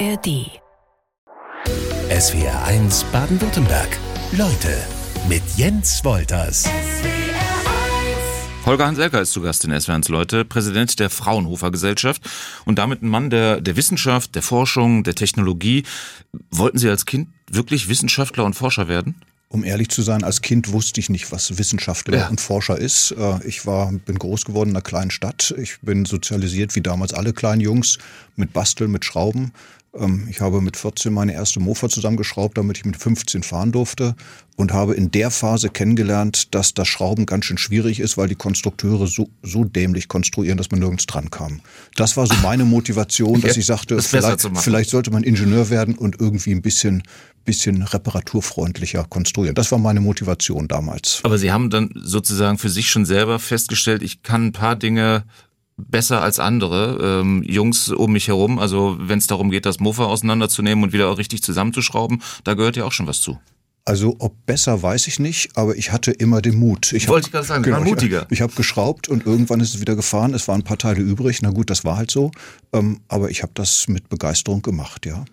ARD. 0.00 0.50
SWR 2.10 2.64
1 2.64 3.04
Baden-Württemberg. 3.12 3.96
Leute 4.32 4.76
mit 5.28 5.42
Jens 5.56 6.04
Wolters. 6.04 6.68
Holger 8.66 8.86
Hanselka 8.86 9.20
ist 9.20 9.32
zu 9.32 9.40
Gast 9.40 9.64
in 9.64 9.72
SWR1 9.72 10.10
Leute, 10.10 10.44
Präsident 10.44 10.98
der 10.98 11.10
Fraunhofer 11.10 11.70
Gesellschaft 11.70 12.28
und 12.64 12.78
damit 12.78 13.02
ein 13.02 13.08
Mann 13.08 13.30
der, 13.30 13.60
der 13.60 13.76
Wissenschaft, 13.76 14.34
der 14.34 14.42
Forschung, 14.42 15.04
der 15.04 15.14
Technologie. 15.14 15.84
Wollten 16.50 16.78
Sie 16.78 16.88
als 16.88 17.06
Kind 17.06 17.28
wirklich 17.48 17.88
Wissenschaftler 17.88 18.44
und 18.44 18.54
Forscher 18.54 18.88
werden? 18.88 19.22
Um 19.48 19.62
ehrlich 19.62 19.90
zu 19.90 20.02
sein, 20.02 20.24
als 20.24 20.42
Kind 20.42 20.72
wusste 20.72 20.98
ich 20.98 21.10
nicht, 21.10 21.30
was 21.30 21.58
Wissenschaftler 21.58 22.18
ja. 22.18 22.28
und 22.28 22.40
Forscher 22.40 22.76
ist. 22.76 23.12
Äh, 23.12 23.46
ich 23.46 23.66
war, 23.66 23.92
bin 23.92 24.18
groß 24.18 24.46
geworden 24.46 24.70
in 24.70 24.76
einer 24.76 24.82
kleinen 24.82 25.12
Stadt. 25.12 25.54
Ich 25.56 25.78
bin 25.80 26.06
sozialisiert 26.06 26.74
wie 26.74 26.80
damals 26.80 27.14
alle 27.14 27.32
kleinen 27.32 27.60
Jungs 27.60 27.98
mit 28.34 28.52
Basteln, 28.52 28.90
mit 28.90 29.04
Schrauben. 29.04 29.52
Ähm, 29.98 30.26
ich 30.30 30.40
habe 30.40 30.60
mit 30.60 30.76
14 30.76 31.12
meine 31.12 31.32
erste 31.32 31.60
Mofa 31.60 31.88
zusammengeschraubt, 31.88 32.58
damit 32.58 32.78
ich 32.78 32.84
mit 32.84 32.96
15 32.96 33.42
fahren 33.42 33.72
durfte 33.72 34.14
und 34.56 34.72
habe 34.72 34.94
in 34.94 35.10
der 35.10 35.30
Phase 35.30 35.68
kennengelernt, 35.68 36.54
dass 36.54 36.74
das 36.74 36.86
Schrauben 36.86 37.26
ganz 37.26 37.44
schön 37.44 37.58
schwierig 37.58 38.00
ist, 38.00 38.16
weil 38.16 38.28
die 38.28 38.34
Konstrukteure 38.34 39.06
so, 39.06 39.28
so 39.42 39.64
dämlich 39.64 40.08
konstruieren, 40.08 40.58
dass 40.58 40.70
man 40.70 40.80
nirgends 40.80 41.06
dran 41.06 41.30
kam. 41.30 41.60
Das 41.96 42.16
war 42.16 42.26
so 42.26 42.34
meine 42.42 42.64
Motivation, 42.64 43.40
dass 43.40 43.56
ich 43.56 43.66
sagte, 43.66 44.00
vielleicht, 44.00 44.48
vielleicht 44.56 44.90
sollte 44.90 45.10
man 45.10 45.24
Ingenieur 45.24 45.70
werden 45.70 45.94
und 45.94 46.20
irgendwie 46.20 46.52
ein 46.52 46.62
bisschen, 46.62 47.02
bisschen 47.44 47.82
reparaturfreundlicher 47.82 49.04
konstruieren. 49.04 49.54
Das 49.54 49.72
war 49.72 49.78
meine 49.78 50.00
Motivation 50.00 50.68
damals. 50.68 51.20
Aber 51.24 51.38
Sie 51.38 51.50
haben 51.50 51.70
dann 51.70 51.90
sozusagen 51.94 52.58
für 52.58 52.70
sich 52.70 52.88
schon 52.88 53.04
selber 53.04 53.38
festgestellt, 53.38 54.02
ich 54.02 54.22
kann 54.22 54.46
ein 54.46 54.52
paar 54.52 54.76
Dinge 54.76 55.24
besser 55.76 56.22
als 56.22 56.38
andere 56.38 57.20
ähm, 57.20 57.42
Jungs 57.42 57.88
um 57.88 58.12
mich 58.12 58.28
herum. 58.28 58.58
Also 58.58 58.96
wenn 59.00 59.18
es 59.18 59.26
darum 59.26 59.50
geht, 59.50 59.66
das 59.66 59.80
Mofa 59.80 60.04
auseinanderzunehmen 60.04 60.84
und 60.84 60.92
wieder 60.92 61.08
auch 61.08 61.18
richtig 61.18 61.42
zusammenzuschrauben, 61.42 62.22
da 62.44 62.54
gehört 62.54 62.76
ja 62.76 62.84
auch 62.84 62.92
schon 62.92 63.06
was 63.06 63.20
zu. 63.20 63.38
Also 63.86 64.16
ob 64.18 64.46
besser 64.46 64.82
weiß 64.82 65.08
ich 65.08 65.18
nicht, 65.18 65.58
aber 65.58 65.76
ich 65.76 65.92
hatte 65.92 66.10
immer 66.10 66.40
den 66.40 66.58
Mut. 66.58 66.92
Ich 66.94 67.06
Wollte 67.08 67.24
hab, 67.24 67.28
ich 67.28 67.32
gerade 67.32 67.46
sagen, 67.46 67.62
genau, 67.64 67.78
war 67.78 67.84
mutiger. 67.84 68.22
Ich, 68.26 68.32
ich 68.32 68.40
habe 68.40 68.54
geschraubt 68.54 69.08
und 69.08 69.26
irgendwann 69.26 69.60
ist 69.60 69.74
es 69.74 69.80
wieder 69.80 69.94
gefahren. 69.94 70.32
Es 70.32 70.48
waren 70.48 70.62
ein 70.62 70.64
paar 70.64 70.78
Teile 70.78 71.02
übrig. 71.02 71.42
Na 71.42 71.50
gut, 71.50 71.68
das 71.68 71.84
war 71.84 71.98
halt 71.98 72.10
so. 72.10 72.30
Ähm, 72.72 73.00
aber 73.08 73.30
ich 73.30 73.42
habe 73.42 73.52
das 73.54 73.86
mit 73.88 74.08
Begeisterung 74.08 74.62
gemacht, 74.62 75.04
ja. 75.04 75.24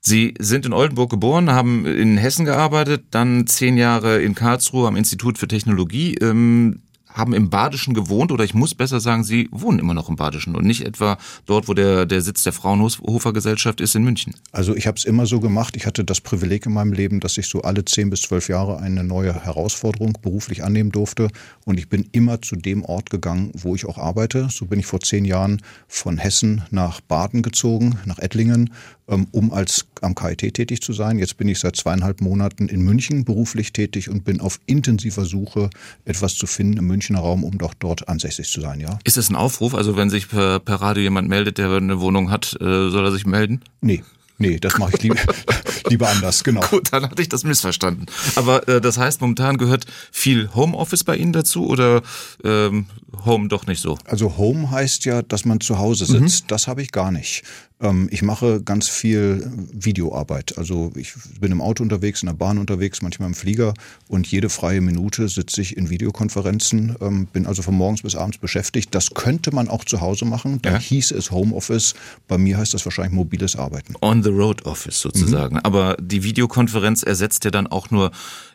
Sie 0.00 0.32
sind 0.38 0.64
in 0.64 0.72
Oldenburg 0.72 1.10
geboren, 1.10 1.50
haben 1.50 1.84
in 1.84 2.16
Hessen 2.16 2.46
gearbeitet, 2.46 3.06
dann 3.10 3.46
zehn 3.46 3.76
Jahre 3.76 4.22
in 4.22 4.34
Karlsruhe 4.34 4.88
am 4.88 4.96
Institut 4.96 5.36
für 5.36 5.48
Technologie. 5.48 6.14
Ähm, 6.14 6.82
haben 7.12 7.32
im 7.32 7.50
Badischen 7.50 7.94
gewohnt 7.94 8.32
oder 8.32 8.44
ich 8.44 8.54
muss 8.54 8.74
besser 8.74 9.00
sagen, 9.00 9.24
sie 9.24 9.48
wohnen 9.50 9.78
immer 9.78 9.94
noch 9.94 10.08
im 10.08 10.16
Badischen 10.16 10.54
und 10.54 10.64
nicht 10.64 10.84
etwa 10.84 11.18
dort, 11.46 11.68
wo 11.68 11.74
der, 11.74 12.06
der 12.06 12.20
Sitz 12.20 12.42
der 12.42 12.52
Fraunhofer 12.52 13.32
Gesellschaft 13.32 13.80
ist 13.80 13.94
in 13.94 14.04
München. 14.04 14.34
Also 14.52 14.74
ich 14.76 14.86
habe 14.86 14.96
es 14.96 15.04
immer 15.04 15.26
so 15.26 15.40
gemacht. 15.40 15.76
Ich 15.76 15.86
hatte 15.86 16.04
das 16.04 16.20
Privileg 16.20 16.66
in 16.66 16.72
meinem 16.72 16.92
Leben, 16.92 17.20
dass 17.20 17.38
ich 17.38 17.48
so 17.48 17.62
alle 17.62 17.84
zehn 17.84 18.10
bis 18.10 18.22
zwölf 18.22 18.48
Jahre 18.48 18.78
eine 18.78 19.04
neue 19.04 19.34
Herausforderung 19.34 20.18
beruflich 20.20 20.64
annehmen 20.64 20.92
durfte 20.92 21.28
und 21.64 21.78
ich 21.78 21.88
bin 21.88 22.08
immer 22.12 22.42
zu 22.42 22.56
dem 22.56 22.84
Ort 22.84 23.10
gegangen, 23.10 23.52
wo 23.54 23.74
ich 23.74 23.86
auch 23.86 23.98
arbeite. 23.98 24.48
So 24.50 24.66
bin 24.66 24.80
ich 24.80 24.86
vor 24.86 25.00
zehn 25.00 25.24
Jahren 25.24 25.62
von 25.86 26.18
Hessen 26.18 26.62
nach 26.70 27.00
Baden 27.00 27.42
gezogen, 27.42 27.98
nach 28.04 28.18
Ettlingen 28.18 28.72
um 29.08 29.52
als 29.52 29.86
am 30.02 30.14
KIT 30.14 30.54
tätig 30.54 30.82
zu 30.82 30.92
sein. 30.92 31.18
Jetzt 31.18 31.36
bin 31.36 31.48
ich 31.48 31.58
seit 31.58 31.76
zweieinhalb 31.76 32.20
Monaten 32.20 32.68
in 32.68 32.82
München 32.82 33.24
beruflich 33.24 33.72
tätig 33.72 34.10
und 34.10 34.24
bin 34.24 34.40
auf 34.40 34.60
intensiver 34.66 35.24
Suche, 35.24 35.70
etwas 36.04 36.34
zu 36.34 36.46
finden 36.46 36.78
im 36.78 36.86
Münchner 36.86 37.20
Raum, 37.20 37.44
um 37.44 37.58
doch 37.58 37.74
dort 37.74 38.08
ansässig 38.08 38.50
zu 38.50 38.60
sein. 38.60 38.80
Ja. 38.80 38.98
Ist 39.04 39.16
es 39.16 39.30
ein 39.30 39.36
Aufruf? 39.36 39.74
Also 39.74 39.96
wenn 39.96 40.10
sich 40.10 40.28
per, 40.28 40.60
per 40.60 40.76
Radio 40.76 41.02
jemand 41.02 41.28
meldet, 41.28 41.58
der 41.58 41.70
eine 41.70 42.00
Wohnung 42.00 42.30
hat, 42.30 42.56
äh, 42.60 42.90
soll 42.90 43.04
er 43.04 43.12
sich 43.12 43.26
melden? 43.26 43.62
Nee, 43.80 44.02
Nee, 44.40 44.58
das 44.60 44.78
mache 44.78 44.92
ich 44.94 45.02
lieber, 45.02 45.16
lieber 45.88 46.08
anders, 46.08 46.44
genau. 46.44 46.60
Gut, 46.60 46.92
dann 46.92 47.02
hatte 47.02 47.20
ich 47.20 47.28
das 47.28 47.42
missverstanden. 47.42 48.06
Aber 48.36 48.66
äh, 48.68 48.80
das 48.80 48.96
heißt, 48.96 49.20
momentan 49.20 49.58
gehört 49.58 49.84
viel 50.12 50.48
Homeoffice 50.54 51.02
bei 51.02 51.16
Ihnen 51.16 51.32
dazu 51.32 51.66
oder 51.66 52.02
ähm, 52.44 52.86
Home 53.24 53.48
doch 53.48 53.66
nicht 53.66 53.82
so? 53.82 53.98
Also 54.04 54.36
Home 54.36 54.70
heißt 54.70 55.04
ja, 55.06 55.22
dass 55.22 55.44
man 55.44 55.60
zu 55.60 55.78
Hause 55.78 56.06
sitzt. 56.06 56.44
Mhm. 56.44 56.48
Das 56.48 56.68
habe 56.68 56.82
ich 56.82 56.92
gar 56.92 57.10
nicht. 57.10 57.42
Ähm, 57.80 58.08
ich 58.10 58.22
mache 58.22 58.62
ganz 58.62 58.88
viel 58.88 59.50
Videoarbeit. 59.72 60.58
Also 60.58 60.92
ich 60.96 61.14
bin 61.40 61.52
im 61.52 61.60
Auto 61.60 61.82
unterwegs, 61.82 62.22
in 62.22 62.26
der 62.26 62.34
Bahn 62.34 62.58
unterwegs, 62.58 63.02
manchmal 63.02 63.28
im 63.28 63.34
Flieger 63.34 63.74
und 64.08 64.26
jede 64.26 64.48
freie 64.48 64.80
Minute 64.80 65.28
sitze 65.28 65.60
ich 65.60 65.76
in 65.76 65.90
Videokonferenzen, 65.90 66.96
ähm, 67.00 67.26
bin 67.26 67.46
also 67.46 67.62
von 67.62 67.74
morgens 67.74 68.02
bis 68.02 68.16
abends 68.16 68.38
beschäftigt. 68.38 68.94
Das 68.94 69.10
könnte 69.10 69.54
man 69.54 69.68
auch 69.68 69.84
zu 69.84 70.00
Hause 70.00 70.24
machen. 70.24 70.60
Da 70.62 70.72
ja. 70.72 70.78
hieß 70.78 71.12
es 71.12 71.30
Homeoffice. 71.30 71.94
Bei 72.26 72.38
mir 72.38 72.58
heißt 72.58 72.74
das 72.74 72.84
wahrscheinlich 72.84 73.14
mobiles 73.14 73.56
Arbeiten. 73.56 73.94
On 74.00 74.22
the 74.22 74.30
road 74.30 74.64
Office 74.66 75.00
sozusagen. 75.00 75.56
Mhm. 75.56 75.60
Aber 75.62 75.96
die 76.00 76.24
Videokonferenz 76.24 77.02
ersetzt 77.02 77.44
ja 77.44 77.50
dann 77.50 77.66
auch 77.66 77.90
nur 77.90 78.10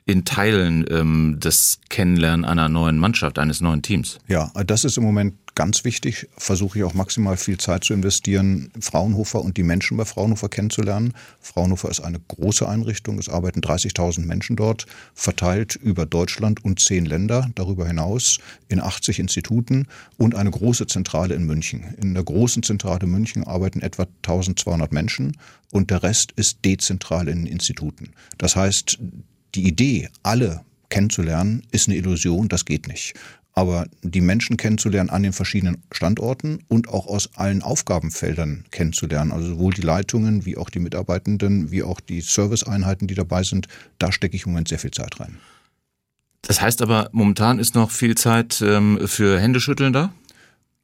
in 0.06 0.26
Teilen 0.26 0.86
ähm, 0.90 1.38
das 1.40 1.80
Kennenlernen 1.90 2.46
einer 2.46 2.68
neuen 2.68 2.98
Mannschaft, 2.98 3.40
eines 3.40 3.62
neuen 3.62 3.82
Teams. 3.82 4.18
Ja, 4.28 4.52
das 4.66 4.84
ist 4.84 4.98
im 4.98 5.04
Moment 5.04 5.36
ganz 5.56 5.84
wichtig. 5.84 6.28
Versuche 6.38 6.80
ich 6.80 6.84
auch 6.84 6.94
maximal 6.94 7.38
viel 7.38 7.58
Zeit 7.58 7.84
zu 7.84 7.94
investieren, 7.94 8.72
Fraunhofer 8.80 9.42
und 9.42 9.58
die 9.58 9.64
Menschen 9.64 9.98
bei 9.98 10.06
Fraunhofer 10.06 10.50
kennenzulernen. 10.50 11.14
Fraunhofer 11.40 11.90
ist 11.90 12.00
eine 12.00 12.20
große 12.20 12.68
Einrichtung. 12.68 13.20
Es 13.20 13.30
arbeiten 13.30 13.62
30.000 13.62 14.26
Menschen 14.26 14.56
dort, 14.56 14.86
verteilt 15.14 15.76
über 15.76 16.06
Deutschland 16.06 16.64
und 16.64 16.80
zehn 16.80 17.06
Länder, 17.06 17.50
darüber 17.56 17.88
hinaus 17.88 18.40
in 18.68 18.80
80 18.80 19.20
Instituten 19.20 19.88
und 20.18 20.36
eine 20.36 20.52
große 20.52 20.88
Zentrale 20.88 21.36
in 21.36 21.44
München. 21.46 21.94
In 22.02 22.14
der 22.14 22.24
großen 22.24 22.64
Zentrale 22.64 23.08
München 23.08 23.46
arbeiten 23.46 23.82
etwa 23.82 24.08
1200 24.24 24.92
Menschen 24.92 25.38
und 25.72 25.92
der 25.92 26.04
Rest 26.04 26.32
ist 26.34 26.60
dezentral 26.66 27.28
in 27.28 27.46
Instituten. 27.46 28.12
Das 28.38 28.56
heißt, 28.56 29.00
die 29.56 29.68
Idee, 29.68 30.10
alle 30.24 30.62
kennenzulernen, 30.90 31.64
ist 31.72 31.88
eine 31.88 31.98
Illusion, 31.98 32.50
das 32.50 32.66
geht 32.66 32.88
nicht. 32.88 33.16
Aber 33.54 33.86
die 34.02 34.22
Menschen 34.22 34.58
kennenzulernen 34.58 35.12
an 35.12 35.22
den 35.22 35.34
verschiedenen 35.34 35.84
Standorten 35.92 36.60
und 36.68 36.90
auch 36.90 37.06
aus 37.08 37.30
allen 37.36 37.62
Aufgabenfeldern 37.62 38.66
kennenzulernen, 38.72 39.32
also 39.32 39.50
sowohl 39.50 39.74
die 39.74 39.82
Leitungen 39.82 40.46
wie 40.46 40.58
auch 40.58 40.72
die 40.72 40.80
Mitarbeitenden, 40.80 41.70
wie 41.70 41.84
auch 41.84 42.00
die 42.00 42.22
Serviceeinheiten, 42.22 43.08
die 43.08 43.16
dabei 43.16 43.44
sind, 43.44 43.68
da 44.00 44.12
stecke 44.12 44.36
ich 44.36 44.46
im 44.46 44.54
Moment 44.54 44.70
sehr 44.70 44.80
viel 44.80 44.92
Zeit 44.92 45.20
rein. 45.20 45.38
Das 46.42 46.62
heißt 46.62 46.82
aber, 46.82 47.10
momentan 47.14 47.60
ist 47.60 47.74
noch 47.76 47.90
viel 47.90 48.16
Zeit 48.16 48.62
ähm, 48.62 49.00
für 49.06 49.40
Händeschütteln 49.40 49.94
da? 49.94 50.14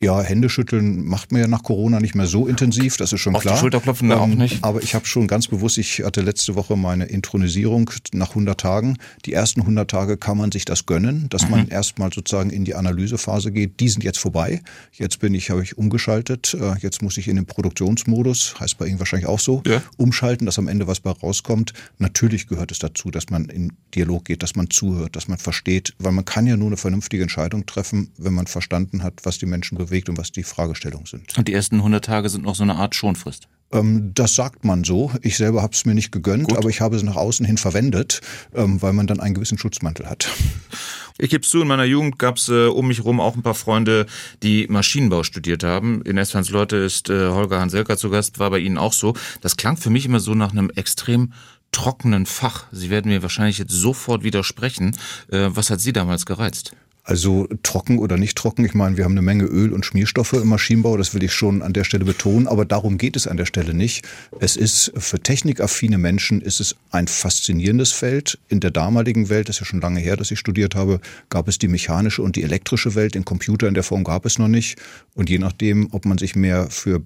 Ja, 0.01 0.21
Händeschütteln 0.21 1.05
macht 1.05 1.33
man 1.33 1.41
ja 1.41 1.47
nach 1.47 1.61
Corona 1.61 1.99
nicht 1.99 2.15
mehr 2.15 2.25
so 2.25 2.47
intensiv, 2.47 2.95
das 2.95 3.11
ist 3.11 3.19
schon 3.19 3.35
Auf 3.35 3.41
klar. 3.41 3.55
Die 3.55 3.59
Schulterklopfen 3.59 4.09
ähm, 4.09 4.17
auch 4.17 4.27
nicht. 4.27 4.63
Aber 4.63 4.81
ich 4.81 4.95
habe 4.95 5.05
schon 5.05 5.27
ganz 5.27 5.49
bewusst, 5.49 5.77
ich 5.77 6.03
hatte 6.05 6.21
letzte 6.21 6.55
Woche 6.55 6.77
meine 6.77 7.03
Intronisierung 7.03 7.91
nach 8.13 8.29
100 8.29 8.57
Tagen. 8.57 8.97
Die 9.25 9.33
ersten 9.33 9.59
100 9.59 9.91
Tage 9.91 10.15
kann 10.15 10.37
man 10.37 10.53
sich 10.53 10.63
das 10.63 10.85
gönnen, 10.85 11.27
dass 11.29 11.43
mhm. 11.43 11.51
man 11.51 11.67
erstmal 11.67 12.13
sozusagen 12.13 12.49
in 12.49 12.63
die 12.63 12.75
Analysephase 12.75 13.51
geht. 13.51 13.81
Die 13.81 13.89
sind 13.89 14.05
jetzt 14.05 14.19
vorbei. 14.19 14.61
Jetzt 14.93 15.19
bin 15.19 15.33
ich, 15.33 15.49
habe 15.49 15.63
ich 15.63 15.77
umgeschaltet. 15.77 16.53
Äh, 16.53 16.77
jetzt 16.79 17.01
muss 17.01 17.17
ich 17.17 17.27
in 17.27 17.35
den 17.35 17.45
Produktionsmodus, 17.45 18.55
heißt 18.57 18.77
bei 18.77 18.85
Ihnen 18.85 18.99
wahrscheinlich 18.99 19.27
auch 19.27 19.41
so, 19.41 19.63
ja. 19.67 19.81
umschalten, 19.97 20.45
dass 20.45 20.57
am 20.57 20.69
Ende 20.69 20.87
was 20.87 21.01
bei 21.01 21.11
rauskommt. 21.11 21.73
Natürlich 21.97 22.47
gehört 22.47 22.71
es 22.71 22.79
dazu, 22.79 23.11
dass 23.11 23.29
man 23.31 23.49
in 23.49 23.73
Dialog 23.93 24.23
geht, 24.23 24.43
dass 24.43 24.55
man 24.55 24.69
zuhört, 24.69 25.17
dass 25.17 25.27
man 25.27 25.39
versteht, 25.39 25.93
weil 25.99 26.13
man 26.13 26.23
kann 26.23 26.47
ja 26.47 26.55
nur 26.55 26.67
eine 26.67 26.77
vernünftige 26.77 27.21
Entscheidung 27.21 27.65
treffen, 27.65 28.11
wenn 28.17 28.33
man 28.33 28.47
verstanden 28.47 29.03
hat, 29.03 29.15
was 29.23 29.39
die 29.39 29.45
Menschen 29.45 29.77
bewegt 29.77 29.88
bewegt 29.89 30.09
und 30.09 30.17
was 30.17 30.31
die 30.31 30.43
Fragestellungen 30.43 31.05
sind. 31.05 31.37
Und 31.37 31.47
die 31.47 31.53
ersten 31.53 31.77
100 31.77 32.03
Tage 32.03 32.29
sind 32.29 32.43
noch 32.43 32.55
so 32.55 32.63
eine 32.63 32.75
Art 32.75 32.95
Schonfrist? 32.95 33.47
Ähm, 33.71 34.11
das 34.13 34.35
sagt 34.35 34.65
man 34.65 34.83
so. 34.83 35.11
Ich 35.21 35.37
selber 35.37 35.61
habe 35.61 35.73
es 35.73 35.85
mir 35.85 35.93
nicht 35.93 36.11
gegönnt, 36.11 36.49
Gut. 36.49 36.57
aber 36.57 36.69
ich 36.69 36.81
habe 36.81 36.95
es 36.95 37.03
nach 37.03 37.15
außen 37.15 37.45
hin 37.45 37.57
verwendet, 37.57 38.21
ähm, 38.53 38.81
weil 38.81 38.93
man 38.93 39.07
dann 39.07 39.19
einen 39.19 39.35
gewissen 39.35 39.57
Schutzmantel 39.57 40.09
hat. 40.09 40.29
Ich 41.21 41.29
gebe 41.29 41.41
zu, 41.41 41.61
in 41.61 41.67
meiner 41.67 41.83
Jugend 41.83 42.17
gab 42.17 42.37
es 42.37 42.47
äh, 42.47 42.67
um 42.67 42.87
mich 42.87 42.99
herum 42.99 43.19
auch 43.19 43.35
ein 43.35 43.43
paar 43.43 43.53
Freunde, 43.53 44.05
die 44.41 44.67
Maschinenbau 44.69 45.23
studiert 45.23 45.65
haben. 45.65 46.01
In 46.03 46.17
Estlands 46.17 46.49
Leute 46.49 46.77
ist 46.77 47.09
äh, 47.09 47.27
Holger 47.27 47.59
Hanselka 47.59 47.97
zu 47.97 48.09
Gast, 48.09 48.39
war 48.39 48.49
bei 48.49 48.59
Ihnen 48.59 48.77
auch 48.77 48.93
so. 48.93 49.13
Das 49.41 49.57
klang 49.57 49.75
für 49.75 49.89
mich 49.89 50.05
immer 50.05 50.21
so 50.21 50.33
nach 50.33 50.51
einem 50.51 50.69
extrem 50.69 51.33
trockenen 51.71 52.25
Fach. 52.25 52.67
Sie 52.71 52.89
werden 52.89 53.11
mir 53.11 53.21
wahrscheinlich 53.21 53.57
jetzt 53.57 53.73
sofort 53.73 54.23
widersprechen. 54.23 54.95
Äh, 55.29 55.49
was 55.49 55.69
hat 55.69 55.81
Sie 55.81 55.91
damals 55.91 56.25
gereizt? 56.25 56.73
Also 57.09 57.47
trocken 57.63 57.97
oder 57.97 58.17
nicht 58.17 58.37
trocken. 58.37 58.63
Ich 58.65 58.75
meine, 58.75 58.95
wir 58.95 59.03
haben 59.03 59.13
eine 59.13 59.23
Menge 59.23 59.45
Öl 59.45 59.73
und 59.73 59.83
Schmierstoffe 59.83 60.33
im 60.33 60.47
Maschinenbau, 60.47 60.95
das 60.95 61.15
will 61.15 61.23
ich 61.23 61.33
schon 61.33 61.63
an 61.63 61.73
der 61.73 61.83
Stelle 61.83 62.05
betonen, 62.05 62.47
aber 62.47 62.65
darum 62.65 62.99
geht 62.99 63.15
es 63.15 63.25
an 63.25 63.35
der 63.35 63.47
Stelle 63.47 63.73
nicht. 63.73 64.07
Es 64.39 64.55
ist 64.55 64.91
für 64.95 65.19
technikaffine 65.19 65.97
Menschen 65.97 66.39
ist 66.39 66.59
es 66.59 66.75
ein 66.91 67.07
faszinierendes 67.07 67.93
Feld. 67.93 68.37
In 68.47 68.59
der 68.59 68.69
damaligen 68.69 69.27
Welt, 69.29 69.49
das 69.49 69.55
ist 69.55 69.61
ja 69.61 69.65
schon 69.65 69.81
lange 69.81 69.99
her, 69.99 70.17
dass 70.17 70.29
ich 70.29 70.37
studiert 70.37 70.75
habe, 70.75 71.01
gab 71.29 71.47
es 71.47 71.57
die 71.57 71.67
mechanische 71.67 72.21
und 72.21 72.35
die 72.35 72.43
elektrische 72.43 72.93
Welt. 72.93 73.15
Den 73.15 73.25
Computer 73.25 73.67
in 73.67 73.73
der 73.73 73.81
Form 73.81 74.03
gab 74.03 74.27
es 74.27 74.37
noch 74.37 74.47
nicht. 74.47 74.77
Und 75.15 75.31
je 75.31 75.39
nachdem, 75.39 75.87
ob 75.91 76.05
man 76.05 76.19
sich 76.19 76.35
mehr 76.35 76.69
für 76.69 77.01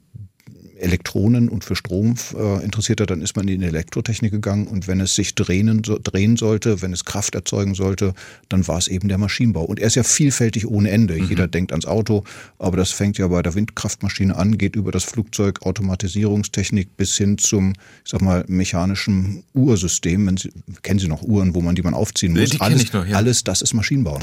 Elektronen 0.78 1.50
und 1.50 1.64
für 1.64 1.76
Strom 1.76 2.16
äh, 2.36 2.64
interessiert 2.64 3.02
hat, 3.02 3.10
dann 3.10 3.22
ist 3.22 3.36
man 3.36 3.48
in 3.48 3.62
die 3.62 3.66
Elektrotechnik 3.66 4.32
gegangen 4.32 4.68
und 4.68 4.88
wenn 4.88 5.00
es 5.00 5.16
sich 5.16 5.36
drehen, 5.36 5.84
so, 5.86 6.00
drehen 6.02 6.38
sollte, 6.38 6.82
wenn 6.82 6.94
es 6.94 7.06
Kraft 7.06 7.36
erzeugen 7.36 7.76
sollte, 7.76 8.14
dann 8.50 8.68
war 8.68 8.78
es 8.78 8.88
eben 8.88 9.08
der 9.08 9.18
Maschinenbau. 9.18 9.64
Und 9.64 9.80
er 9.80 9.88
ist 9.88 9.96
ja 9.96 10.04
vielfältig 10.04 10.68
ohne 10.68 10.90
Ende. 10.90 11.16
Mhm. 11.16 11.26
Jeder 11.30 11.48
denkt 11.48 11.72
ans 11.72 11.86
Auto, 11.86 12.24
aber 12.60 12.78
das 12.78 12.92
fängt 12.92 13.18
ja 13.18 13.28
bei 13.28 13.42
der 13.42 13.56
Windkraftmaschine 13.56 14.36
an, 14.36 14.58
geht 14.58 14.76
über 14.76 14.92
das 14.92 15.04
Flugzeug, 15.04 15.62
Automatisierungstechnik 15.62 16.98
bis 16.98 17.18
hin 17.18 17.38
zum, 17.38 17.74
ich 18.04 18.12
sag 18.12 18.22
mal, 18.22 18.44
mechanischen 18.48 19.44
Ursystem. 19.54 20.28
Wenn 20.28 20.38
Sie, 20.38 20.52
kennen 20.82 21.00
Sie 21.00 21.08
noch 21.08 21.22
Uhren, 21.22 21.56
wo 21.56 21.62
man 21.62 21.76
die 21.76 21.82
man 21.82 21.94
aufziehen 21.94 22.34
muss? 22.34 22.50
Die 22.50 22.62
alles, 22.62 22.84
ich 22.84 22.94
noch, 22.94 23.06
ja. 23.06 23.18
alles 23.18 23.44
das 23.44 23.62
ist 23.62 23.74
Maschinenbau. 23.74 24.20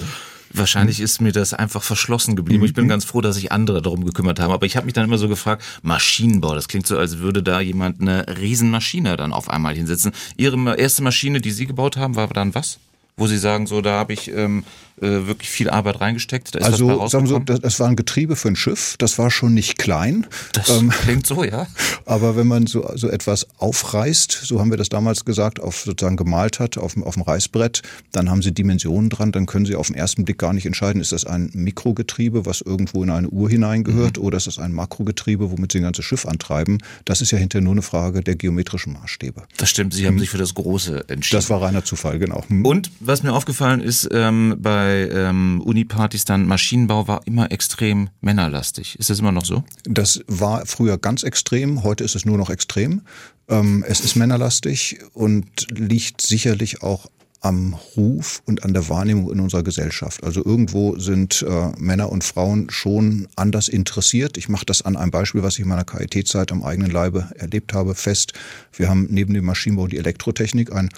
Wahrscheinlich 0.52 0.98
mhm. 0.98 1.04
ist 1.04 1.20
mir 1.20 1.32
das 1.32 1.54
einfach 1.54 1.82
verschlossen 1.82 2.34
geblieben. 2.34 2.64
Ich 2.64 2.74
bin 2.74 2.84
mhm. 2.84 2.88
ganz 2.88 3.04
froh, 3.04 3.20
dass 3.20 3.36
sich 3.36 3.52
andere 3.52 3.82
darum 3.82 4.04
gekümmert 4.04 4.40
haben. 4.40 4.52
Aber 4.52 4.66
ich 4.66 4.76
habe 4.76 4.86
mich 4.86 4.94
dann 4.94 5.04
immer 5.04 5.18
so 5.18 5.28
gefragt, 5.28 5.62
Maschinenbau, 5.82 6.54
das 6.54 6.66
klingt 6.68 6.86
so, 6.86 6.98
als 6.98 7.18
würde 7.18 7.42
da 7.42 7.60
jemand 7.60 8.00
eine 8.00 8.26
Riesenmaschine 8.26 9.16
dann 9.16 9.32
auf 9.32 9.48
einmal 9.48 9.74
hinsetzen. 9.74 10.12
Ihre 10.36 10.76
erste 10.76 11.02
Maschine, 11.02 11.40
die 11.40 11.52
Sie 11.52 11.66
gebaut 11.66 11.96
haben, 11.96 12.16
war 12.16 12.28
dann 12.28 12.54
was? 12.54 12.78
Wo 13.16 13.26
Sie 13.26 13.38
sagen, 13.38 13.66
so, 13.66 13.80
da 13.80 13.98
habe 13.98 14.12
ich 14.12 14.30
ähm, 14.30 14.64
äh, 15.00 15.26
wirklich 15.26 15.48
viel 15.48 15.70
Arbeit 15.70 16.00
reingesteckt. 16.00 16.54
Da 16.54 16.58
also 16.60 17.06
sagen 17.08 17.24
wir 17.24 17.28
so, 17.28 17.38
das, 17.38 17.60
das, 17.60 17.80
war 17.80 17.88
ein 17.88 17.96
Getriebe 17.96 18.36
für 18.36 18.48
ein 18.48 18.56
Schiff. 18.56 18.96
Das 18.98 19.18
war 19.18 19.30
schon 19.30 19.54
nicht 19.54 19.78
klein. 19.78 20.26
Das 20.52 20.68
ähm, 20.68 20.90
klingt 20.90 21.26
so, 21.26 21.42
ja. 21.42 21.66
Aber 22.04 22.36
wenn 22.36 22.46
man 22.46 22.66
so, 22.66 22.90
so 22.96 23.08
etwas 23.08 23.46
aufreißt, 23.58 24.30
so 24.30 24.60
haben 24.60 24.70
wir 24.70 24.76
das 24.76 24.90
damals 24.90 25.24
gesagt, 25.24 25.60
auf 25.60 25.80
sozusagen 25.80 26.16
gemalt 26.16 26.60
hat, 26.60 26.76
auf, 26.76 26.96
auf 26.98 27.14
dem 27.14 27.22
Reißbrett, 27.22 27.82
dann 28.12 28.30
haben 28.30 28.42
Sie 28.42 28.52
Dimensionen 28.52 29.08
dran, 29.08 29.32
dann 29.32 29.46
können 29.46 29.64
Sie 29.64 29.74
auf 29.74 29.86
den 29.86 29.96
ersten 29.96 30.24
Blick 30.24 30.38
gar 30.38 30.52
nicht 30.52 30.66
entscheiden, 30.66 31.00
ist 31.00 31.12
das 31.12 31.24
ein 31.24 31.50
Mikrogetriebe, 31.54 32.44
was 32.44 32.60
irgendwo 32.60 33.02
in 33.02 33.10
eine 33.10 33.28
Uhr 33.28 33.48
hineingehört, 33.48 34.18
mhm. 34.18 34.22
oder 34.22 34.36
ist 34.36 34.48
das 34.48 34.58
ein 34.58 34.72
Makrogetriebe, 34.72 35.50
womit 35.50 35.72
Sie 35.72 35.78
ein 35.78 35.84
ganzes 35.84 36.04
Schiff 36.04 36.26
antreiben. 36.26 36.78
Das 37.06 37.22
ist 37.22 37.30
ja 37.30 37.38
hinterher 37.38 37.64
nur 37.64 37.72
eine 37.72 37.82
Frage 37.82 38.20
der 38.20 38.36
geometrischen 38.36 38.92
Maßstäbe. 38.92 39.44
Das 39.56 39.70
stimmt, 39.70 39.94
Sie 39.94 40.06
haben 40.06 40.16
mhm. 40.16 40.20
sich 40.20 40.30
für 40.30 40.38
das 40.38 40.54
Große 40.54 41.08
entschieden. 41.08 41.38
Das 41.38 41.48
war 41.48 41.62
reiner 41.62 41.84
Zufall, 41.84 42.18
genau. 42.18 42.44
Mhm. 42.48 42.66
Und 42.66 42.90
was 43.00 43.22
mir 43.22 43.32
aufgefallen 43.32 43.80
ist, 43.80 44.08
ähm, 44.12 44.56
bei 44.58 44.89
bei 44.90 45.08
ähm, 45.12 45.62
Unipartys 45.64 46.24
dann 46.24 46.46
Maschinenbau 46.46 47.06
war 47.06 47.20
immer 47.24 47.52
extrem 47.52 48.10
männerlastig. 48.20 48.98
Ist 48.98 49.10
das 49.10 49.20
immer 49.20 49.30
noch 49.30 49.44
so? 49.44 49.62
Das 49.84 50.20
war 50.26 50.66
früher 50.66 50.98
ganz 50.98 51.22
extrem, 51.22 51.84
heute 51.84 52.02
ist 52.02 52.16
es 52.16 52.24
nur 52.24 52.36
noch 52.38 52.50
extrem. 52.50 53.02
Ähm, 53.48 53.84
es 53.86 54.00
ist 54.00 54.16
männerlastig 54.16 54.98
und 55.12 55.46
liegt 55.70 56.22
sicherlich 56.22 56.82
auch 56.82 57.06
am 57.40 57.74
Ruf 57.96 58.42
und 58.46 58.64
an 58.64 58.74
der 58.74 58.88
Wahrnehmung 58.88 59.32
in 59.32 59.40
unserer 59.40 59.62
Gesellschaft. 59.62 60.24
Also 60.24 60.44
irgendwo 60.44 60.98
sind 60.98 61.42
äh, 61.48 61.68
Männer 61.78 62.10
und 62.10 62.24
Frauen 62.24 62.68
schon 62.68 63.28
anders 63.36 63.68
interessiert. 63.68 64.36
Ich 64.36 64.48
mache 64.48 64.66
das 64.66 64.82
an 64.82 64.96
einem 64.96 65.10
Beispiel, 65.12 65.42
was 65.42 65.54
ich 65.54 65.60
in 65.60 65.68
meiner 65.68 65.84
KIT-Zeit 65.84 66.52
am 66.52 66.64
eigenen 66.64 66.90
Leibe 66.90 67.30
erlebt 67.36 67.72
habe, 67.72 67.94
fest. 67.94 68.32
Wir 68.72 68.90
haben 68.90 69.06
neben 69.08 69.32
dem 69.34 69.44
Maschinenbau 69.44 69.86
die 69.86 69.98
Elektrotechnik, 69.98 70.72
ein 70.72 70.90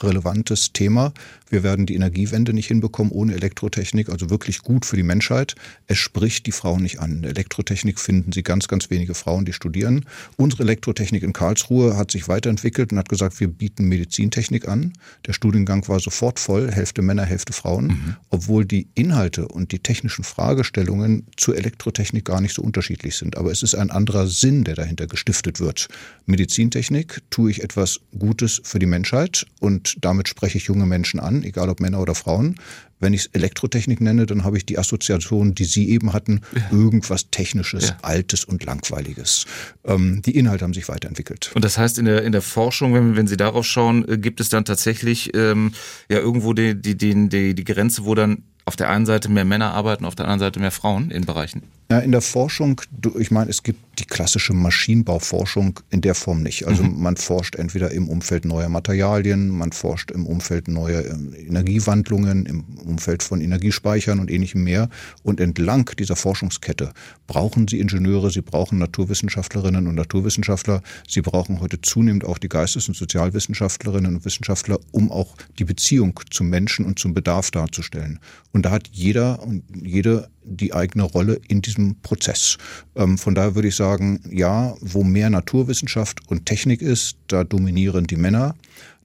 hochrelevantes 0.00 0.72
Thema. 0.72 1.12
Wir 1.48 1.62
werden 1.62 1.84
die 1.86 1.94
Energiewende 1.94 2.52
nicht 2.52 2.68
hinbekommen 2.68 3.12
ohne 3.12 3.34
Elektrotechnik, 3.34 4.08
also 4.08 4.30
wirklich 4.30 4.60
gut 4.60 4.86
für 4.86 4.96
die 4.96 5.02
Menschheit. 5.02 5.56
Es 5.88 5.98
spricht 5.98 6.46
die 6.46 6.52
Frauen 6.52 6.82
nicht 6.82 7.00
an. 7.00 7.18
In 7.18 7.24
Elektrotechnik 7.24 7.98
finden 7.98 8.32
Sie 8.32 8.42
ganz, 8.42 8.68
ganz 8.68 8.88
wenige 8.88 9.14
Frauen, 9.14 9.44
die 9.44 9.52
studieren. 9.52 10.06
Unsere 10.36 10.62
Elektrotechnik 10.62 11.24
in 11.24 11.32
Karlsruhe 11.32 11.96
hat 11.96 12.12
sich 12.12 12.28
weiterentwickelt 12.28 12.92
und 12.92 12.98
hat 12.98 13.08
gesagt, 13.08 13.40
wir 13.40 13.48
bieten 13.48 13.86
Medizintechnik 13.86 14.68
an. 14.68 14.92
Der 15.26 15.32
Studiengang 15.32 15.86
war 15.88 15.98
sofort 15.98 16.38
voll, 16.38 16.70
Hälfte 16.70 17.02
Männer, 17.02 17.24
Hälfte 17.24 17.52
Frauen, 17.52 17.86
mhm. 17.86 18.16
obwohl 18.30 18.64
die 18.64 18.86
Inhalte 18.94 19.48
und 19.48 19.72
die 19.72 19.80
technischen 19.80 20.22
Fragestellungen 20.22 21.26
zur 21.36 21.56
Elektrotechnik 21.56 22.24
gar 22.24 22.40
nicht 22.40 22.54
so 22.54 22.62
unterschiedlich 22.62 23.16
sind. 23.16 23.36
Aber 23.36 23.50
es 23.50 23.64
ist 23.64 23.74
ein 23.74 23.90
anderer 23.90 24.28
Sinn, 24.28 24.62
der 24.62 24.76
dahinter 24.76 25.08
gestiftet 25.08 25.58
wird. 25.58 25.88
Medizintechnik 26.26 27.22
tue 27.30 27.50
ich 27.50 27.64
etwas 27.64 28.00
Gutes 28.16 28.60
für 28.62 28.78
die 28.78 28.86
Menschheit 28.86 29.46
und 29.58 29.89
damit 30.00 30.28
spreche 30.28 30.58
ich 30.58 30.64
junge 30.64 30.86
Menschen 30.86 31.20
an 31.20 31.42
egal 31.42 31.68
ob 31.68 31.80
Männer 31.80 32.00
oder 32.00 32.14
Frauen. 32.14 32.56
Wenn 32.98 33.14
ich 33.14 33.22
es 33.22 33.26
Elektrotechnik 33.28 34.00
nenne, 34.00 34.26
dann 34.26 34.44
habe 34.44 34.58
ich 34.58 34.66
die 34.66 34.78
Assoziation, 34.78 35.54
die 35.54 35.64
Sie 35.64 35.88
eben 35.88 36.12
hatten, 36.12 36.42
ja. 36.54 36.62
irgendwas 36.70 37.30
Technisches, 37.30 37.88
ja. 37.88 37.96
Altes 38.02 38.44
und 38.44 38.64
Langweiliges. 38.64 39.46
Ähm, 39.84 40.20
die 40.22 40.36
Inhalte 40.36 40.64
haben 40.64 40.74
sich 40.74 40.88
weiterentwickelt. 40.88 41.50
Und 41.54 41.64
das 41.64 41.78
heißt, 41.78 41.98
in 41.98 42.04
der, 42.04 42.22
in 42.24 42.32
der 42.32 42.42
Forschung, 42.42 42.92
wenn, 42.92 43.16
wenn 43.16 43.26
Sie 43.26 43.38
darauf 43.38 43.64
schauen, 43.64 44.06
äh, 44.06 44.18
gibt 44.18 44.40
es 44.40 44.50
dann 44.50 44.66
tatsächlich 44.66 45.34
ähm, 45.34 45.72
ja 46.10 46.18
irgendwo 46.18 46.52
die, 46.52 46.74
die, 46.80 46.96
die, 46.96 47.54
die 47.54 47.64
Grenze, 47.64 48.04
wo 48.04 48.14
dann 48.14 48.42
auf 48.66 48.76
der 48.76 48.90
einen 48.90 49.06
Seite 49.06 49.28
mehr 49.28 49.44
Männer 49.44 49.72
arbeiten, 49.72 50.04
auf 50.04 50.14
der 50.14 50.26
anderen 50.26 50.40
Seite 50.40 50.60
mehr 50.60 50.70
Frauen 50.70 51.10
in 51.10 51.24
Bereichen? 51.24 51.62
Ja, 51.90 51.98
in 51.98 52.12
der 52.12 52.20
Forschung, 52.20 52.80
ich 53.18 53.30
meine, 53.30 53.50
es 53.50 53.64
gibt 53.64 53.89
die 54.00 54.06
klassische 54.06 54.54
Maschinenbauforschung 54.54 55.80
in 55.90 56.00
der 56.00 56.14
Form 56.14 56.42
nicht. 56.42 56.66
Also 56.66 56.82
mhm. 56.82 57.02
man 57.02 57.16
forscht 57.16 57.54
entweder 57.54 57.90
im 57.90 58.08
Umfeld 58.08 58.44
neuer 58.44 58.68
Materialien, 58.68 59.50
man 59.50 59.72
forscht 59.72 60.10
im 60.10 60.26
Umfeld 60.26 60.68
neuer 60.68 61.04
ähm, 61.04 61.34
Energiewandlungen, 61.36 62.46
im 62.46 62.64
Umfeld 62.78 63.22
von 63.22 63.40
Energiespeichern 63.40 64.18
und 64.18 64.30
ähnlichem 64.30 64.64
mehr. 64.64 64.88
Und 65.22 65.40
entlang 65.40 65.90
dieser 65.98 66.16
Forschungskette 66.16 66.92
brauchen 67.26 67.68
Sie 67.68 67.78
Ingenieure, 67.78 68.30
Sie 68.30 68.40
brauchen 68.40 68.78
Naturwissenschaftlerinnen 68.78 69.86
und 69.86 69.94
Naturwissenschaftler, 69.94 70.82
Sie 71.06 71.20
brauchen 71.20 71.60
heute 71.60 71.80
zunehmend 71.80 72.24
auch 72.24 72.38
die 72.38 72.48
Geistes- 72.48 72.88
und 72.88 72.96
Sozialwissenschaftlerinnen 72.96 74.16
und 74.16 74.24
Wissenschaftler, 74.24 74.78
um 74.90 75.12
auch 75.12 75.36
die 75.58 75.64
Beziehung 75.64 76.18
zum 76.30 76.48
Menschen 76.48 76.86
und 76.86 76.98
zum 76.98 77.12
Bedarf 77.12 77.50
darzustellen. 77.50 78.18
Und 78.52 78.66
da 78.66 78.70
hat 78.70 78.88
jeder 78.92 79.42
und 79.42 79.62
jede 79.74 80.28
die 80.42 80.72
eigene 80.72 81.04
Rolle 81.04 81.40
in 81.48 81.62
diesem 81.62 82.00
Prozess. 82.00 82.58
Ähm, 82.96 83.18
von 83.18 83.34
daher 83.34 83.54
würde 83.54 83.68
ich 83.68 83.76
sagen, 83.76 83.89
ja, 84.30 84.74
wo 84.80 85.04
mehr 85.04 85.30
Naturwissenschaft 85.30 86.20
und 86.28 86.46
Technik 86.46 86.82
ist, 86.82 87.16
da 87.28 87.44
dominieren 87.44 88.06
die 88.06 88.16
Männer. 88.16 88.54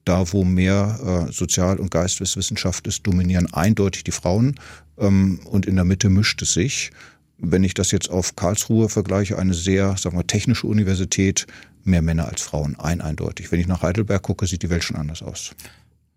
Da, 0.03 0.31
wo 0.31 0.43
mehr 0.43 1.27
äh, 1.27 1.31
Sozial- 1.31 1.79
und 1.79 1.89
Geisteswissenschaft 1.89 2.85
ist, 2.85 3.07
dominieren 3.07 3.51
eindeutig 3.51 4.03
die 4.03 4.11
Frauen. 4.11 4.55
Ähm, 4.99 5.39
und 5.45 5.65
in 5.65 5.75
der 5.75 5.85
Mitte 5.85 6.09
mischt 6.09 6.41
es 6.43 6.53
sich. 6.53 6.91
Wenn 7.37 7.63
ich 7.63 7.73
das 7.73 7.91
jetzt 7.91 8.09
auf 8.09 8.35
Karlsruhe 8.35 8.87
vergleiche, 8.87 9.37
eine 9.39 9.53
sehr, 9.55 9.97
sagen 9.97 10.17
wir, 10.17 10.27
technische 10.27 10.67
Universität, 10.67 11.47
mehr 11.83 12.01
Männer 12.01 12.27
als 12.27 12.41
Frauen, 12.41 12.79
ein 12.79 13.01
eindeutig. 13.01 13.51
Wenn 13.51 13.59
ich 13.59 13.67
nach 13.67 13.81
Heidelberg 13.81 14.21
gucke, 14.21 14.47
sieht 14.47 14.63
die 14.63 14.69
Welt 14.69 14.83
schon 14.83 14.97
anders 14.97 15.21
aus. 15.21 15.55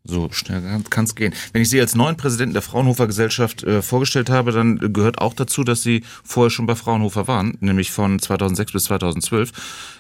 So 0.05 0.31
schnell 0.33 0.63
kann 0.89 1.05
es 1.05 1.15
gehen. 1.15 1.35
Wenn 1.53 1.63
ich 1.63 1.69
Sie 1.69 1.81
als 1.81 1.95
neuen 1.95 2.17
Präsidenten 2.17 2.55
der 2.55 2.63
Fraunhofer 2.63 3.07
Gesellschaft 3.07 3.63
äh, 3.65 3.83
vorgestellt 3.83 4.31
habe, 4.31 4.53
dann 4.53 4.79
gehört 4.93 5.19
auch 5.19 5.35
dazu, 5.35 5.65
dass 5.65 5.83
Sie 5.83 6.03
vorher 6.25 6.51
schon 6.51 6.67
bei 6.67 6.75
Fraunhofer 6.75 7.29
waren, 7.29 7.59
nämlich 7.61 7.91
von 7.91 8.19
2006 8.19 8.73
bis 8.73 8.85
2012. 8.85 9.53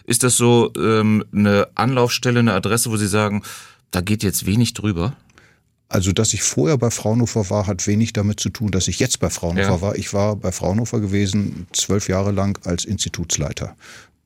Ist 0.04 0.22
das 0.22 0.36
so 0.36 0.72
ähm, 0.78 1.24
eine 1.34 1.68
Anlaufstelle, 1.74 2.40
eine 2.40 2.54
Adresse, 2.54 2.90
wo 2.90 2.96
Sie 2.96 3.08
sagen, 3.08 3.42
da 3.90 4.00
geht 4.00 4.22
jetzt 4.22 4.46
wenig 4.46 4.72
drüber? 4.72 5.14
Also, 5.90 6.12
dass 6.12 6.34
ich 6.34 6.42
vorher 6.42 6.76
bei 6.76 6.90
Fraunhofer 6.90 7.48
war, 7.48 7.66
hat 7.66 7.86
wenig 7.86 8.12
damit 8.12 8.40
zu 8.40 8.50
tun, 8.50 8.70
dass 8.70 8.88
ich 8.88 8.98
jetzt 8.98 9.20
bei 9.20 9.30
Fraunhofer 9.30 9.70
ja. 9.70 9.80
war. 9.80 9.96
Ich 9.96 10.12
war 10.12 10.36
bei 10.36 10.52
Fraunhofer 10.52 11.00
gewesen, 11.00 11.66
zwölf 11.72 12.08
Jahre 12.08 12.30
lang 12.30 12.58
als 12.66 12.84
Institutsleiter. 12.84 13.74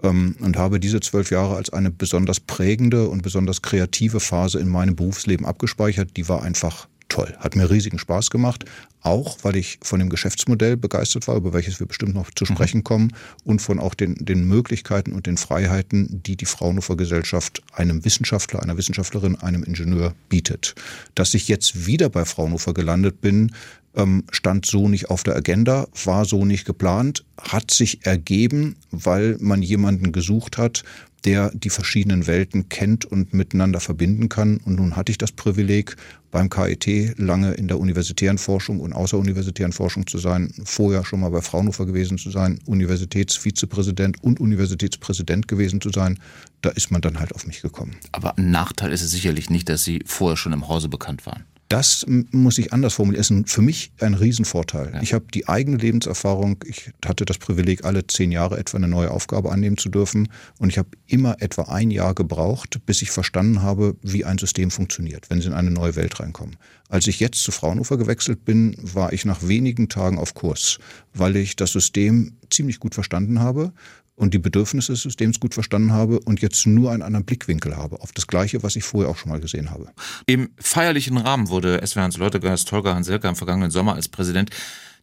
Ähm, 0.02 0.36
und 0.40 0.56
habe 0.56 0.80
diese 0.80 1.00
zwölf 1.00 1.30
Jahre 1.30 1.56
als 1.56 1.70
eine 1.70 1.90
besonders 1.90 2.40
prägende 2.40 3.08
und 3.08 3.22
besonders 3.22 3.62
kreative 3.62 4.20
Phase 4.20 4.58
in 4.58 4.68
meinem 4.68 4.96
Berufsleben 4.96 5.46
abgespeichert. 5.46 6.16
Die 6.16 6.28
war 6.28 6.42
einfach 6.42 6.88
toll, 7.12 7.36
hat 7.38 7.56
mir 7.56 7.70
riesigen 7.70 7.98
Spaß 7.98 8.30
gemacht, 8.30 8.64
auch 9.02 9.36
weil 9.42 9.56
ich 9.56 9.78
von 9.82 9.98
dem 9.98 10.08
Geschäftsmodell 10.08 10.76
begeistert 10.78 11.28
war, 11.28 11.36
über 11.36 11.52
welches 11.52 11.78
wir 11.78 11.86
bestimmt 11.86 12.14
noch 12.14 12.30
zu 12.30 12.44
mhm. 12.44 12.54
sprechen 12.54 12.84
kommen, 12.84 13.12
und 13.44 13.60
von 13.60 13.78
auch 13.78 13.94
den, 13.94 14.14
den 14.14 14.48
Möglichkeiten 14.48 15.12
und 15.12 15.26
den 15.26 15.36
Freiheiten, 15.36 16.22
die 16.22 16.36
die 16.36 16.46
Fraunhofer 16.46 16.96
Gesellschaft 16.96 17.62
einem 17.74 18.04
Wissenschaftler, 18.04 18.62
einer 18.62 18.78
Wissenschaftlerin, 18.78 19.36
einem 19.36 19.62
Ingenieur 19.62 20.14
bietet. 20.30 20.74
Dass 21.14 21.34
ich 21.34 21.48
jetzt 21.48 21.86
wieder 21.86 22.08
bei 22.08 22.24
Fraunhofer 22.24 22.72
gelandet 22.72 23.20
bin, 23.20 23.52
ähm, 23.94 24.24
stand 24.30 24.64
so 24.64 24.88
nicht 24.88 25.10
auf 25.10 25.22
der 25.22 25.36
Agenda, 25.36 25.86
war 26.04 26.24
so 26.24 26.46
nicht 26.46 26.64
geplant, 26.64 27.24
hat 27.38 27.70
sich 27.70 28.06
ergeben, 28.06 28.76
weil 28.90 29.36
man 29.38 29.60
jemanden 29.60 30.12
gesucht 30.12 30.56
hat, 30.56 30.82
der 31.24 31.50
die 31.54 31.70
verschiedenen 31.70 32.26
Welten 32.26 32.68
kennt 32.68 33.04
und 33.04 33.32
miteinander 33.32 33.80
verbinden 33.80 34.28
kann. 34.28 34.58
Und 34.58 34.76
nun 34.76 34.96
hatte 34.96 35.12
ich 35.12 35.18
das 35.18 35.32
Privileg, 35.32 35.96
beim 36.32 36.48
KIT 36.48 37.18
lange 37.18 37.52
in 37.52 37.68
der 37.68 37.78
universitären 37.78 38.38
Forschung 38.38 38.80
und 38.80 38.94
außeruniversitären 38.94 39.72
Forschung 39.72 40.06
zu 40.06 40.18
sein, 40.18 40.52
vorher 40.64 41.04
schon 41.04 41.20
mal 41.20 41.30
bei 41.30 41.42
Fraunhofer 41.42 41.86
gewesen 41.86 42.18
zu 42.18 42.30
sein, 42.30 42.58
Universitätsvizepräsident 42.64 44.22
und 44.24 44.40
Universitätspräsident 44.40 45.46
gewesen 45.46 45.80
zu 45.80 45.90
sein. 45.90 46.18
Da 46.62 46.70
ist 46.70 46.90
man 46.90 47.02
dann 47.02 47.20
halt 47.20 47.34
auf 47.34 47.46
mich 47.46 47.60
gekommen. 47.60 47.96
Aber 48.12 48.38
ein 48.38 48.50
Nachteil 48.50 48.92
ist 48.92 49.02
es 49.02 49.10
sicherlich 49.10 49.50
nicht, 49.50 49.68
dass 49.68 49.84
Sie 49.84 50.02
vorher 50.06 50.36
schon 50.36 50.54
im 50.54 50.68
Hause 50.68 50.88
bekannt 50.88 51.26
waren. 51.26 51.44
Das 51.72 52.04
muss 52.06 52.58
ich 52.58 52.74
anders 52.74 52.92
formulieren. 52.92 53.44
Ist 53.44 53.50
für 53.50 53.62
mich 53.62 53.92
ein 53.98 54.12
Riesenvorteil. 54.12 54.90
Ja. 54.92 55.00
Ich 55.00 55.14
habe 55.14 55.24
die 55.32 55.48
eigene 55.48 55.78
Lebenserfahrung. 55.78 56.62
Ich 56.66 56.90
hatte 57.02 57.24
das 57.24 57.38
Privileg, 57.38 57.86
alle 57.86 58.06
zehn 58.06 58.30
Jahre 58.30 58.58
etwa 58.58 58.76
eine 58.76 58.88
neue 58.88 59.10
Aufgabe 59.10 59.50
annehmen 59.50 59.78
zu 59.78 59.88
dürfen. 59.88 60.28
Und 60.58 60.68
ich 60.68 60.76
habe 60.76 60.90
immer 61.06 61.40
etwa 61.40 61.62
ein 61.62 61.90
Jahr 61.90 62.14
gebraucht, 62.14 62.84
bis 62.84 63.00
ich 63.00 63.10
verstanden 63.10 63.62
habe, 63.62 63.96
wie 64.02 64.26
ein 64.26 64.36
System 64.36 64.70
funktioniert, 64.70 65.30
wenn 65.30 65.40
sie 65.40 65.48
in 65.48 65.54
eine 65.54 65.70
neue 65.70 65.96
Welt 65.96 66.20
reinkommen. 66.20 66.56
Als 66.90 67.06
ich 67.06 67.20
jetzt 67.20 67.42
zu 67.42 67.52
Fraunhofer 67.52 67.96
gewechselt 67.96 68.44
bin, 68.44 68.76
war 68.78 69.14
ich 69.14 69.24
nach 69.24 69.48
wenigen 69.48 69.88
Tagen 69.88 70.18
auf 70.18 70.34
Kurs, 70.34 70.78
weil 71.14 71.36
ich 71.36 71.56
das 71.56 71.72
System 71.72 72.36
ziemlich 72.50 72.80
gut 72.80 72.92
verstanden 72.92 73.40
habe 73.40 73.72
und 74.14 74.34
die 74.34 74.38
Bedürfnisse 74.38 74.92
des 74.92 75.02
Systems 75.02 75.40
gut 75.40 75.54
verstanden 75.54 75.92
habe 75.92 76.20
und 76.20 76.40
jetzt 76.42 76.66
nur 76.66 76.90
einen 76.90 77.02
anderen 77.02 77.24
Blickwinkel 77.24 77.76
habe 77.76 78.00
auf 78.00 78.12
das 78.12 78.26
Gleiche, 78.26 78.62
was 78.62 78.76
ich 78.76 78.84
vorher 78.84 79.10
auch 79.10 79.16
schon 79.16 79.30
mal 79.30 79.40
gesehen 79.40 79.70
habe. 79.70 79.88
Im 80.26 80.50
feierlichen 80.58 81.16
Rahmen 81.16 81.48
wurde 81.48 81.80
SWR 81.84 82.02
Hans 82.02 82.18
Leutegast 82.18 82.70
Holger 82.72 82.94
Hanselka 82.94 83.28
im 83.28 83.36
vergangenen 83.36 83.70
Sommer 83.70 83.94
als 83.94 84.08
Präsident 84.08 84.50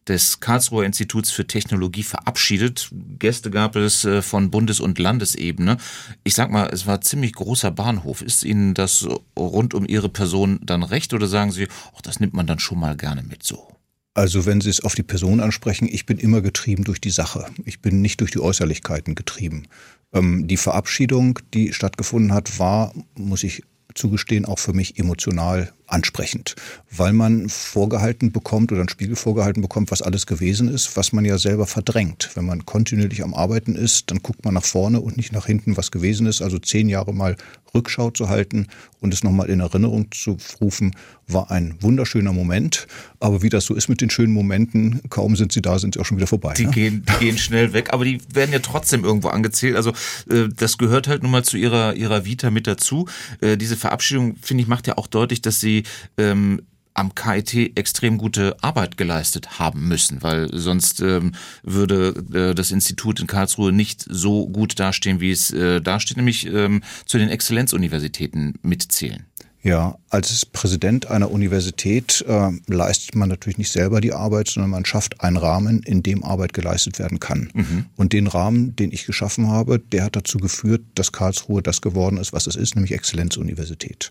des 0.08 0.40
Karlsruher 0.40 0.84
Instituts 0.84 1.30
für 1.30 1.46
Technologie 1.46 2.02
verabschiedet. 2.02 2.90
Gäste 3.18 3.50
gab 3.50 3.76
es 3.76 4.04
äh, 4.04 4.22
von 4.22 4.50
Bundes- 4.50 4.80
und 4.80 4.98
Landesebene. 4.98 5.76
Ich 6.24 6.34
sag 6.34 6.50
mal, 6.50 6.70
es 6.72 6.86
war 6.86 7.00
ziemlich 7.00 7.34
großer 7.34 7.70
Bahnhof. 7.70 8.22
Ist 8.22 8.44
Ihnen 8.44 8.74
das 8.74 9.06
rund 9.38 9.74
um 9.74 9.86
Ihre 9.86 10.08
Person 10.08 10.58
dann 10.62 10.82
recht 10.82 11.12
oder 11.12 11.26
sagen 11.26 11.52
Sie, 11.52 11.68
ach, 11.94 12.00
das 12.00 12.18
nimmt 12.18 12.34
man 12.34 12.46
dann 12.46 12.58
schon 12.58 12.80
mal 12.80 12.96
gerne 12.96 13.22
mit 13.22 13.42
so? 13.42 13.79
Also 14.14 14.44
wenn 14.44 14.60
Sie 14.60 14.70
es 14.70 14.80
auf 14.80 14.94
die 14.94 15.02
Person 15.02 15.40
ansprechen, 15.40 15.88
ich 15.90 16.04
bin 16.04 16.18
immer 16.18 16.40
getrieben 16.40 16.84
durch 16.84 17.00
die 17.00 17.10
Sache. 17.10 17.46
Ich 17.64 17.80
bin 17.80 18.00
nicht 18.00 18.20
durch 18.20 18.32
die 18.32 18.40
Äußerlichkeiten 18.40 19.14
getrieben. 19.14 19.68
Ähm, 20.12 20.48
die 20.48 20.56
Verabschiedung, 20.56 21.38
die 21.54 21.72
stattgefunden 21.72 22.32
hat, 22.32 22.58
war, 22.58 22.92
muss 23.14 23.44
ich 23.44 23.62
zugestehen, 23.94 24.44
auch 24.44 24.58
für 24.58 24.72
mich 24.72 24.98
emotional 24.98 25.72
ansprechend, 25.92 26.56
weil 26.90 27.12
man 27.12 27.48
vorgehalten 27.48 28.32
bekommt 28.32 28.72
oder 28.72 28.82
ein 28.82 28.88
Spiegel 28.88 29.16
vorgehalten 29.16 29.62
bekommt, 29.62 29.90
was 29.90 30.02
alles 30.02 30.26
gewesen 30.26 30.68
ist, 30.68 30.96
was 30.96 31.12
man 31.12 31.24
ja 31.24 31.38
selber 31.38 31.66
verdrängt. 31.66 32.30
Wenn 32.34 32.46
man 32.46 32.66
kontinuierlich 32.66 33.22
am 33.22 33.34
Arbeiten 33.34 33.74
ist, 33.74 34.10
dann 34.10 34.22
guckt 34.22 34.44
man 34.44 34.54
nach 34.54 34.64
vorne 34.64 35.00
und 35.00 35.16
nicht 35.16 35.32
nach 35.32 35.46
hinten, 35.46 35.76
was 35.76 35.90
gewesen 35.90 36.26
ist. 36.26 36.42
Also 36.42 36.58
zehn 36.58 36.88
Jahre 36.88 37.12
mal 37.12 37.36
Rückschau 37.74 38.10
zu 38.10 38.28
halten 38.28 38.66
und 39.00 39.14
es 39.14 39.22
nochmal 39.24 39.48
in 39.48 39.60
Erinnerung 39.60 40.10
zu 40.10 40.36
rufen, 40.60 40.94
war 41.26 41.50
ein 41.50 41.76
wunderschöner 41.80 42.32
Moment. 42.32 42.86
Aber 43.20 43.42
wie 43.42 43.48
das 43.48 43.64
so 43.64 43.74
ist 43.74 43.88
mit 43.88 44.00
den 44.00 44.10
schönen 44.10 44.32
Momenten, 44.32 45.00
kaum 45.08 45.36
sind 45.36 45.52
sie 45.52 45.62
da, 45.62 45.78
sind 45.78 45.94
sie 45.94 46.00
auch 46.00 46.04
schon 46.04 46.16
wieder 46.16 46.26
vorbei. 46.26 46.54
Die, 46.54 46.66
ne? 46.66 46.72
gehen, 46.72 47.06
die 47.08 47.24
gehen 47.24 47.38
schnell 47.38 47.72
weg, 47.72 47.92
aber 47.92 48.04
die 48.04 48.20
werden 48.32 48.52
ja 48.52 48.58
trotzdem 48.58 49.04
irgendwo 49.04 49.28
angezählt. 49.28 49.76
Also 49.76 49.90
äh, 50.30 50.48
das 50.54 50.78
gehört 50.78 51.08
halt 51.08 51.22
nun 51.22 51.30
mal 51.30 51.44
zu 51.44 51.56
ihrer, 51.56 51.94
ihrer 51.94 52.24
Vita 52.24 52.50
mit 52.50 52.66
dazu. 52.66 53.06
Äh, 53.40 53.56
diese 53.56 53.76
Verabschiedung, 53.76 54.36
finde 54.42 54.62
ich, 54.62 54.68
macht 54.68 54.86
ja 54.86 54.98
auch 54.98 55.06
deutlich, 55.06 55.40
dass 55.40 55.60
sie 55.60 55.79
ähm, 56.16 56.62
am 56.94 57.14
KIT 57.14 57.76
extrem 57.76 58.18
gute 58.18 58.56
Arbeit 58.62 58.96
geleistet 58.96 59.58
haben 59.58 59.88
müssen, 59.88 60.22
weil 60.22 60.48
sonst 60.52 61.00
ähm, 61.00 61.32
würde 61.62 62.14
äh, 62.32 62.54
das 62.54 62.72
Institut 62.72 63.20
in 63.20 63.26
Karlsruhe 63.26 63.72
nicht 63.72 64.04
so 64.08 64.48
gut 64.48 64.78
dastehen, 64.78 65.20
wie 65.20 65.30
es 65.30 65.50
äh, 65.50 65.80
dasteht, 65.80 66.16
nämlich 66.16 66.46
ähm, 66.46 66.82
zu 67.06 67.18
den 67.18 67.28
Exzellenzuniversitäten 67.28 68.54
mitzählen. 68.62 69.26
Ja, 69.62 69.98
als 70.08 70.46
Präsident 70.46 71.10
einer 71.10 71.30
Universität 71.30 72.24
äh, 72.26 72.50
leistet 72.66 73.14
man 73.14 73.28
natürlich 73.28 73.58
nicht 73.58 73.70
selber 73.70 74.00
die 74.00 74.14
Arbeit, 74.14 74.48
sondern 74.48 74.70
man 74.70 74.86
schafft 74.86 75.20
einen 75.20 75.36
Rahmen, 75.36 75.82
in 75.82 76.02
dem 76.02 76.24
Arbeit 76.24 76.54
geleistet 76.54 76.98
werden 76.98 77.20
kann. 77.20 77.50
Mhm. 77.52 77.86
Und 77.94 78.14
den 78.14 78.26
Rahmen, 78.26 78.74
den 78.74 78.90
ich 78.90 79.04
geschaffen 79.04 79.48
habe, 79.48 79.78
der 79.78 80.04
hat 80.04 80.16
dazu 80.16 80.38
geführt, 80.38 80.80
dass 80.94 81.12
Karlsruhe 81.12 81.60
das 81.62 81.82
geworden 81.82 82.16
ist, 82.16 82.32
was 82.32 82.46
es 82.46 82.56
ist, 82.56 82.74
nämlich 82.74 82.92
Exzellenzuniversität. 82.92 84.10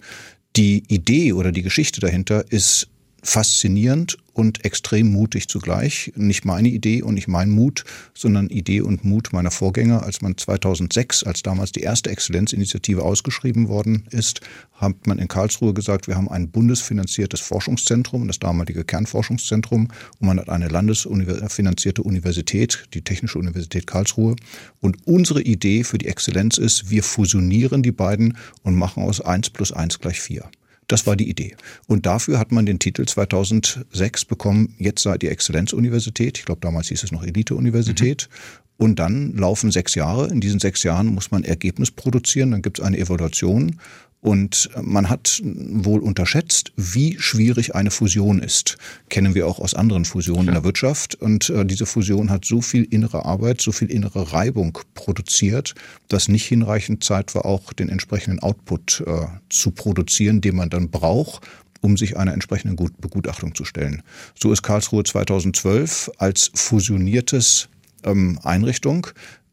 Die 0.56 0.84
Idee 0.88 1.34
oder 1.34 1.51
die 1.51 1.62
Geschichte 1.62 2.01
dahinter 2.01 2.44
ist 2.51 2.88
faszinierend 3.22 4.18
und 4.40 4.64
extrem 4.64 5.12
mutig 5.12 5.50
zugleich. 5.50 6.14
Nicht 6.16 6.46
meine 6.46 6.70
Idee 6.70 7.02
und 7.02 7.16
nicht 7.16 7.28
mein 7.28 7.50
Mut, 7.50 7.84
sondern 8.14 8.48
Idee 8.48 8.82
und 8.82 9.04
Mut 9.04 9.34
meiner 9.34 9.52
Vorgänger. 9.52 10.04
Als 10.04 10.22
man 10.22 10.38
2006, 10.38 11.24
als 11.24 11.44
damals 11.44 11.74
die 11.74 11.82
erste 11.82 12.10
Exzellenzinitiative 12.10 13.04
ausgeschrieben 13.04 13.68
worden 13.68 14.06
ist, 14.12 14.42
hat 14.74 15.08
man 15.08 15.20
in 15.20 15.28
Karlsruhe 15.28 15.74
gesagt, 15.74 16.08
wir 16.08 16.16
haben 16.16 16.30
ein 16.30 16.50
bundesfinanziertes 16.50 17.42
Forschungszentrum, 17.42 18.28
das 18.28 18.40
damalige 18.40 18.86
Kernforschungszentrum, 18.86 19.90
und 20.20 20.28
man 20.28 20.40
hat 20.40 20.50
eine 20.50 20.70
landesfinanzierte 20.70 22.02
Universität, 22.02 22.86
die 22.94 23.04
Technische 23.04 23.40
Universität 23.40 23.88
Karlsruhe. 23.88 24.38
Und 24.80 25.06
unsere 25.06 25.42
Idee 25.42 25.84
für 25.84 25.98
die 25.98 26.08
Exzellenz 26.08 26.58
ist, 26.58 26.90
wir 26.90 27.04
fusionieren 27.04 27.84
die 27.84 27.92
beiden 27.92 28.38
und 28.64 28.76
machen 28.76 29.04
aus 29.04 29.20
eins 29.20 29.50
plus 29.50 29.74
eins 29.74 30.00
gleich 30.00 30.22
vier. 30.22 30.50
Das 30.89 31.05
war 31.05 31.15
die 31.15 31.29
Idee. 31.29 31.55
Und 31.88 32.08
dafür 32.08 32.39
hat 32.39 32.51
man 32.51 32.65
den 32.65 32.79
Titel 32.79 33.05
2006 33.05 34.25
bekommen, 34.25 34.75
jetzt 34.79 35.03
sei 35.03 35.19
die 35.19 35.27
Exzellenzuniversität. 35.27 36.39
Ich 36.39 36.46
glaube, 36.46 36.62
damals 36.62 36.88
hieß 36.88 37.03
es 37.03 37.12
noch 37.12 37.24
Elite-Universität. 37.24 38.27
Mhm. 38.29 38.86
Und 38.86 39.00
dann 39.00 39.36
laufen 39.36 39.72
sechs 39.72 39.93
Jahre. 39.93 40.29
In 40.29 40.41
diesen 40.41 40.60
sechs 40.60 40.81
Jahren 40.84 41.08
muss 41.08 41.29
man 41.29 41.43
Ergebnis 41.43 41.91
produzieren. 41.91 42.51
Dann 42.51 42.63
gibt 42.63 42.79
es 42.79 42.86
eine 42.86 42.98
Evaluation. 42.98 43.79
Und 44.22 44.70
man 44.82 45.10
hat 45.10 45.42
wohl 45.44 46.02
unterschätzt, 46.02 46.74
wie 46.76 47.18
schwierig 47.20 47.74
eine 47.74 47.90
Fusion 47.90 48.40
ist. 48.40 48.78
Kennen 49.08 49.34
wir 49.34 49.48
auch 49.48 49.60
aus 49.60 49.74
anderen 49.74 50.04
Fusionen 50.04 50.46
ja. 50.46 50.50
in 50.50 50.54
der 50.56 50.64
Wirtschaft. 50.66 51.16
Und 51.16 51.50
äh, 51.50 51.66
diese 51.66 51.86
Fusion 51.86 52.30
hat 52.30 52.44
so 52.44 52.62
viel 52.62 52.84
innere 52.84 53.24
Arbeit, 53.24 53.62
so 53.62 53.72
viel 53.72 53.90
innere 53.90 54.34
Reibung 54.34 54.78
produziert, 54.94 55.74
dass 56.10 56.28
nicht 56.28 56.46
hinreichend 56.46 57.02
Zeit 57.04 57.34
war, 57.34 57.46
auch 57.46 57.72
den 57.72 57.88
entsprechenden 57.88 58.40
Output 58.40 59.04
äh, 59.08 59.28
zu 59.50 59.72
produzieren, 59.72 60.42
den 60.42 60.58
man 60.58 60.70
dann 60.70 60.90
braucht, 60.90 61.48
um 61.80 61.96
sich 61.96 62.18
einer 62.18 62.34
entsprechenden 62.34 62.76
Begutachtung 62.76 63.56
zu 63.56 63.64
stellen. 63.64 64.04
So 64.38 64.52
ist 64.52 64.64
Karlsruhe 64.64 65.06
2012 65.06 66.12
als 66.18 66.52
fusioniertes 66.54 67.70
ähm, 68.04 68.38
Einrichtung 68.44 69.08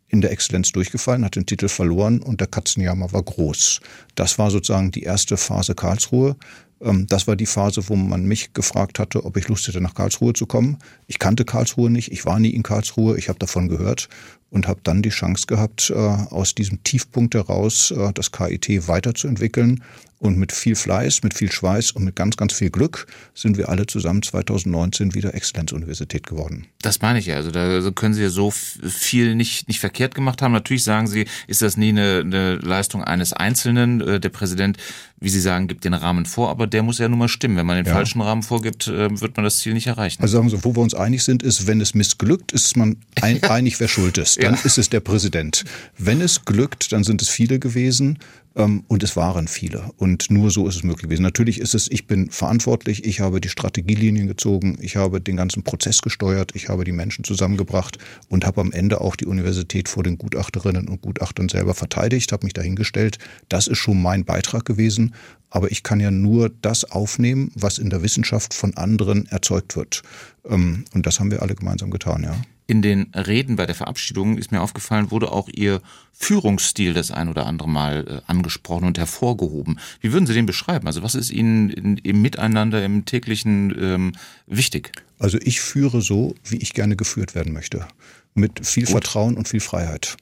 in 0.08 0.20
der 0.20 0.30
Exzellenz 0.30 0.72
durchgefallen, 0.72 1.24
hat 1.24 1.36
den 1.36 1.46
Titel 1.46 1.68
verloren 1.68 2.20
und 2.20 2.40
der 2.40 2.48
Katzenjammer 2.48 3.12
war 3.12 3.22
groß. 3.22 3.80
Das 4.14 4.38
war 4.38 4.50
sozusagen 4.50 4.92
die 4.92 5.02
erste 5.02 5.36
Phase 5.36 5.74
Karlsruhe. 5.74 6.36
Ähm, 6.80 7.06
das 7.06 7.26
war 7.26 7.36
die 7.36 7.46
Phase, 7.46 7.88
wo 7.88 7.96
man 7.96 8.24
mich 8.24 8.52
gefragt 8.52 8.98
hatte, 8.98 9.24
ob 9.24 9.36
ich 9.36 9.48
Lust 9.48 9.66
hätte, 9.68 9.80
nach 9.80 9.94
Karlsruhe 9.94 10.32
zu 10.32 10.46
kommen. 10.46 10.78
Ich 11.06 11.18
kannte 11.18 11.44
Karlsruhe 11.44 11.90
nicht, 11.90 12.12
ich 12.12 12.24
war 12.24 12.38
nie 12.38 12.50
in 12.50 12.62
Karlsruhe, 12.62 13.18
ich 13.18 13.28
habe 13.28 13.38
davon 13.38 13.68
gehört 13.68 14.08
und 14.50 14.68
habe 14.68 14.80
dann 14.82 15.02
die 15.02 15.10
Chance 15.10 15.46
gehabt, 15.46 15.90
äh, 15.90 15.94
aus 15.94 16.54
diesem 16.54 16.82
Tiefpunkt 16.82 17.34
heraus 17.34 17.90
äh, 17.90 18.12
das 18.12 18.32
KIT 18.32 18.88
weiterzuentwickeln 18.88 19.82
und 20.18 20.38
mit 20.38 20.52
viel 20.52 20.76
Fleiß, 20.76 21.22
mit 21.22 21.34
viel 21.34 21.52
Schweiß 21.52 21.90
und 21.92 22.04
mit 22.04 22.16
ganz, 22.16 22.36
ganz 22.36 22.54
viel 22.54 22.70
Glück 22.70 23.06
sind 23.34 23.58
wir 23.58 23.68
alle 23.68 23.86
zusammen 23.86 24.22
2019 24.22 25.14
wieder 25.14 25.34
Exzellenzuniversität 25.34 26.26
geworden. 26.26 26.66
Das 26.80 27.02
meine 27.02 27.18
ich 27.18 27.26
ja. 27.26 27.36
Also 27.36 27.50
da 27.50 27.90
können 27.90 28.14
Sie 28.14 28.22
ja 28.22 28.30
so 28.30 28.50
viel 28.50 29.34
nicht, 29.34 29.68
nicht 29.68 29.80
verkehrt 29.80 30.14
gemacht 30.14 30.40
haben. 30.40 30.52
Natürlich 30.52 30.84
sagen 30.84 31.06
Sie, 31.06 31.26
ist 31.48 31.60
das 31.60 31.76
nie 31.76 31.90
eine, 31.90 32.22
eine 32.24 32.54
Leistung 32.56 33.04
eines 33.04 33.32
Einzelnen. 33.34 34.00
Äh, 34.00 34.20
der 34.20 34.30
Präsident, 34.30 34.78
wie 35.18 35.28
Sie 35.30 35.40
sagen, 35.40 35.66
gibt 35.66 35.84
den 35.84 35.94
Rahmen 35.94 36.26
vor, 36.26 36.50
aber 36.50 36.66
der 36.66 36.82
muss 36.82 36.98
ja 36.98 37.08
nun 37.08 37.18
mal 37.18 37.28
stimmen. 37.28 37.56
Wenn 37.56 37.66
man 37.66 37.76
den 37.76 37.86
ja. 37.86 37.92
falschen 37.92 38.20
Rahmen 38.20 38.42
vorgibt, 38.42 38.86
äh, 38.88 39.20
wird 39.20 39.36
man 39.36 39.44
das 39.44 39.58
Ziel 39.58 39.72
nicht 39.72 39.86
erreichen. 39.86 40.22
Also 40.22 40.36
sagen 40.36 40.50
Sie, 40.50 40.62
wo 40.62 40.76
wir 40.76 40.82
uns 40.82 40.94
einig 40.94 41.22
sind, 41.22 41.42
ist, 41.42 41.66
wenn 41.66 41.80
es 41.80 41.94
missglückt, 41.94 42.52
ist 42.52 42.76
man 42.76 42.98
ein, 43.22 43.42
einig, 43.44 43.80
wer 43.80 43.88
schuld 43.88 44.18
ist. 44.18 44.42
Dann 44.42 44.54
ja. 44.54 44.60
ist 44.62 44.76
es 44.76 44.90
der 44.90 45.00
Präsident. 45.00 45.64
Wenn 45.96 46.20
es 46.20 46.44
glückt, 46.44 46.92
dann 46.92 47.02
sind 47.02 47.22
es 47.22 47.28
viele 47.28 47.58
gewesen. 47.58 48.18
Ähm, 48.56 48.84
und 48.88 49.02
es 49.02 49.16
waren 49.16 49.48
viele. 49.48 49.90
Und 49.98 50.30
nur 50.30 50.50
so 50.50 50.66
ist 50.66 50.76
es 50.76 50.82
möglich 50.82 51.02
gewesen. 51.02 51.22
Natürlich 51.22 51.60
ist 51.60 51.74
es, 51.74 51.90
ich 51.90 52.06
bin 52.06 52.30
verantwortlich, 52.30 53.04
ich 53.04 53.20
habe 53.20 53.40
die 53.40 53.50
Strategielinien 53.50 54.26
gezogen, 54.26 54.78
ich 54.80 54.96
habe 54.96 55.20
den 55.20 55.36
ganzen 55.36 55.62
Prozess 55.62 56.00
gesteuert, 56.00 56.52
ich 56.54 56.68
habe 56.68 56.84
die 56.84 56.92
Menschen 56.92 57.22
zusammengebracht 57.22 57.98
und 58.28 58.46
habe 58.46 58.62
am 58.62 58.72
Ende 58.72 59.00
auch 59.00 59.14
die 59.14 59.26
Universität 59.26 59.88
vor 59.88 60.02
den 60.02 60.16
Gutachterinnen 60.16 60.88
und 60.88 61.02
Gutachtern 61.02 61.48
selber 61.48 61.74
verteidigt, 61.74 62.32
habe 62.32 62.46
mich 62.46 62.54
dahingestellt. 62.54 63.18
Das 63.48 63.66
ist 63.66 63.78
schon 63.78 64.00
mein 64.00 64.24
Beitrag 64.24 64.64
gewesen. 64.64 65.14
Aber 65.50 65.70
ich 65.70 65.82
kann 65.82 66.00
ja 66.00 66.10
nur 66.10 66.50
das 66.50 66.84
aufnehmen, 66.84 67.52
was 67.54 67.78
in 67.78 67.88
der 67.88 68.02
Wissenschaft 68.02 68.52
von 68.52 68.76
anderen 68.76 69.26
erzeugt 69.26 69.76
wird. 69.76 70.02
Ähm, 70.44 70.84
und 70.92 71.06
das 71.06 71.20
haben 71.20 71.30
wir 71.30 71.42
alle 71.42 71.54
gemeinsam 71.54 71.90
getan, 71.90 72.24
ja. 72.24 72.36
In 72.68 72.82
den 72.82 73.12
Reden 73.14 73.56
bei 73.56 73.66
der 73.66 73.76
Verabschiedung 73.76 74.38
ist 74.38 74.50
mir 74.50 74.60
aufgefallen, 74.60 75.12
wurde 75.12 75.30
auch 75.30 75.48
Ihr 75.48 75.80
Führungsstil 76.12 76.94
das 76.94 77.12
ein 77.12 77.28
oder 77.28 77.46
andere 77.46 77.68
Mal 77.68 78.06
äh, 78.08 78.30
angesprochen 78.30 78.86
und 78.86 78.98
hervorgehoben. 78.98 79.78
Wie 80.00 80.12
würden 80.12 80.26
Sie 80.26 80.34
den 80.34 80.46
beschreiben? 80.46 80.86
Also 80.86 81.02
was 81.02 81.14
ist 81.14 81.30
Ihnen 81.30 81.98
im 81.98 82.22
Miteinander, 82.22 82.84
im 82.84 83.04
täglichen 83.04 83.74
ähm, 83.78 84.12
wichtig? 84.46 84.92
Also 85.18 85.38
ich 85.40 85.60
führe 85.60 86.02
so, 86.02 86.34
wie 86.44 86.56
ich 86.56 86.74
gerne 86.74 86.96
geführt 86.96 87.34
werden 87.34 87.52
möchte. 87.52 87.86
Mit 88.34 88.66
viel 88.66 88.84
Gut. 88.84 88.92
Vertrauen 88.92 89.36
und 89.36 89.46
viel 89.46 89.60
Freiheit. 89.60 90.16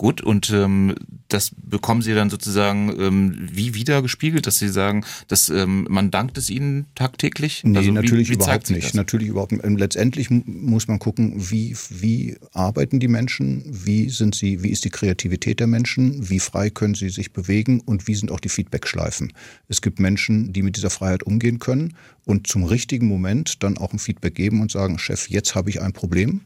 Gut, 0.00 0.22
und 0.22 0.48
ähm, 0.48 0.94
das 1.28 1.50
bekommen 1.54 2.00
Sie 2.00 2.14
dann 2.14 2.30
sozusagen 2.30 2.90
ähm, 2.98 3.36
wie 3.52 3.74
wieder 3.74 4.00
gespiegelt, 4.00 4.46
dass 4.46 4.58
Sie 4.58 4.70
sagen, 4.70 5.04
dass 5.28 5.50
ähm, 5.50 5.86
man 5.90 6.10
dankt 6.10 6.38
es 6.38 6.48
Ihnen 6.48 6.86
tagtäglich? 6.94 7.64
Nee, 7.64 7.76
also 7.76 7.92
natürlich 7.92 8.30
wie, 8.30 8.32
wie 8.32 8.36
überhaupt 8.36 8.70
nicht. 8.70 8.86
Das? 8.86 8.94
Natürlich 8.94 9.28
überhaupt 9.28 9.52
nicht. 9.52 9.62
Letztendlich 9.62 10.30
muss 10.30 10.88
man 10.88 11.00
gucken, 11.00 11.34
wie, 11.36 11.76
wie 11.90 12.38
arbeiten 12.54 12.98
die 12.98 13.08
Menschen, 13.08 13.62
wie 13.66 14.08
sind 14.08 14.34
sie, 14.34 14.62
wie 14.62 14.70
ist 14.70 14.86
die 14.86 14.90
Kreativität 14.90 15.60
der 15.60 15.66
Menschen, 15.66 16.30
wie 16.30 16.40
frei 16.40 16.70
können 16.70 16.94
sie 16.94 17.10
sich 17.10 17.34
bewegen 17.34 17.80
und 17.80 18.08
wie 18.08 18.14
sind 18.14 18.32
auch 18.32 18.40
die 18.40 18.48
Feedbackschleifen. 18.48 19.34
Es 19.68 19.82
gibt 19.82 20.00
Menschen, 20.00 20.54
die 20.54 20.62
mit 20.62 20.78
dieser 20.78 20.88
Freiheit 20.88 21.24
umgehen 21.24 21.58
können 21.58 21.94
und 22.24 22.46
zum 22.46 22.64
richtigen 22.64 23.06
Moment 23.06 23.62
dann 23.62 23.76
auch 23.76 23.92
ein 23.92 23.98
Feedback 23.98 24.34
geben 24.34 24.62
und 24.62 24.70
sagen, 24.70 24.98
Chef, 24.98 25.28
jetzt 25.28 25.54
habe 25.54 25.68
ich 25.68 25.82
ein 25.82 25.92
Problem 25.92 26.40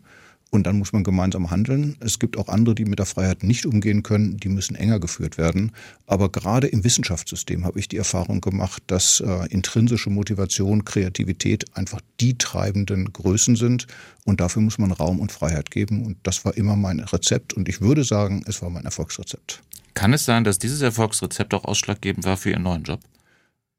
und 0.54 0.66
dann 0.66 0.78
muss 0.78 0.92
man 0.92 1.02
gemeinsam 1.02 1.50
handeln. 1.50 1.96
Es 2.00 2.18
gibt 2.18 2.36
auch 2.38 2.48
andere, 2.48 2.74
die 2.74 2.84
mit 2.84 3.00
der 3.00 3.06
Freiheit 3.06 3.42
nicht 3.42 3.66
umgehen 3.66 4.04
können, 4.04 4.36
die 4.36 4.48
müssen 4.48 4.76
enger 4.76 5.00
geführt 5.00 5.36
werden. 5.36 5.72
Aber 6.06 6.30
gerade 6.30 6.68
im 6.68 6.84
Wissenschaftssystem 6.84 7.64
habe 7.64 7.80
ich 7.80 7.88
die 7.88 7.96
Erfahrung 7.96 8.40
gemacht, 8.40 8.82
dass 8.86 9.20
äh, 9.20 9.46
intrinsische 9.50 10.10
Motivation, 10.10 10.84
Kreativität 10.84 11.76
einfach 11.76 12.00
die 12.20 12.38
treibenden 12.38 13.12
Größen 13.12 13.56
sind 13.56 13.88
und 14.24 14.40
dafür 14.40 14.62
muss 14.62 14.78
man 14.78 14.92
Raum 14.92 15.18
und 15.18 15.32
Freiheit 15.32 15.72
geben 15.72 16.06
und 16.06 16.16
das 16.22 16.44
war 16.44 16.56
immer 16.56 16.76
mein 16.76 17.00
Rezept 17.00 17.52
und 17.52 17.68
ich 17.68 17.80
würde 17.80 18.04
sagen, 18.04 18.44
es 18.46 18.62
war 18.62 18.70
mein 18.70 18.84
Erfolgsrezept. 18.84 19.60
Kann 19.94 20.12
es 20.12 20.24
sein, 20.24 20.44
dass 20.44 20.58
dieses 20.58 20.80
Erfolgsrezept 20.82 21.52
auch 21.54 21.64
ausschlaggebend 21.64 22.24
war 22.24 22.36
für 22.36 22.50
Ihren 22.50 22.62
neuen 22.62 22.84
Job? 22.84 23.00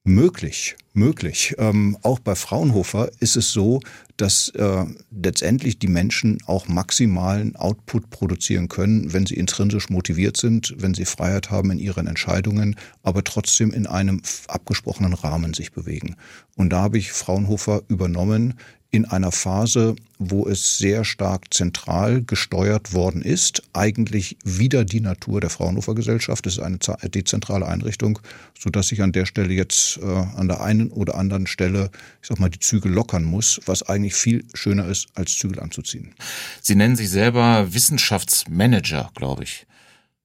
Möglich, 0.08 0.76
möglich. 0.94 1.56
Ähm, 1.58 1.98
auch 2.04 2.20
bei 2.20 2.36
Fraunhofer 2.36 3.10
ist 3.22 3.36
es 3.36 3.52
so, 3.52 3.80
dass 4.18 4.50
äh, 4.50 4.86
letztendlich 5.10 5.80
die 5.80 5.88
Menschen 5.88 6.38
auch 6.46 6.68
maximalen 6.68 7.56
Output 7.56 8.12
produzieren 8.12 8.70
können, 8.70 9.14
wenn 9.14 9.26
sie 9.26 9.34
intrinsisch 9.34 9.90
motiviert 9.90 10.38
sind, 10.38 10.76
wenn 10.78 10.94
sie 10.94 11.06
Freiheit 11.06 11.50
haben 11.50 11.72
in 11.72 11.80
ihren 11.80 12.06
Entscheidungen, 12.06 12.76
aber 13.02 13.24
trotzdem 13.24 13.74
in 13.74 13.88
einem 13.88 14.22
abgesprochenen 14.48 15.14
Rahmen 15.14 15.56
sich 15.56 15.72
bewegen. 15.72 16.18
Und 16.56 16.70
da 16.70 16.84
habe 16.84 17.00
ich 17.00 17.12
Fraunhofer 17.12 17.82
übernommen 17.88 18.54
in 18.96 19.06
einer 19.06 19.32
Phase, 19.32 19.96
wo 20.20 20.48
es 20.48 20.78
sehr 20.78 21.04
stark 21.04 21.54
zentral 21.54 22.24
gesteuert 22.24 22.94
worden 22.94 23.22
ist, 23.22 23.62
eigentlich 23.74 24.38
wieder 24.44 24.86
die 24.86 25.02
Natur 25.02 25.42
der 25.42 25.50
Fraunhofer 25.50 25.94
Gesellschaft. 25.94 26.48
Es 26.48 26.58
ist 26.58 26.64
eine 26.64 26.80
dezentrale 27.04 27.68
Einrichtung, 27.68 28.20
so 28.58 28.70
dass 28.70 28.92
ich 28.94 29.02
an 29.02 29.12
der 29.12 29.26
Stelle 29.26 29.54
jetzt 29.54 30.00
äh, 30.02 30.06
an 30.06 30.48
der 30.48 30.62
einen 30.62 30.90
oder 30.92 31.16
anderen 31.16 31.46
Stelle, 31.46 31.92
ich 32.22 32.30
sag 32.30 32.40
mal, 32.40 32.50
die 32.50 32.60
Zügel 32.60 32.92
lockern 32.92 33.26
muss, 33.26 33.60
was 33.66 33.84
eigentlich 33.84 34.16
viel 34.16 34.46
schöner 34.54 34.88
ist, 34.88 35.08
als 35.14 35.38
Zügel 35.38 35.60
anzuziehen. 35.60 36.16
Sie 36.62 36.76
nennen 36.76 36.96
sich 36.96 37.10
selber 37.10 37.74
Wissenschaftsmanager, 37.74 39.12
glaube 39.14 39.44
ich. 39.44 39.68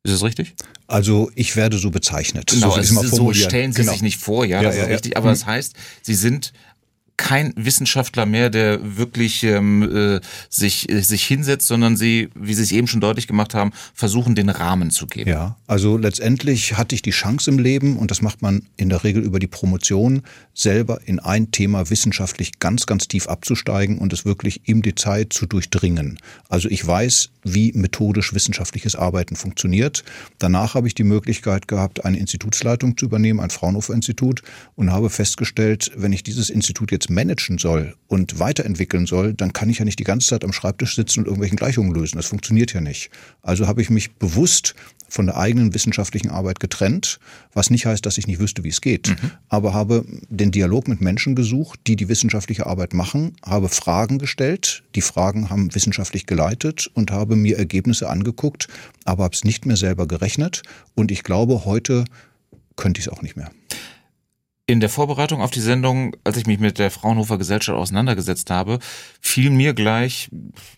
Ist 0.03 0.15
das 0.15 0.23
richtig? 0.23 0.55
Also 0.87 1.31
ich 1.35 1.57
werde 1.57 1.77
so 1.77 1.91
bezeichnet. 1.91 2.51
Genau, 2.51 2.71
so, 2.71 2.77
also 2.77 3.07
so 3.07 3.33
stellen 3.35 3.73
Sie 3.73 3.83
genau. 3.83 3.93
sich 3.93 4.03
nicht 4.03 4.19
vor, 4.19 4.47
ja, 4.47 4.63
ja 4.63 4.69
das 4.69 4.77
ja, 4.77 4.83
ist 4.85 4.89
richtig. 4.91 5.17
Aber 5.17 5.29
mhm. 5.29 5.33
das 5.33 5.47
heißt, 5.47 5.75
Sie 6.03 6.15
sind 6.15 6.53
kein 7.21 7.53
Wissenschaftler 7.55 8.25
mehr, 8.25 8.49
der 8.49 8.97
wirklich 8.97 9.45
ähm, 9.45 9.83
äh, 9.83 10.21
sich, 10.49 10.89
äh, 10.89 11.03
sich 11.03 11.27
hinsetzt, 11.27 11.67
sondern 11.67 11.95
sie, 11.95 12.31
wie 12.35 12.55
Sie 12.55 12.63
es 12.63 12.73
eben 12.73 12.87
schon 12.87 13.03
deutlich 13.03 13.27
gemacht 13.27 13.53
haben, 13.55 13.73
versuchen, 13.93 14.35
den 14.35 14.49
Rahmen 14.49 14.91
zu 14.91 15.07
geben. 15.07 15.29
Ja, 15.29 15.59
also 15.67 15.99
letztendlich 15.99 16.79
hatte 16.79 16.95
ich 16.95 17.03
die 17.03 17.11
Chance 17.11 17.51
im 17.51 17.59
Leben, 17.59 17.99
und 17.99 18.11
das 18.11 18.23
macht 18.23 18.41
man 18.41 18.63
in 18.79 18.89
der 18.89 19.05
Regel 19.05 19.23
über 19.23 19.39
die 19.39 19.49
Promotion, 19.49 20.23
selber 20.55 21.03
in 21.05 21.21
ein 21.21 21.51
Thema 21.51 21.91
wissenschaftlich 21.91 22.59
ganz, 22.59 22.87
ganz 22.87 23.07
tief 23.07 23.29
abzusteigen 23.29 23.99
und 23.99 24.15
es 24.15 24.25
wirklich 24.25 24.63
im 24.65 24.81
Detail 24.81 25.27
zu 25.29 25.45
durchdringen. 25.45 26.19
Also 26.49 26.71
ich 26.71 26.87
weiß, 26.87 27.29
wie 27.43 27.73
methodisch 27.73 28.35
wissenschaftliches 28.35 28.97
Arbeiten 28.97 29.37
funktioniert. 29.37 30.05
Danach 30.39 30.75
habe 30.75 30.87
ich 30.87 30.95
die 30.95 31.05
Möglichkeit 31.05 31.69
gehabt, 31.69 32.05
eine 32.05 32.19
Institutsleitung 32.19 32.97
zu 32.97 33.07
übernehmen, 33.07 33.41
ein 33.41 33.51
Fraunhofer-Institut, 33.51 34.43
und 34.77 34.93
habe 34.93 35.11
festgestellt, 35.11 35.91
wenn 35.97 36.13
ich 36.13 36.23
dieses 36.23 36.51
Institut 36.51 36.93
jetzt 36.93 37.11
managen 37.11 37.59
soll 37.59 37.95
und 38.07 38.39
weiterentwickeln 38.39 39.07
soll, 39.07 39.35
dann 39.35 39.53
kann 39.53 39.71
ich 39.71 39.79
ja 39.79 39.85
nicht 39.85 39.99
die 39.99 40.05
ganze 40.05 40.29
Zeit 40.29 40.45
am 40.45 40.53
Schreibtisch 40.53 40.95
sitzen 40.95 41.21
und 41.21 41.27
irgendwelchen 41.27 41.57
Gleichungen 41.57 41.95
lösen. 41.95 42.17
Das 42.17 42.27
funktioniert 42.27 42.73
ja 42.73 42.81
nicht. 42.81 43.11
Also 43.43 43.67
habe 43.67 43.83
ich 43.83 43.91
mich 43.91 44.15
bewusst 44.17 44.75
von 45.11 45.27
der 45.27 45.37
eigenen 45.37 45.75
wissenschaftlichen 45.75 46.31
Arbeit 46.31 46.61
getrennt, 46.61 47.19
was 47.53 47.69
nicht 47.69 47.85
heißt, 47.85 48.07
dass 48.07 48.17
ich 48.17 48.27
nicht 48.27 48.41
wüsste, 48.41 48.65
wie 48.65 48.69
es 48.69 48.81
geht, 48.81 49.09
mhm. 49.09 49.31
aber 49.49 49.75
habe 49.75 50.05
den 50.29 50.51
Dialog 50.51 50.89
mit 50.89 51.01
Menschen 51.01 51.35
gesucht, 51.35 51.81
die 51.87 51.97
die 51.97 52.09
wissenschaftliche 52.09 52.67
Arbeit 52.67 52.95
machen, 52.95 53.35
habe 53.45 53.69
Fragen 53.69 54.19
gestellt, 54.19 54.83
die 54.95 55.03
Fragen 55.03 55.51
haben 55.51 55.75
wissenschaftlich 55.75 56.27
geleitet 56.27 56.91
und 56.95 57.11
habe 57.11 57.37
mir 57.37 57.59
Ergebnisse 57.59 58.09
angeguckt, 58.09 58.69
aber 59.05 59.25
habe 59.25 59.35
es 59.35 59.45
nicht 59.45 59.67
mehr 59.67 59.77
selber 59.77 60.07
gerechnet 60.07 60.63
und 60.95 61.11
ich 61.11 61.25
glaube, 61.25 61.65
heute 61.65 62.05
könnte 62.77 63.01
ich 63.01 63.07
es 63.07 63.13
auch 63.13 63.23
nicht 63.23 63.37
mehr. 63.37 63.51
In 64.71 64.79
der 64.79 64.89
Vorbereitung 64.89 65.41
auf 65.43 65.51
die 65.51 65.61
Sendung, 65.61 66.15
als 66.23 66.37
ich 66.37 66.47
mich 66.47 66.61
mit 66.61 66.79
der 66.79 66.93
Fraunhofer 66.93 67.39
Gesellschaft 67.39 67.77
auseinandergesetzt 67.77 68.51
habe, 68.51 68.79
fiel 69.21 69.51
mir 69.51 69.75
gleich, 69.75 70.29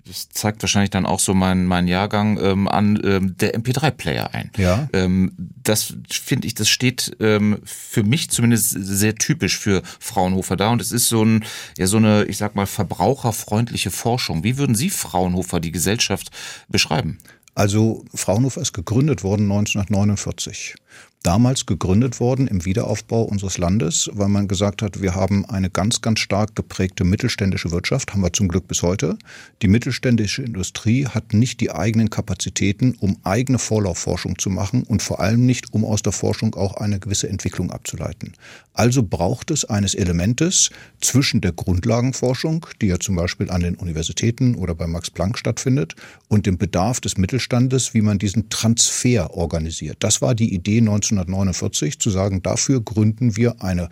das 0.07 0.31
zeigt 0.31 0.63
wahrscheinlich 0.63 0.89
dann 0.89 1.05
auch 1.05 1.21
so 1.21 1.35
mein, 1.35 1.67
mein 1.67 1.87
Jahrgang, 1.87 2.39
ähm, 2.43 2.69
an 2.69 2.99
ähm, 3.05 3.37
der 3.37 3.55
MP3-Player 3.55 4.33
ein. 4.33 4.51
Ja. 4.57 4.89
Ähm, 4.95 5.33
das 5.63 5.95
finde 6.09 6.47
ich, 6.47 6.55
das 6.55 6.71
steht 6.71 7.19
ähm, 7.21 7.59
für 7.67 8.03
mich 8.03 8.31
zumindest 8.31 8.71
sehr 8.71 9.15
typisch 9.15 9.59
für 9.59 9.83
Fraunhofer 10.01 10.57
da 10.57 10.71
und 10.71 10.81
es 10.81 10.91
ist 10.91 11.11
so 11.11 11.23
ein, 11.23 11.45
ja, 11.77 11.87
so 11.87 11.99
eine, 11.99 12.25
ich 12.25 12.39
sag 12.39 12.55
mal, 12.55 12.65
verbraucherfreundliche 12.65 13.91
Forschung. 13.91 14.43
Wie 14.43 14.57
würden 14.57 14.75
Sie 14.75 14.89
Fraunhofer, 14.89 15.61
die 15.61 15.71
Gesellschaft, 15.71 16.31
beschreiben? 16.67 17.19
Also 17.55 18.07
Fraunhofer 18.15 18.63
ist 18.63 18.73
gegründet 18.73 19.23
worden 19.23 19.53
1949 19.53 20.77
damals 21.23 21.67
gegründet 21.67 22.21
worden 22.21 22.47
im 22.47 22.65
Wiederaufbau 22.65 23.23
unseres 23.23 23.59
Landes, 23.59 24.11
weil 24.13 24.29
man 24.29 24.49
gesagt 24.49 24.83
hat, 24.83 25.01
wir 25.01 25.15
haben 25.15 25.45
eine 25.45 25.71
ganz, 25.71 26.01
ganz 26.01 26.21
stark 26.21 26.57
geprägte 26.57 27.05
mittelständische 27.05 27.71
Wirtschaft, 27.71 28.13
haben 28.13 28.23
wir 28.23 28.33
zum 28.33 28.49
Glück 28.49 28.69
bis 28.69 28.83
heute. 28.83 29.17
Die 29.63 29.69
mittelständische 29.69 30.43
Industrie 30.43 31.07
hat 31.07 31.33
nicht 31.33 31.61
die 31.61 31.73
eigenen 31.73 32.11
Kapazitäten, 32.11 32.97
um 33.01 33.17
eigene 33.25 33.59
Vorlaufforschung 33.59 34.39
zu 34.39 34.51
machen 34.51 34.83
und 34.83 35.03
vor 35.03 35.21
allem 35.21 35.47
nicht, 35.47 35.73
um 35.73 35.85
aus 35.85 36.03
der 36.03 36.13
Forschung 36.13 36.55
auch 36.55 36.75
eine 36.75 36.99
gewisse 36.99 37.29
Entwicklung 37.29 37.71
abzuleiten. 37.71 38.33
Also 38.75 39.03
braucht 39.03 39.51
es 39.51 39.65
eines 39.65 39.95
Elementes 39.95 40.71
zwischen 41.01 41.41
der 41.41 41.53
Grundlagenforschung, 41.53 42.67
die 42.81 42.87
ja 42.87 42.99
zum 42.99 43.17
Beispiel 43.17 43.51
an 43.51 43.61
den 43.61 43.75
Universitäten 43.75 44.55
oder 44.55 44.75
bei 44.75 44.87
Max 44.87 45.11
Planck 45.11 45.39
stattfindet, 45.39 45.95
und 46.29 46.47
dem 46.47 46.57
Bedarf 46.57 47.01
des 47.01 47.19
Mittelstandes, 47.19 47.93
wie 47.93 48.01
man 48.01 48.19
diesen 48.19 48.49
Transfer 48.49 49.35
organisiert. 49.35 49.99
Das 50.01 50.23
war 50.23 50.35
die 50.35 50.55
Idee 50.55 50.81
1949 51.13 51.99
zu 51.99 52.11
sagen, 52.11 52.43
dafür 52.43 52.81
gründen 52.81 53.37
wir 53.37 53.63
eine 53.63 53.89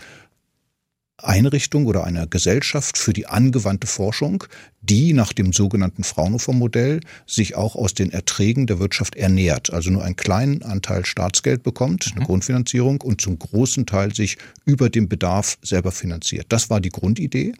Einrichtung 1.23 1.87
oder 1.87 2.05
eine 2.05 2.27
Gesellschaft 2.29 2.99
für 2.99 3.13
die 3.13 3.27
angewandte 3.27 3.87
Forschung, 3.87 4.45
die 4.81 5.13
nach 5.13 5.33
dem 5.33 5.53
sogenannten 5.53 6.05
Fraunhofer-Modell 6.05 7.01
sich 7.27 7.55
auch 7.55 7.77
aus 7.77 7.95
den 7.95 8.11
Erträgen 8.11 8.67
der 8.67 8.79
Wirtschaft 8.79 9.17
ernährt, 9.17 9.73
also 9.73 9.91
nur 9.91 10.05
einen 10.05 10.17
kleinen 10.17 10.63
Anteil 10.63 11.05
Staatsgeld 11.05 11.63
bekommt, 11.63 12.11
eine 12.13 12.21
mhm. 12.21 12.25
Grundfinanzierung 12.25 13.01
und 13.01 13.21
zum 13.21 13.39
großen 13.39 13.87
Teil 13.87 14.15
sich 14.15 14.39
über 14.65 14.89
den 14.91 15.09
Bedarf 15.09 15.59
selber 15.63 15.93
finanziert. 15.93 16.47
Das 16.49 16.71
war 16.71 16.81
die 16.81 16.91
Grundidee. 16.91 17.53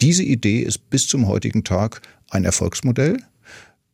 Diese 0.00 0.22
Idee 0.22 0.60
ist 0.60 0.90
bis 0.90 1.06
zum 1.06 1.26
heutigen 1.28 1.64
Tag 1.64 2.00
ein 2.30 2.44
Erfolgsmodell 2.44 3.18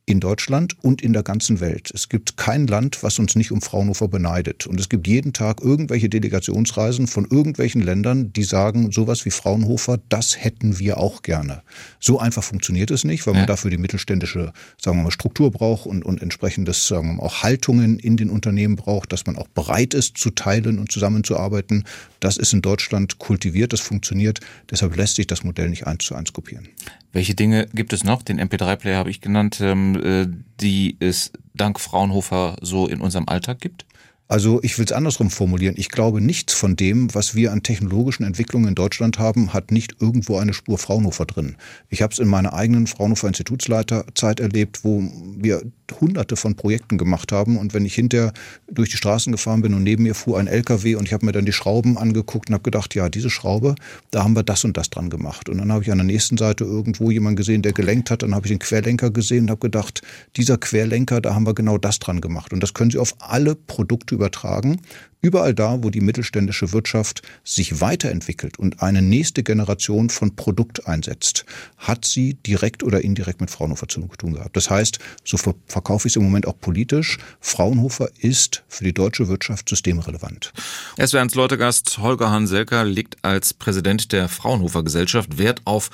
in 0.08 0.20
Deutschland 0.20 0.74
und 0.82 1.02
in 1.02 1.12
der 1.12 1.22
ganzen 1.22 1.60
Welt. 1.60 1.90
Es 1.94 2.08
gibt 2.08 2.38
kein 2.38 2.66
Land, 2.66 3.02
was 3.02 3.18
uns 3.18 3.36
nicht 3.36 3.52
um 3.52 3.60
Fraunhofer 3.60 4.08
beneidet. 4.08 4.66
Und 4.66 4.80
es 4.80 4.88
gibt 4.88 5.06
jeden 5.06 5.34
Tag 5.34 5.60
irgendwelche 5.60 6.08
Delegationsreisen 6.08 7.06
von 7.06 7.26
irgendwelchen 7.30 7.82
Ländern, 7.82 8.32
die 8.32 8.42
sagen, 8.42 8.90
sowas 8.90 9.26
wie 9.26 9.30
Fraunhofer, 9.30 9.98
das 10.08 10.42
hätten 10.42 10.78
wir 10.78 10.96
auch 10.96 11.20
gerne. 11.20 11.62
So 12.00 12.18
einfach 12.18 12.42
funktioniert 12.42 12.90
es 12.90 13.04
nicht, 13.04 13.26
weil 13.26 13.34
man 13.34 13.46
dafür 13.46 13.70
die 13.70 13.76
mittelständische, 13.76 14.52
sagen 14.80 14.98
wir 14.98 15.04
mal, 15.04 15.10
Struktur 15.10 15.50
braucht 15.50 15.84
und, 15.84 16.04
und 16.04 16.22
entsprechendes, 16.22 16.88
sagen 16.88 17.08
wir 17.08 17.14
mal, 17.14 17.22
auch 17.24 17.42
Haltungen 17.42 17.98
in 17.98 18.16
den 18.16 18.30
Unternehmen 18.30 18.76
braucht, 18.76 19.12
dass 19.12 19.26
man 19.26 19.36
auch 19.36 19.48
bereit 19.48 19.92
ist 19.92 20.16
zu 20.16 20.30
teilen 20.30 20.78
und 20.78 20.90
zusammenzuarbeiten. 20.90 21.84
Das 22.20 22.38
ist 22.38 22.54
in 22.54 22.62
Deutschland 22.62 23.18
kultiviert, 23.18 23.74
das 23.74 23.80
funktioniert. 23.80 24.40
Deshalb 24.70 24.96
lässt 24.96 25.16
sich 25.16 25.26
das 25.26 25.44
Modell 25.44 25.68
nicht 25.68 25.86
eins 25.86 26.04
zu 26.04 26.14
eins 26.14 26.32
kopieren. 26.32 26.68
Welche 27.12 27.34
Dinge 27.34 27.66
gibt 27.72 27.92
es 27.92 28.04
noch? 28.04 28.22
Den 28.22 28.40
MP3-Player 28.40 28.98
habe 28.98 29.10
ich 29.10 29.20
genannt, 29.20 29.60
ähm, 29.60 30.00
äh, 30.02 30.26
die 30.60 30.96
es 31.00 31.32
dank 31.54 31.80
Fraunhofer 31.80 32.56
so 32.60 32.86
in 32.86 33.00
unserem 33.00 33.28
Alltag 33.28 33.60
gibt? 33.60 33.86
Also 34.28 34.60
ich 34.62 34.76
will 34.76 34.84
es 34.84 34.92
andersrum 34.92 35.30
formulieren. 35.30 35.74
Ich 35.78 35.88
glaube, 35.88 36.20
nichts 36.20 36.52
von 36.52 36.76
dem, 36.76 37.14
was 37.14 37.34
wir 37.34 37.50
an 37.50 37.62
technologischen 37.62 38.24
Entwicklungen 38.24 38.68
in 38.68 38.74
Deutschland 38.74 39.18
haben, 39.18 39.54
hat 39.54 39.70
nicht 39.70 39.96
irgendwo 40.00 40.36
eine 40.36 40.52
Spur 40.52 40.76
Fraunhofer 40.76 41.24
drin. 41.24 41.56
Ich 41.88 42.02
habe 42.02 42.12
es 42.12 42.18
in 42.18 42.28
meiner 42.28 42.52
eigenen 42.52 42.86
Fraunhofer 42.86 43.28
Institutsleiterzeit 43.28 44.38
erlebt, 44.38 44.84
wo 44.84 45.02
wir 45.38 45.62
hunderte 46.00 46.36
von 46.36 46.54
Projekten 46.54 46.98
gemacht 46.98 47.32
haben 47.32 47.56
und 47.56 47.74
wenn 47.74 47.84
ich 47.84 47.94
hinterher 47.94 48.32
durch 48.70 48.90
die 48.90 48.96
Straßen 48.96 49.32
gefahren 49.32 49.62
bin 49.62 49.74
und 49.74 49.82
neben 49.82 50.02
mir 50.02 50.14
fuhr 50.14 50.38
ein 50.38 50.46
LKW 50.46 50.96
und 50.96 51.06
ich 51.06 51.12
habe 51.12 51.26
mir 51.26 51.32
dann 51.32 51.44
die 51.44 51.52
Schrauben 51.52 51.98
angeguckt 51.98 52.48
und 52.48 52.54
habe 52.54 52.62
gedacht, 52.62 52.94
ja, 52.94 53.08
diese 53.08 53.30
Schraube, 53.30 53.74
da 54.10 54.24
haben 54.24 54.34
wir 54.34 54.42
das 54.42 54.64
und 54.64 54.76
das 54.76 54.90
dran 54.90 55.10
gemacht. 55.10 55.48
Und 55.48 55.58
dann 55.58 55.72
habe 55.72 55.82
ich 55.82 55.92
an 55.92 55.98
der 55.98 56.06
nächsten 56.06 56.36
Seite 56.36 56.64
irgendwo 56.64 57.10
jemanden 57.10 57.36
gesehen, 57.36 57.62
der 57.62 57.72
gelenkt 57.72 58.10
hat, 58.10 58.22
dann 58.22 58.34
habe 58.34 58.46
ich 58.46 58.50
den 58.50 58.58
Querlenker 58.58 59.10
gesehen 59.10 59.44
und 59.44 59.50
habe 59.50 59.60
gedacht, 59.60 60.02
dieser 60.36 60.58
Querlenker, 60.58 61.20
da 61.20 61.34
haben 61.34 61.46
wir 61.46 61.54
genau 61.54 61.78
das 61.78 61.98
dran 61.98 62.20
gemacht. 62.20 62.52
Und 62.52 62.62
das 62.62 62.74
können 62.74 62.90
Sie 62.90 62.98
auf 62.98 63.14
alle 63.18 63.54
Produkte 63.54 64.14
übertragen. 64.14 64.80
Überall 65.20 65.54
da, 65.54 65.82
wo 65.82 65.90
die 65.90 66.00
mittelständische 66.00 66.72
Wirtschaft 66.72 67.22
sich 67.42 67.80
weiterentwickelt 67.80 68.58
und 68.58 68.82
eine 68.82 69.02
nächste 69.02 69.42
Generation 69.42 70.10
von 70.10 70.36
Produkt 70.36 70.86
einsetzt, 70.86 71.44
hat 71.76 72.04
sie 72.04 72.34
direkt 72.34 72.82
oder 72.82 73.02
indirekt 73.02 73.40
mit 73.40 73.50
Fraunhofer 73.50 73.88
zu 73.88 74.00
tun 74.16 74.34
gehabt. 74.34 74.56
Das 74.56 74.70
heißt, 74.70 74.98
so 75.24 75.36
verkaufe 75.66 76.06
ich 76.06 76.12
es 76.12 76.16
im 76.16 76.22
Moment 76.22 76.46
auch 76.46 76.58
politisch. 76.58 77.18
Fraunhofer 77.40 78.08
ist 78.20 78.62
für 78.68 78.84
die 78.84 78.94
deutsche 78.94 79.28
Wirtschaft 79.28 79.68
systemrelevant. 79.68 80.52
Es 80.96 81.12
wäre 81.12 81.26
Leutegast 81.34 81.98
Holger 81.98 82.30
Hanselker 82.30 82.84
legt 82.84 83.16
als 83.22 83.54
Präsident 83.54 84.12
der 84.12 84.28
Fraunhofer 84.28 84.82
Gesellschaft 84.82 85.38
Wert 85.38 85.62
auf 85.64 85.90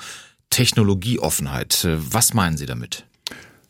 Technologieoffenheit. 0.49 1.87
Was 1.97 2.33
meinen 2.33 2.57
Sie 2.57 2.65
damit? 2.65 3.05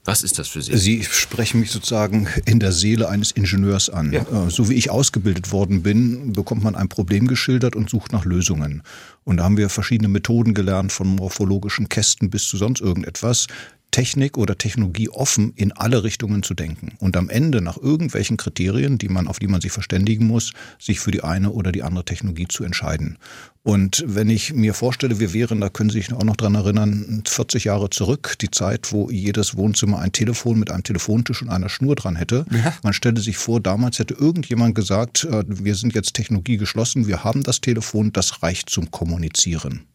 Was 0.05 0.21
ist 0.21 0.37
das 0.37 0.47
für 0.47 0.61
Sie? 0.61 0.77
Sie 0.77 1.03
sprechen 1.03 1.59
mich 1.59 1.71
sozusagen 1.71 2.27
in 2.45 2.59
der 2.59 2.71
Seele 2.71 3.09
eines 3.09 3.31
Ingenieurs 3.31 3.89
an. 3.89 4.13
Ja. 4.13 4.21
Äh, 4.21 4.51
so 4.51 4.69
wie 4.69 4.75
ich 4.75 4.91
ausgebildet 4.91 5.51
worden 5.51 5.81
bin, 5.81 6.31
bekommt 6.33 6.63
man 6.63 6.75
ein 6.75 6.89
Problem 6.89 7.27
geschildert 7.27 7.75
und 7.75 7.89
sucht 7.89 8.13
nach 8.13 8.23
Lösungen. 8.23 8.83
Und 9.23 9.37
da 9.37 9.43
haben 9.43 9.57
wir 9.57 9.69
verschiedene 9.69 10.07
Methoden 10.07 10.53
gelernt, 10.53 10.91
von 10.91 11.07
morphologischen 11.07 11.89
Kästen 11.89 12.29
bis 12.29 12.47
zu 12.47 12.57
sonst 12.57 12.81
irgendetwas. 12.81 13.47
Technik 13.91 14.38
oder 14.38 14.58
Technologie 14.58 15.10
offen 15.10 15.54
in 15.56 15.71
alle 15.71 16.04
Richtungen 16.04 16.43
zu 16.43 16.54
denken 16.54 16.93
und 17.00 17.15
am 17.15 17.30
Ende 17.30 17.62
nach 17.62 17.78
irgendwelchen 17.78 18.38
Kriterien, 18.38 18.98
die 18.98 19.08
man, 19.08 19.28
auf 19.28 19.39
die 19.39 19.48
man 19.48 19.62
sich 19.62 19.71
verständigen 19.71 20.28
muss, 20.28 20.52
sich 20.80 21.00
für 21.00 21.12
die 21.12 21.24
eine 21.24 21.52
oder 21.52 21.71
die 21.71 21.84
andere 21.84 22.04
Technologie 22.04 22.48
zu 22.48 22.63
entscheiden. 22.63 23.17
Und 23.63 24.04
wenn 24.06 24.30
ich 24.30 24.54
mir 24.54 24.76
vorstelle, 24.76 25.19
wir 25.19 25.34
wären, 25.34 25.60
da 25.60 25.69
können 25.69 25.89
Sie 25.89 26.00
sich 26.00 26.13
auch 26.13 26.24
noch 26.24 26.36
dran 26.36 26.54
erinnern, 26.54 27.24
40 27.26 27.63
Jahre 27.63 27.89
zurück, 27.89 28.36
die 28.41 28.52
Zeit, 28.52 28.91
wo 28.91 29.10
jedes 29.10 29.56
Wohnzimmer 29.56 30.00
ein 30.00 30.12
Telefon 30.12 30.60
mit 30.60 30.69
einem 30.69 30.84
Telefontisch 30.84 31.41
und 31.41 31.50
einer 31.50 31.69
Schnur 31.69 31.95
dran 31.95 32.15
hätte. 32.15 32.45
Ja. 32.52 32.74
Man 32.84 32.93
stelle 32.93 33.19
sich 33.21 33.38
vor, 33.38 33.60
damals 33.62 33.98
hätte 33.98 34.13
irgendjemand 34.13 34.76
gesagt, 34.76 35.24
äh, 35.24 35.43
wir 35.48 35.74
sind 35.76 35.95
jetzt 35.95 36.13
Technologie 36.13 36.58
geschlossen, 36.58 37.08
wir 37.08 37.24
haben 37.24 37.41
das 37.41 37.60
Telefon, 37.60 38.13
das 38.13 38.43
reicht 38.43 38.69
zum 38.69 38.91
Kommunizieren. 38.91 39.86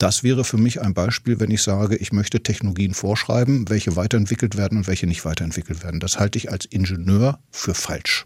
Das 0.00 0.22
wäre 0.22 0.44
für 0.44 0.56
mich 0.56 0.80
ein 0.80 0.94
Beispiel, 0.94 1.40
wenn 1.40 1.50
ich 1.50 1.60
sage, 1.60 1.94
ich 1.94 2.10
möchte 2.10 2.42
Technologien 2.42 2.94
vorschreiben, 2.94 3.68
welche 3.68 3.96
weiterentwickelt 3.96 4.56
werden 4.56 4.78
und 4.78 4.86
welche 4.86 5.06
nicht 5.06 5.26
weiterentwickelt 5.26 5.84
werden. 5.84 6.00
Das 6.00 6.18
halte 6.18 6.38
ich 6.38 6.50
als 6.50 6.64
Ingenieur 6.64 7.38
für 7.50 7.74
falsch 7.74 8.24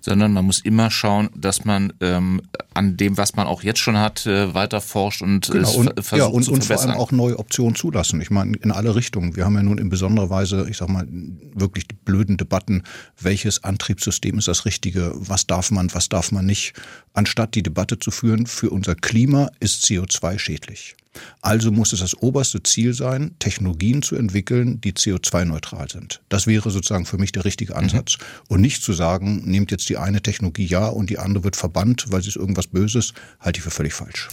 sondern 0.00 0.34
man 0.34 0.44
muss 0.44 0.60
immer 0.60 0.90
schauen, 0.90 1.30
dass 1.34 1.64
man 1.64 1.94
ähm, 2.02 2.42
an 2.74 2.98
dem, 2.98 3.16
was 3.16 3.36
man 3.36 3.46
auch 3.46 3.62
jetzt 3.62 3.78
schon 3.78 3.96
hat, 3.96 4.26
äh, 4.26 4.52
weiter 4.52 4.82
forscht 4.82 5.22
und 5.22 5.50
genau, 5.50 5.72
und, 5.72 5.92
versucht 5.94 6.18
ja, 6.18 6.26
und, 6.26 6.42
zu 6.42 6.52
und 6.52 6.62
vor 6.62 6.78
allem 6.78 6.90
auch 6.90 7.10
neue 7.10 7.38
Optionen 7.38 7.74
zulassen. 7.74 8.20
Ich 8.20 8.30
meine, 8.30 8.54
in 8.58 8.70
alle 8.70 8.94
Richtungen. 8.94 9.34
Wir 9.34 9.46
haben 9.46 9.54
ja 9.54 9.62
nun 9.62 9.78
in 9.78 9.88
besonderer 9.88 10.28
Weise, 10.28 10.66
ich 10.68 10.76
sag 10.76 10.90
mal, 10.90 11.08
wirklich 11.54 11.88
die 11.88 11.94
blöden 11.94 12.36
Debatten, 12.36 12.82
welches 13.18 13.64
Antriebssystem 13.64 14.36
ist 14.36 14.46
das 14.46 14.66
Richtige, 14.66 15.12
was 15.14 15.46
darf 15.46 15.70
man, 15.70 15.88
was 15.94 16.10
darf 16.10 16.32
man 16.32 16.44
nicht, 16.44 16.74
anstatt 17.14 17.54
die 17.54 17.62
Debatte 17.62 17.98
zu 17.98 18.10
führen, 18.10 18.44
für 18.44 18.68
unser 18.68 18.94
Klima 18.96 19.48
ist 19.60 19.86
CO2 19.86 20.38
schädlich. 20.38 20.96
Also 21.40 21.70
muss 21.70 21.92
es 21.92 22.00
das 22.00 22.14
oberste 22.14 22.62
Ziel 22.62 22.94
sein, 22.94 23.34
Technologien 23.38 24.02
zu 24.02 24.16
entwickeln, 24.16 24.80
die 24.80 24.92
CO2-neutral 24.92 25.88
sind. 25.90 26.20
Das 26.28 26.46
wäre 26.46 26.70
sozusagen 26.70 27.06
für 27.06 27.18
mich 27.18 27.32
der 27.32 27.44
richtige 27.44 27.76
Ansatz. 27.76 28.18
Mhm. 28.18 28.24
Und 28.48 28.60
nicht 28.60 28.82
zu 28.82 28.92
sagen, 28.92 29.42
nehmt 29.44 29.70
jetzt 29.70 29.88
die 29.88 29.96
eine 29.96 30.22
Technologie 30.22 30.66
ja 30.66 30.86
und 30.86 31.10
die 31.10 31.18
andere 31.18 31.44
wird 31.44 31.56
verbannt, 31.56 32.06
weil 32.08 32.22
sie 32.22 32.28
ist 32.28 32.36
irgendwas 32.36 32.66
Böses, 32.66 33.14
halte 33.40 33.58
ich 33.58 33.64
für 33.64 33.70
völlig 33.70 33.94
falsch. 33.94 34.28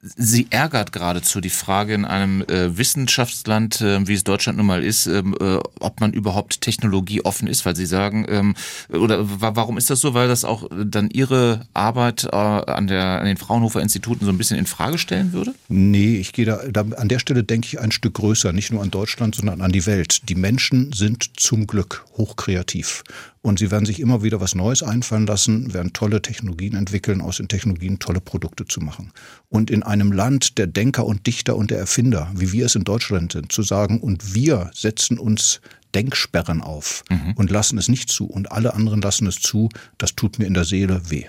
Sie 0.00 0.46
ärgert 0.50 0.92
geradezu 0.92 1.40
die 1.40 1.50
Frage 1.50 1.94
in 1.94 2.04
einem 2.04 2.42
äh, 2.42 2.76
Wissenschaftsland, 2.78 3.80
äh, 3.80 4.06
wie 4.06 4.14
es 4.14 4.22
Deutschland 4.22 4.56
nun 4.58 4.66
mal 4.66 4.84
ist, 4.84 5.06
ähm, 5.06 5.34
äh, 5.40 5.58
ob 5.80 6.00
man 6.00 6.12
überhaupt 6.12 6.60
technologieoffen 6.60 7.48
ist, 7.48 7.66
weil 7.66 7.74
Sie 7.74 7.86
sagen, 7.86 8.24
ähm, 8.28 8.54
oder 8.90 9.18
warum 9.20 9.76
ist 9.76 9.90
das 9.90 10.00
so? 10.00 10.14
Weil 10.14 10.28
das 10.28 10.44
auch 10.44 10.68
dann 10.70 11.10
Ihre 11.10 11.66
Arbeit 11.74 12.24
äh, 12.24 12.36
an, 12.36 12.86
der, 12.86 13.20
an 13.20 13.26
den 13.26 13.36
Fraunhofer 13.36 13.80
Instituten 13.80 14.24
so 14.24 14.30
ein 14.30 14.38
bisschen 14.38 14.58
in 14.58 14.66
Frage 14.66 14.98
stellen 14.98 15.32
würde? 15.32 15.52
Nee, 15.68 16.16
ich 16.18 16.32
gehe 16.32 16.44
da, 16.44 16.60
da 16.70 16.82
an 16.96 17.08
der 17.08 17.18
Stelle 17.18 17.42
denke 17.42 17.66
ich 17.66 17.80
ein 17.80 17.90
Stück 17.90 18.14
größer, 18.14 18.52
nicht 18.52 18.70
nur 18.70 18.82
an 18.82 18.92
Deutschland, 18.92 19.34
sondern 19.34 19.60
an 19.60 19.72
die 19.72 19.86
Welt. 19.86 20.28
Die 20.28 20.36
Menschen 20.36 20.92
sind 20.92 21.40
zum 21.40 21.66
Glück 21.66 22.04
hochkreativ. 22.16 23.02
Und 23.40 23.58
sie 23.58 23.70
werden 23.70 23.86
sich 23.86 24.00
immer 24.00 24.22
wieder 24.22 24.40
was 24.40 24.54
Neues 24.54 24.82
einfallen 24.82 25.26
lassen, 25.26 25.72
werden 25.72 25.92
tolle 25.92 26.22
Technologien 26.22 26.74
entwickeln, 26.74 27.20
aus 27.20 27.36
den 27.36 27.48
Technologien 27.48 27.98
tolle 27.98 28.20
Produkte 28.20 28.66
zu 28.66 28.80
machen. 28.80 29.12
Und 29.48 29.70
in 29.70 29.82
einem 29.82 30.12
Land 30.12 30.58
der 30.58 30.66
Denker 30.66 31.06
und 31.06 31.26
Dichter 31.26 31.56
und 31.56 31.70
der 31.70 31.78
Erfinder, 31.78 32.30
wie 32.34 32.52
wir 32.52 32.66
es 32.66 32.74
in 32.74 32.84
Deutschland 32.84 33.32
sind, 33.32 33.52
zu 33.52 33.62
sagen, 33.62 34.00
und 34.00 34.34
wir 34.34 34.70
setzen 34.74 35.18
uns 35.18 35.60
Denksperren 35.94 36.60
auf 36.60 37.04
mhm. 37.08 37.32
und 37.36 37.50
lassen 37.50 37.78
es 37.78 37.88
nicht 37.88 38.10
zu 38.10 38.26
und 38.26 38.52
alle 38.52 38.74
anderen 38.74 39.00
lassen 39.00 39.26
es 39.26 39.40
zu, 39.40 39.68
das 39.96 40.14
tut 40.14 40.38
mir 40.38 40.46
in 40.46 40.54
der 40.54 40.64
Seele 40.64 41.10
weh. 41.10 41.24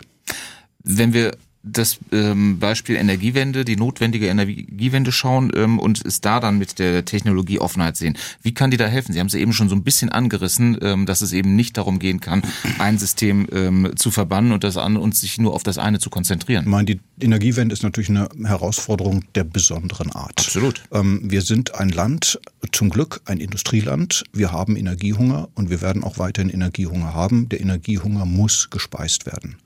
Wenn 0.83 1.13
wir 1.13 1.37
das 1.63 1.99
ähm, 2.11 2.59
Beispiel 2.59 2.95
Energiewende, 2.95 3.65
die 3.65 3.75
notwendige 3.75 4.27
Energiewende 4.27 5.11
schauen 5.11 5.51
ähm, 5.55 5.77
und 5.77 6.05
es 6.05 6.21
da 6.21 6.39
dann 6.39 6.57
mit 6.57 6.79
der 6.79 7.03
Technologieoffenheit 7.03 7.97
sehen. 7.97 8.17
Wie 8.41 8.53
kann 8.53 8.71
die 8.71 8.77
da 8.77 8.87
helfen? 8.87 9.11
Sie 9.11 9.19
haben 9.19 9.27
es 9.27 9.33
eben 9.33 9.51
schon 9.51 9.67
so 9.67 9.75
ein 9.75 9.83
bisschen 9.83 10.09
angerissen, 10.09 10.77
ähm, 10.81 11.05
dass 11.05 11.21
es 11.21 11.33
eben 11.33 11.55
nicht 11.55 11.77
darum 11.77 11.99
gehen 11.99 12.21
kann, 12.21 12.43
ein 12.79 12.97
System 12.97 13.47
ähm, 13.51 13.91
zu 13.95 14.09
verbannen 14.09 14.53
und 14.53 14.63
das 14.63 14.77
an 14.77 14.95
und 14.95 15.15
sich 15.15 15.37
nur 15.37 15.53
auf 15.53 15.63
das 15.63 15.77
eine 15.77 15.99
zu 15.99 16.09
konzentrieren. 16.09 16.63
Ich 16.63 16.69
meine, 16.69 16.85
die 16.85 16.99
Energiewende 17.19 17.73
ist 17.73 17.83
natürlich 17.83 18.09
eine 18.09 18.29
Herausforderung 18.43 19.25
der 19.35 19.43
besonderen 19.43 20.11
Art. 20.13 20.39
Absolut. 20.39 20.83
Ähm, 20.93 21.21
wir 21.23 21.41
sind 21.41 21.75
ein 21.75 21.89
Land, 21.89 22.39
zum 22.71 22.89
Glück 22.89 23.21
ein 23.25 23.39
Industrieland. 23.39 24.23
Wir 24.31 24.51
haben 24.51 24.77
Energiehunger 24.77 25.49
und 25.55 25.69
wir 25.69 25.81
werden 25.81 26.03
auch 26.03 26.17
weiterhin 26.19 26.49
Energiehunger 26.49 27.13
haben. 27.13 27.49
Der 27.49 27.59
Energiehunger 27.59 28.25
muss 28.25 28.69
gespeist 28.69 29.25
werden. 29.25 29.57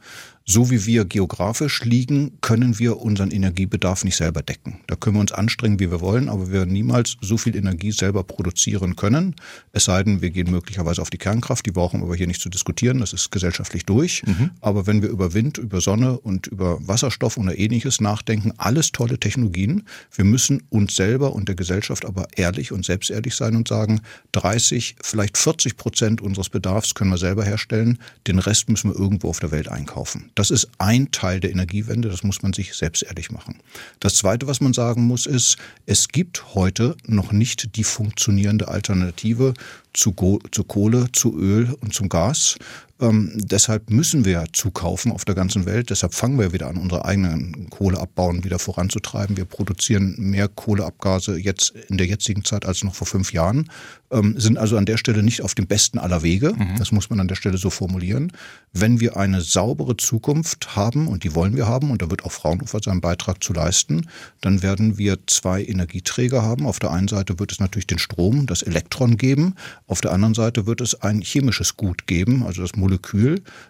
So 0.46 0.70
wie 0.70 0.86
wir 0.86 1.06
geografisch 1.06 1.86
liegen, 1.86 2.38
können 2.42 2.78
wir 2.78 2.98
unseren 2.98 3.32
Energiebedarf 3.32 4.04
nicht 4.04 4.18
selber 4.18 4.42
decken. 4.42 4.82
Da 4.88 4.98
können 4.98 5.16
wir 5.16 5.22
uns 5.22 5.32
anstrengen, 5.32 5.80
wie 5.80 5.90
wir 5.90 6.02
wollen, 6.02 6.28
aber 6.28 6.48
wir 6.48 6.54
werden 6.54 6.74
niemals 6.74 7.16
so 7.22 7.38
viel 7.38 7.56
Energie 7.56 7.94
selber 7.94 8.26
produzieren 8.26 8.98
können. 8.98 9.36
Es 9.72 9.86
sei 9.86 10.04
denn, 10.04 10.22
wir 10.22 10.32
gehen 10.32 10.52
möglicherweise 10.52 11.02
auf 11.02 11.10
die 11.10 11.18
Kernkraft, 11.18 11.66
die 11.66 11.72
brauchen 11.72 12.02
wir 12.02 12.08
aber 12.08 12.16
hier 12.18 12.28
nicht 12.28 12.42
zu 12.42 12.50
diskutieren, 12.50 13.00
das 13.00 13.14
ist 13.14 13.32
gesellschaftlich 13.32 13.86
durch. 13.86 14.22
Mhm. 14.26 14.52
Aber 14.60 14.86
wenn 14.86 15.02
wir 15.02 15.10
über 15.10 15.34
Wind, 15.34 15.58
über 15.58 15.80
Sonne 15.80 16.20
und 16.20 16.48
über 16.48 16.78
Wasserstoff 16.86 17.38
oder 17.38 17.58
ähnliches 17.58 18.02
nachdenken, 18.02 18.52
alles 18.58 18.92
tolle 18.92 19.18
Technologien. 19.20 19.84
Wir 20.14 20.26
müssen 20.26 20.64
uns 20.70 20.98
selber 20.98 21.32
und 21.32 21.48
der 21.48 21.56
Gesellschaft 21.56 22.06
aber 22.06 22.28
ehrlich 22.36 22.74
und 22.74 22.84
selbstehrlich 22.84 23.36
sein 23.36 23.56
und 23.56 23.70
sagen, 23.70 24.02
30, 24.34 24.98
vielleicht 25.02 25.38
40 25.38 25.78
Prozent 25.78 26.22
unseres 26.22 26.50
Bedarfs 26.50 26.96
können 26.96 27.12
wir 27.12 27.18
selber 27.18 27.46
herstellen, 27.46 28.00
den 28.28 28.40
Rest 28.40 28.68
müssen 28.68 28.92
wir 28.92 29.00
irgendwo 29.00 29.30
auf 29.30 29.40
der 29.40 29.52
Welt 29.52 29.70
einkaufen. 29.70 30.32
Das 30.36 30.50
ist 30.50 30.68
ein 30.80 31.12
Teil 31.12 31.40
der 31.40 31.52
Energiewende, 31.52 32.10
das 32.10 32.24
muss 32.24 32.42
man 32.42 32.54
sich 32.54 32.74
selbst 32.74 33.04
ehrlich 33.04 33.32
machen. 33.32 33.60
Das 34.00 34.16
Zweite, 34.16 34.48
was 34.48 34.62
man 34.62 34.74
sagen 34.74 35.04
muss, 35.04 35.26
ist, 35.26 35.58
es 35.86 36.08
gibt 36.08 36.56
heute 36.56 36.96
noch 37.06 37.32
nicht 37.32 37.76
die 37.76 37.84
funktionierende 37.84 38.68
Alternative 38.68 39.54
zu, 39.94 40.40
zu 40.52 40.64
Kohle, 40.64 41.12
zu 41.12 41.38
Öl 41.38 41.76
und 41.82 41.94
zum 41.94 42.10
Gas. 42.10 42.58
Ähm, 43.04 43.32
deshalb 43.36 43.90
müssen 43.90 44.24
wir 44.24 44.46
zukaufen 44.54 45.12
auf 45.12 45.26
der 45.26 45.36
ganzen 45.36 45.66
Welt. 45.66 45.90
Deshalb 45.90 46.14
fangen 46.14 46.40
wir 46.40 46.54
wieder 46.54 46.68
an, 46.68 46.78
unsere 46.78 47.04
eigenen 47.04 47.70
Kohleabbauen 47.70 48.46
wieder 48.46 48.60
voranzutreiben. 48.60 49.36
Wir 49.36 49.46
produzieren 49.46 50.16
mehr 50.18 50.48
Kohleabgase 50.48 51.38
jetzt 51.38 51.74
in 51.90 51.98
der 51.98 52.08
jetzigen 52.08 52.46
Zeit 52.46 52.66
als 52.66 52.84
noch 52.84 52.96
vor 52.96 53.06
fünf 53.06 53.34
Jahren, 53.34 53.70
ähm, 54.10 54.40
sind 54.40 54.58
also 54.58 54.78
an 54.78 54.86
der 54.86 54.98
Stelle 54.98 55.22
nicht 55.22 55.42
auf 55.42 55.54
dem 55.54 55.68
besten 55.68 56.00
aller 56.00 56.24
Wege. 56.24 56.54
Mhm. 56.54 56.78
Das 56.78 56.94
muss 56.94 57.10
man 57.10 57.20
an 57.20 57.28
der 57.28 57.36
Stelle 57.36 57.58
so 57.58 57.70
formulieren. 57.70 58.32
Wenn 58.72 59.02
wir 59.02 59.18
eine 59.18 59.42
saubere 59.42 59.98
Zukunft 59.98 60.76
haben, 60.76 61.08
und 61.08 61.26
die 61.26 61.36
wollen 61.36 61.58
wir 61.58 61.68
haben, 61.68 61.92
und 61.92 62.02
da 62.02 62.10
wird 62.10 62.24
auch 62.24 62.32
Fraunhofer 62.32 62.80
seinen 62.82 63.02
Beitrag 63.02 63.44
zu 63.44 63.52
leisten, 63.52 64.08
dann 64.40 64.62
werden 64.62 64.98
wir 64.98 65.18
zwei 65.28 65.64
Energieträger 65.64 66.42
haben. 66.42 66.66
Auf 66.66 66.80
der 66.80 66.92
einen 66.92 67.10
Seite 67.10 67.40
wird 67.40 67.52
es 67.52 67.60
natürlich 67.60 67.88
den 67.88 68.00
Strom, 68.00 68.46
das 68.46 68.62
Elektron 68.62 69.18
geben. 69.18 69.56
Auf 69.88 70.00
der 70.00 70.14
anderen 70.14 70.36
Seite 70.36 70.66
wird 70.66 70.80
es 70.80 71.02
ein 71.02 71.22
chemisches 71.22 71.76
Gut 71.76 72.08
geben, 72.08 72.44
also 72.44 72.62
das 72.62 72.76
Molekül, 72.76 72.93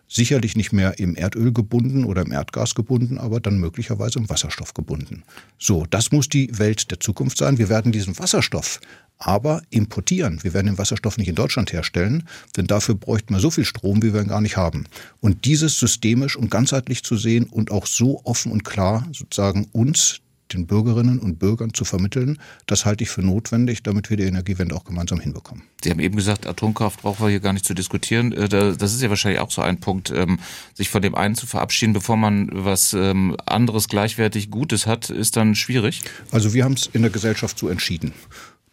sicherlich 0.08 0.56
nicht 0.56 0.74
mehr 0.74 1.00
im 1.00 1.16
Erdöl 1.16 1.52
gebunden 1.52 2.06
oder 2.06 2.22
im 2.24 2.32
Erdgas 2.32 2.76
gebunden, 2.76 3.18
aber 3.18 3.40
dann 3.40 3.58
möglicherweise 3.58 4.20
im 4.20 4.30
Wasserstoff 4.30 4.74
gebunden. 4.74 5.24
So, 5.58 5.86
das 5.90 6.12
muss 6.12 6.30
die 6.30 6.58
Welt 6.58 6.92
der 6.92 7.00
Zukunft 7.00 7.38
sein. 7.38 7.58
Wir 7.58 7.70
werden 7.70 7.92
diesen 7.92 8.18
Wasserstoff 8.20 8.80
aber 9.18 9.62
importieren. 9.70 10.44
Wir 10.44 10.54
werden 10.54 10.68
den 10.68 10.78
Wasserstoff 10.78 11.18
nicht 11.18 11.30
in 11.30 11.36
Deutschland 11.36 11.72
herstellen, 11.72 12.28
denn 12.58 12.68
dafür 12.68 12.96
bräuchten 12.96 13.34
wir 13.34 13.40
so 13.40 13.52
viel 13.52 13.66
Strom, 13.66 14.04
wie 14.04 14.14
wir 14.14 14.22
ihn 14.22 14.28
gar 14.28 14.42
nicht 14.42 14.58
haben. 14.58 14.86
Und 15.22 15.46
dieses 15.46 15.80
systemisch 15.80 16.36
und 16.36 16.52
ganzheitlich 16.52 17.04
zu 17.04 17.16
sehen 17.16 17.46
und 17.46 17.72
auch 17.72 17.88
so 17.88 18.22
offen 18.26 18.52
und 18.52 18.64
klar 18.64 19.08
sozusagen 19.14 19.68
uns, 19.72 20.20
den 20.54 20.68
Bürgerinnen 20.68 21.20
und 21.20 21.40
Bürgern 21.40 21.74
zu 21.74 21.86
vermitteln, 21.86 22.40
das 22.66 22.86
halte 22.86 23.04
ich 23.04 23.10
für 23.10 23.22
notwendig, 23.22 23.84
damit 23.84 24.10
wir 24.10 24.18
die 24.18 24.24
Energiewende 24.24 24.76
auch 24.76 24.84
gemeinsam 24.84 25.20
hinbekommen. 25.20 25.64
Sie 25.84 25.90
haben 25.90 26.00
eben 26.00 26.16
gesagt, 26.16 26.48
Atomkraft 26.48 27.02
brauchen 27.02 27.26
wir 27.26 27.30
hier 27.30 27.40
gar 27.40 27.54
nicht 27.54 27.66
zu 27.66 27.74
diskutieren. 27.74 28.32
Äh, 28.32 28.48
das 28.50 28.94
ist 28.94 29.02
ja 29.02 29.10
wahrscheinlich 29.10 29.42
auch 29.42 29.52
so 29.52 29.62
ein 29.62 29.80
Punkt, 29.80 30.12
ähm, 30.12 30.40
sich 30.74 30.90
von 30.90 31.02
dem 31.02 31.16
einen 31.16 31.36
zu 31.36 31.48
verabschieden, 31.48 31.94
bevor 31.94 32.18
man 32.18 32.50
was 32.52 32.94
ähm, 32.94 33.36
anderes 33.46 33.88
gleichwertig 33.88 34.50
Gutes 34.50 34.88
hat, 34.88 35.10
ist 35.10 35.36
dann 35.36 35.56
schwierig. 35.56 36.02
Also 36.32 36.54
wir 36.54 36.64
haben 36.64 36.74
es 36.74 36.88
in 36.88 37.02
der 37.02 37.12
Gesellschaft 37.12 37.58
so 37.58 37.70
entschieden. 37.70 38.14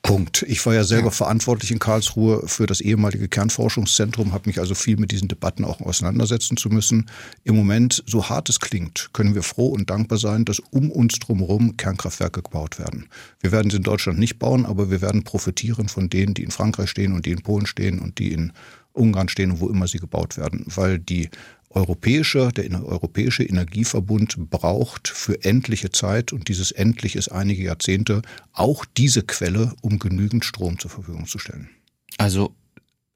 Punkt. 0.03 0.45
Ich 0.49 0.65
war 0.65 0.75
ja 0.75 0.83
selber 0.83 1.09
ja. 1.09 1.11
verantwortlich 1.11 1.71
in 1.71 1.79
Karlsruhe 1.79 2.43
für 2.47 2.67
das 2.67 2.81
ehemalige 2.81 3.29
Kernforschungszentrum, 3.29 4.33
habe 4.33 4.49
mich 4.49 4.59
also 4.59 4.75
viel 4.75 4.97
mit 4.97 5.13
diesen 5.13 5.29
Debatten 5.29 5.65
auch 5.65 5.81
auseinandersetzen 5.81 6.57
zu 6.57 6.71
müssen. 6.71 7.11
Im 7.45 7.55
Moment, 7.55 8.03
so 8.07 8.29
hart 8.29 8.49
es 8.49 8.61
klingt, 8.61 9.11
können 9.13 9.35
wir 9.35 9.43
froh 9.43 9.69
und 9.69 9.91
dankbar 9.91 10.19
sein, 10.19 10.45
dass 10.45 10.59
um 10.59 10.91
uns 10.91 11.19
drumherum 11.19 11.77
Kernkraftwerke 11.77 12.43
gebaut 12.43 12.79
werden. 12.79 13.09
Wir 13.41 13.53
werden 13.53 13.71
sie 13.71 13.77
in 13.77 13.83
Deutschland 13.83 14.19
nicht 14.19 14.39
bauen, 14.39 14.65
aber 14.65 14.91
wir 14.91 15.03
werden 15.03 15.23
profitieren 15.23 15.89
von 15.89 16.09
denen, 16.09 16.35
die 16.35 16.45
in 16.45 16.51
Frankreich 16.51 16.91
stehen 16.91 17.13
und 17.13 17.27
die 17.27 17.33
in 17.33 17.43
Polen 17.43 17.67
stehen 17.67 17.99
und 17.99 18.19
die 18.19 18.33
in 18.33 18.53
Ungarn 18.93 19.29
stehen 19.29 19.53
und 19.53 19.61
wo 19.61 19.69
immer 19.69 19.87
sie 19.87 19.99
gebaut 19.99 20.37
werden, 20.37 20.65
weil 20.67 20.99
die 20.99 21.31
europäische, 21.71 22.49
der 22.49 22.71
Europäische 22.85 23.45
Energieverbund 23.45 24.51
braucht 24.51 25.09
für 25.09 25.43
endliche 25.45 25.91
Zeit, 25.91 26.33
und 26.33 26.49
dieses 26.49 26.73
endlich 26.73 27.17
ist 27.17 27.29
einige 27.29 27.63
Jahrzehnte, 27.63 28.23
auch 28.53 28.85
diese 28.85 29.23
Quelle, 29.23 29.73
um 29.81 29.99
genügend 29.99 30.45
Strom 30.45 30.79
zur 30.79 30.91
Verfügung 30.91 31.27
zu 31.27 31.39
stellen. 31.39 31.71
Also 32.19 32.55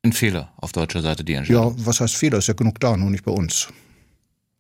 ein 0.03 0.13
Fehler 0.13 0.53
auf 0.57 0.73
deutscher 0.73 1.03
Seite, 1.03 1.25
die 1.25 1.35
Entscheidung. 1.35 1.77
Ja, 1.77 1.87
was 1.87 2.01
heißt 2.01 2.15
Fehler? 2.15 2.39
Ist 2.39 2.49
ja 2.49 2.55
genug 2.55 2.79
da, 2.79 2.97
nur 2.97 3.11
nicht 3.11 3.25
bei 3.25 3.33
uns. 3.33 3.69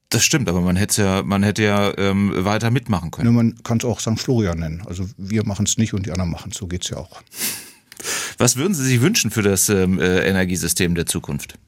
Das 0.09 0.25
stimmt, 0.25 0.49
aber 0.49 0.61
man 0.61 0.77
hätte 0.77 1.03
ja, 1.03 1.23
man 1.23 1.43
hätte 1.43 1.63
ja 1.63 1.97
ähm, 1.99 2.33
weiter 2.37 2.71
mitmachen 2.71 3.11
können. 3.11 3.29
Ne, 3.29 3.33
man 3.33 3.63
kann 3.63 3.79
es 3.79 3.85
auch 3.85 4.01
St. 4.01 4.19
Florian 4.19 4.59
nennen. 4.59 4.83
Also 4.87 5.07
wir 5.17 5.45
machen 5.45 5.67
es 5.67 5.77
nicht 5.77 5.93
und 5.93 6.07
die 6.07 6.13
anderen 6.13 6.31
machen 6.31 6.51
es. 6.53 6.59
So 6.59 6.67
geht's 6.67 6.89
ja 6.89 6.99
auch. 6.99 7.23
Was 8.39 8.57
würden 8.57 8.75
Sie 8.75 8.85
sich 8.85 9.01
wünschen 9.01 9.31
für 9.31 9.43
das 9.43 9.69
ähm, 9.69 9.99
äh, 9.99 10.21
Energiesystem 10.29 10.95
der 10.95 11.07
Zukunft? 11.07 11.59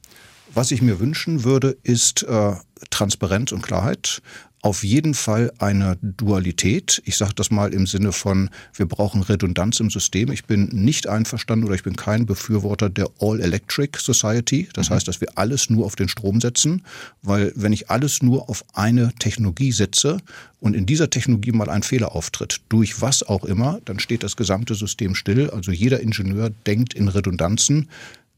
Was 0.57 0.71
ich 0.71 0.81
mir 0.81 0.99
wünschen 0.99 1.43
würde, 1.43 1.77
ist 1.83 2.23
äh, 2.23 2.53
Transparenz 2.89 3.51
und 3.51 3.61
Klarheit 3.61 4.23
auf 4.63 4.83
jeden 4.83 5.13
Fall 5.13 5.53
eine 5.59 5.99
Dualität. 6.01 6.99
Ich 7.05 7.15
sage 7.15 7.35
das 7.35 7.51
mal 7.51 7.75
im 7.75 7.85
Sinne 7.85 8.11
von, 8.11 8.49
wir 8.73 8.87
brauchen 8.87 9.21
Redundanz 9.21 9.79
im 9.79 9.91
System. 9.91 10.31
Ich 10.31 10.45
bin 10.45 10.69
nicht 10.69 11.05
einverstanden 11.05 11.65
oder 11.65 11.75
ich 11.75 11.83
bin 11.83 11.95
kein 11.95 12.25
Befürworter 12.25 12.89
der 12.89 13.07
All-Electric 13.19 13.99
Society. 13.99 14.67
Das 14.73 14.89
mhm. 14.89 14.95
heißt, 14.95 15.07
dass 15.07 15.21
wir 15.21 15.27
alles 15.35 15.69
nur 15.69 15.85
auf 15.85 15.95
den 15.95 16.09
Strom 16.09 16.41
setzen, 16.41 16.83
weil 17.21 17.53
wenn 17.55 17.71
ich 17.71 17.91
alles 17.91 18.23
nur 18.23 18.49
auf 18.49 18.65
eine 18.73 19.13
Technologie 19.19 19.71
setze 19.71 20.17
und 20.59 20.75
in 20.75 20.87
dieser 20.87 21.11
Technologie 21.11 21.51
mal 21.51 21.69
ein 21.69 21.83
Fehler 21.83 22.15
auftritt, 22.15 22.61
durch 22.67 22.99
was 22.99 23.21
auch 23.21 23.45
immer, 23.45 23.79
dann 23.85 23.99
steht 23.99 24.23
das 24.23 24.35
gesamte 24.35 24.73
System 24.73 25.13
still. 25.13 25.51
Also 25.51 25.71
jeder 25.71 25.99
Ingenieur 25.99 26.49
denkt 26.65 26.95
in 26.95 27.09
Redundanzen. 27.09 27.89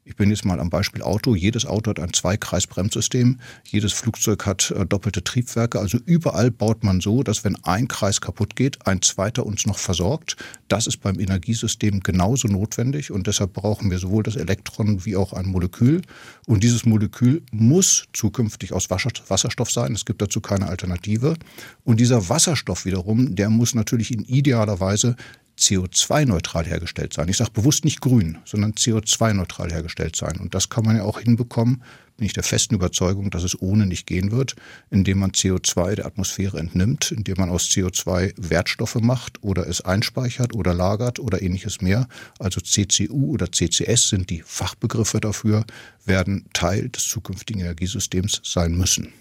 Ich 0.09 0.15
bin 0.15 0.31
jetzt 0.31 0.43
mal 0.43 0.59
am 0.59 0.71
Beispiel 0.71 1.03
Auto. 1.03 1.35
Jedes 1.35 1.67
Auto 1.67 1.91
hat 1.91 1.99
ein 1.99 2.11
Zweikreisbremssystem. 2.11 3.39
Jedes 3.63 3.93
Flugzeug 3.93 4.43
hat 4.47 4.71
äh, 4.71 4.83
doppelte 4.83 5.23
Triebwerke. 5.23 5.79
Also 5.79 5.99
überall 6.03 6.49
baut 6.49 6.83
man 6.83 6.99
so, 6.99 7.21
dass 7.21 7.43
wenn 7.43 7.55
ein 7.63 7.87
Kreis 7.87 8.19
kaputt 8.19 8.55
geht, 8.55 8.87
ein 8.87 9.03
zweiter 9.03 9.45
uns 9.45 9.67
noch 9.67 9.77
versorgt. 9.77 10.35
Das 10.67 10.87
ist 10.87 10.97
beim 10.97 11.19
Energiesystem 11.19 11.99
genauso 11.99 12.47
notwendig 12.47 13.11
und 13.11 13.27
deshalb 13.27 13.53
brauchen 13.53 13.91
wir 13.91 13.99
sowohl 13.99 14.23
das 14.23 14.35
Elektron 14.35 15.05
wie 15.05 15.15
auch 15.15 15.31
ein 15.31 15.45
Molekül. 15.45 16.01
Und 16.47 16.63
dieses 16.63 16.87
Molekül 16.87 17.43
muss 17.51 18.07
zukünftig 18.11 18.73
aus 18.73 18.89
Wasserstoff 18.89 19.69
sein. 19.69 19.93
Es 19.93 20.05
gibt 20.05 20.23
dazu 20.23 20.41
keine 20.41 20.69
Alternative. 20.69 21.35
Und 21.83 21.99
dieser 21.99 22.29
Wasserstoff 22.29 22.83
wiederum, 22.85 23.35
der 23.35 23.51
muss 23.51 23.75
natürlich 23.75 24.11
in 24.11 24.23
idealer 24.23 24.79
Weise 24.79 25.15
CO2-neutral 25.59 26.65
hergestellt 26.65 27.13
sein. 27.13 27.27
Ich 27.27 27.37
sage 27.37 27.51
bewusst 27.51 27.85
nicht 27.85 28.01
grün, 28.01 28.37
sondern 28.45 28.73
CO2-neutral 28.73 29.71
hergestellt 29.71 30.15
sein. 30.15 30.37
Und 30.39 30.55
das 30.55 30.69
kann 30.69 30.85
man 30.85 30.95
ja 30.95 31.03
auch 31.03 31.19
hinbekommen, 31.19 31.83
bin 32.19 32.25
ich 32.25 32.33
der 32.33 32.43
festen 32.43 32.75
Überzeugung, 32.75 33.31
dass 33.31 33.43
es 33.43 33.59
ohne 33.61 33.85
nicht 33.85 34.05
gehen 34.05 34.31
wird, 34.31 34.55
indem 34.91 35.19
man 35.19 35.31
CO2 35.31 35.95
der 35.95 36.05
Atmosphäre 36.05 36.59
entnimmt, 36.59 37.11
indem 37.11 37.35
man 37.37 37.49
aus 37.49 37.69
CO2 37.69 38.33
Wertstoffe 38.37 38.95
macht 38.95 39.41
oder 39.41 39.67
es 39.67 39.81
einspeichert 39.81 40.53
oder 40.53 40.73
lagert 40.73 41.19
oder 41.19 41.41
ähnliches 41.41 41.81
mehr. 41.81 42.07
Also 42.37 42.59
CCU 42.59 43.31
oder 43.31 43.51
CCS 43.51 44.09
sind 44.09 44.29
die 44.29 44.43
Fachbegriffe 44.45 45.21
dafür, 45.21 45.65
werden 46.05 46.45
Teil 46.53 46.89
des 46.89 47.07
zukünftigen 47.07 47.61
Energiesystems 47.61 48.41
sein 48.43 48.75
müssen. 48.75 49.13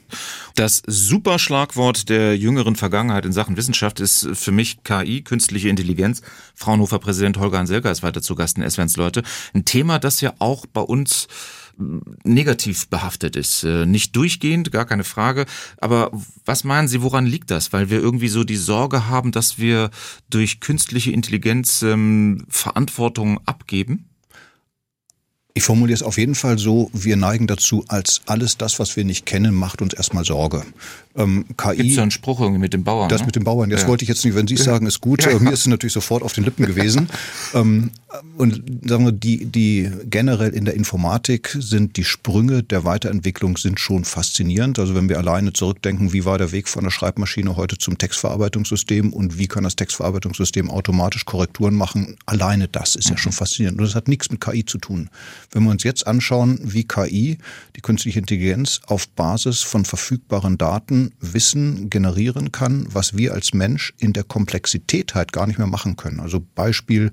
Das 0.57 0.83
super 0.87 1.39
Schlagwort 1.39 2.09
der 2.09 2.37
jüngeren 2.37 2.75
Vergangenheit 2.75 3.27
in 3.27 3.33
Sachen 3.33 3.57
Wissenschaft 3.57 4.01
ist 4.01 4.29
für 4.33 4.53
mich 4.53 4.83
KI, 4.83 5.23
künstliche 5.23 5.69
Intelligenz. 5.69 6.23
Fraunhofer 6.55 6.99
Präsident 6.99 7.39
Holger 7.39 7.59
Hanselka 7.59 7.91
ist 7.91 8.03
weiter 8.03 8.23
zu 8.23 8.35
Gast 8.35 8.59
in 8.59 8.69
SWNs 8.69 8.97
Leute. 8.97 9.23
Ein 9.55 9.65
Thema, 9.65 9.99
das 10.01 10.21
ja 10.21 10.35
auch 10.39 10.67
bei 10.67 10.81
uns 10.81 11.29
negativ 12.25 12.88
behaftet 12.88 13.37
ist. 13.37 13.64
Äh, 13.64 13.87
nicht 13.87 14.17
durchgehend, 14.17 14.73
gar 14.73 14.85
keine 14.85 15.05
Frage. 15.05 15.47
Aber 15.79 16.11
was 16.45 16.64
meinen 16.64 16.88
Sie, 16.88 17.03
woran 17.03 17.27
liegt 17.27 17.51
das? 17.51 17.73
Weil 17.73 17.91
wir 17.91 17.99
irgendwie 17.99 18.29
so 18.29 18.45
die 18.45 18.57
Sorge 18.57 19.09
haben, 19.09 19.33
dass 19.33 19.59
wir 19.59 19.91
durch 20.31 20.61
künstliche 20.61 21.12
Intelligenz 21.12 21.83
ähm, 21.83 22.45
Verantwortung 22.49 23.41
abgeben? 23.47 24.09
Ich 25.59 25.64
formuliere 25.64 25.97
es 25.97 26.05
auf 26.05 26.19
jeden 26.19 26.37
Fall 26.37 26.57
so, 26.57 26.88
wir 26.93 27.17
neigen 27.17 27.49
dazu, 27.49 27.85
als 27.88 28.21
alles 28.27 28.59
das, 28.59 28.79
was 28.79 28.97
wir 28.97 29.05
nicht 29.05 29.27
kennen, 29.27 29.53
macht 29.53 29.83
uns 29.83 29.93
erstmal 29.93 30.25
Sorge. 30.25 30.62
Ähm, 31.17 31.47
KI. 31.57 31.79
Gibt 31.79 31.97
ja 31.97 32.03
einen 32.03 32.12
Spruch 32.12 32.41
irgendwie 32.41 32.61
mit 32.61 32.75
dem 32.75 32.85
Bauern? 32.85 33.09
Das 33.09 33.23
ne? 33.23 33.27
mit 33.27 33.35
dem 33.35 33.43
Bauern, 33.43 33.69
das 33.69 33.83
ja. 33.83 33.88
wollte 33.88 34.05
ich 34.05 34.09
jetzt 34.09 34.25
nicht, 34.25 34.37
wenn 34.37 34.47
Sie 34.47 34.55
es 34.55 34.62
sagen, 34.62 34.87
ist 34.87 35.01
gut. 35.01 35.25
Ja. 35.25 35.37
Mir 35.41 35.51
ist 35.51 35.61
es 35.62 35.67
natürlich 35.67 35.95
sofort 35.95 36.23
auf 36.23 36.33
den 36.33 36.45
Lippen 36.45 36.64
gewesen. 36.64 37.09
ähm, 37.55 37.91
und 38.38 38.62
sagen 38.88 39.05
wir, 39.05 39.12
die, 39.12 39.44
die 39.44 39.90
generell 40.05 40.55
in 40.55 40.64
der 40.64 40.75
Informatik 40.75 41.55
sind 41.59 41.99
die 41.99 42.05
Sprünge 42.05 42.62
der 42.62 42.85
Weiterentwicklung 42.85 43.59
sind 43.59 43.79
schon 43.79 44.05
faszinierend. 44.07 44.79
Also 44.79 44.94
wenn 44.94 45.11
wir 45.11 45.18
alleine 45.18 45.53
zurückdenken, 45.53 46.14
wie 46.14 46.25
war 46.25 46.38
der 46.38 46.51
Weg 46.51 46.68
von 46.68 46.85
der 46.85 46.90
Schreibmaschine 46.90 47.57
heute 47.57 47.77
zum 47.77 47.99
Textverarbeitungssystem 47.99 49.12
und 49.12 49.38
wie 49.38 49.47
kann 49.47 49.64
das 49.64 49.77
Textverarbeitungssystem 49.77 50.71
automatisch 50.71 51.27
Korrekturen 51.27 51.75
machen, 51.75 52.16
alleine 52.25 52.66
das 52.68 52.97
ist 52.97 53.11
ja 53.11 53.18
schon 53.18 53.33
faszinierend. 53.33 53.79
Und 53.79 53.87
das 53.87 53.94
hat 53.94 54.09
nichts 54.09 54.31
mit 54.31 54.40
KI 54.40 54.64
zu 54.64 54.79
tun. 54.79 55.11
Wenn 55.51 55.64
wir 55.64 55.71
uns 55.71 55.85
jetzt 55.85 56.07
anschauen, 56.07 56.59
wie 56.62 56.85
KI, 56.85 57.37
die 57.77 57.81
künstliche 57.83 58.21
Intelligenz, 58.21 58.81
auf 58.87 59.09
Basis 59.09 59.61
von 59.61 59.85
verfügbaren 59.85 60.57
Daten 60.57 61.12
Wissen 61.21 61.90
generieren 61.90 62.53
kann, 62.53 62.87
was 62.90 63.18
wir 63.18 63.35
als 63.35 63.53
Mensch 63.53 63.92
in 63.99 64.14
der 64.14 64.25
Komplexität 64.25 65.14
halt 65.14 65.33
gar 65.33 65.47
nicht 65.47 65.59
mehr 65.59 65.66
machen 65.66 65.97
können. 65.97 66.21
Also 66.21 66.42
Beispiel 66.55 67.12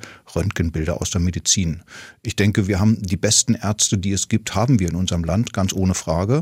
Röntgenbilder 0.85 1.01
aus 1.01 1.09
der 1.09 1.21
Medizin. 1.21 1.83
Ich 2.23 2.35
denke, 2.35 2.67
wir 2.67 2.79
haben 2.79 3.01
die 3.01 3.17
besten 3.17 3.55
Ärzte, 3.55 3.97
die 3.97 4.13
es 4.13 4.27
gibt, 4.27 4.55
haben 4.55 4.79
wir 4.79 4.89
in 4.89 4.95
unserem 4.95 5.23
Land, 5.23 5.53
ganz 5.53 5.73
ohne 5.73 5.93
Frage 5.93 6.41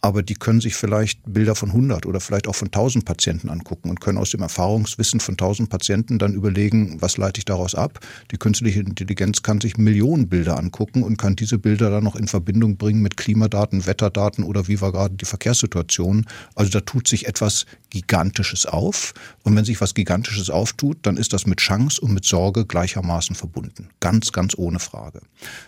aber 0.00 0.22
die 0.22 0.34
können 0.34 0.60
sich 0.60 0.74
vielleicht 0.74 1.20
Bilder 1.26 1.54
von 1.54 1.70
100 1.70 2.06
oder 2.06 2.20
vielleicht 2.20 2.46
auch 2.46 2.54
von 2.54 2.68
1000 2.68 3.04
Patienten 3.04 3.48
angucken 3.48 3.90
und 3.90 4.00
können 4.00 4.18
aus 4.18 4.30
dem 4.30 4.42
Erfahrungswissen 4.42 5.18
von 5.18 5.34
1000 5.34 5.68
Patienten 5.68 6.18
dann 6.18 6.34
überlegen, 6.34 7.00
was 7.00 7.16
leite 7.16 7.38
ich 7.38 7.44
daraus 7.44 7.74
ab. 7.74 7.98
Die 8.30 8.36
künstliche 8.36 8.80
Intelligenz 8.80 9.42
kann 9.42 9.60
sich 9.60 9.76
Millionen 9.76 10.28
Bilder 10.28 10.56
angucken 10.56 11.02
und 11.02 11.16
kann 11.16 11.34
diese 11.34 11.58
Bilder 11.58 11.90
dann 11.90 12.04
noch 12.04 12.14
in 12.14 12.28
Verbindung 12.28 12.76
bringen 12.76 13.02
mit 13.02 13.16
Klimadaten, 13.16 13.86
Wetterdaten 13.86 14.44
oder 14.44 14.68
wie 14.68 14.80
war 14.80 14.92
gerade 14.92 15.16
die 15.16 15.24
Verkehrssituation. 15.24 16.26
Also 16.54 16.70
da 16.70 16.80
tut 16.80 17.08
sich 17.08 17.26
etwas 17.26 17.66
Gigantisches 17.90 18.66
auf. 18.66 19.14
Und 19.42 19.56
wenn 19.56 19.64
sich 19.64 19.80
was 19.80 19.94
Gigantisches 19.94 20.50
auftut, 20.50 20.98
dann 21.02 21.16
ist 21.16 21.32
das 21.32 21.46
mit 21.46 21.58
Chance 21.58 22.00
und 22.00 22.12
mit 22.12 22.24
Sorge 22.24 22.66
gleichermaßen 22.66 23.34
verbunden. 23.34 23.88
Ganz, 23.98 24.30
ganz 24.30 24.56
ohne 24.56 24.78
Frage. 24.78 25.22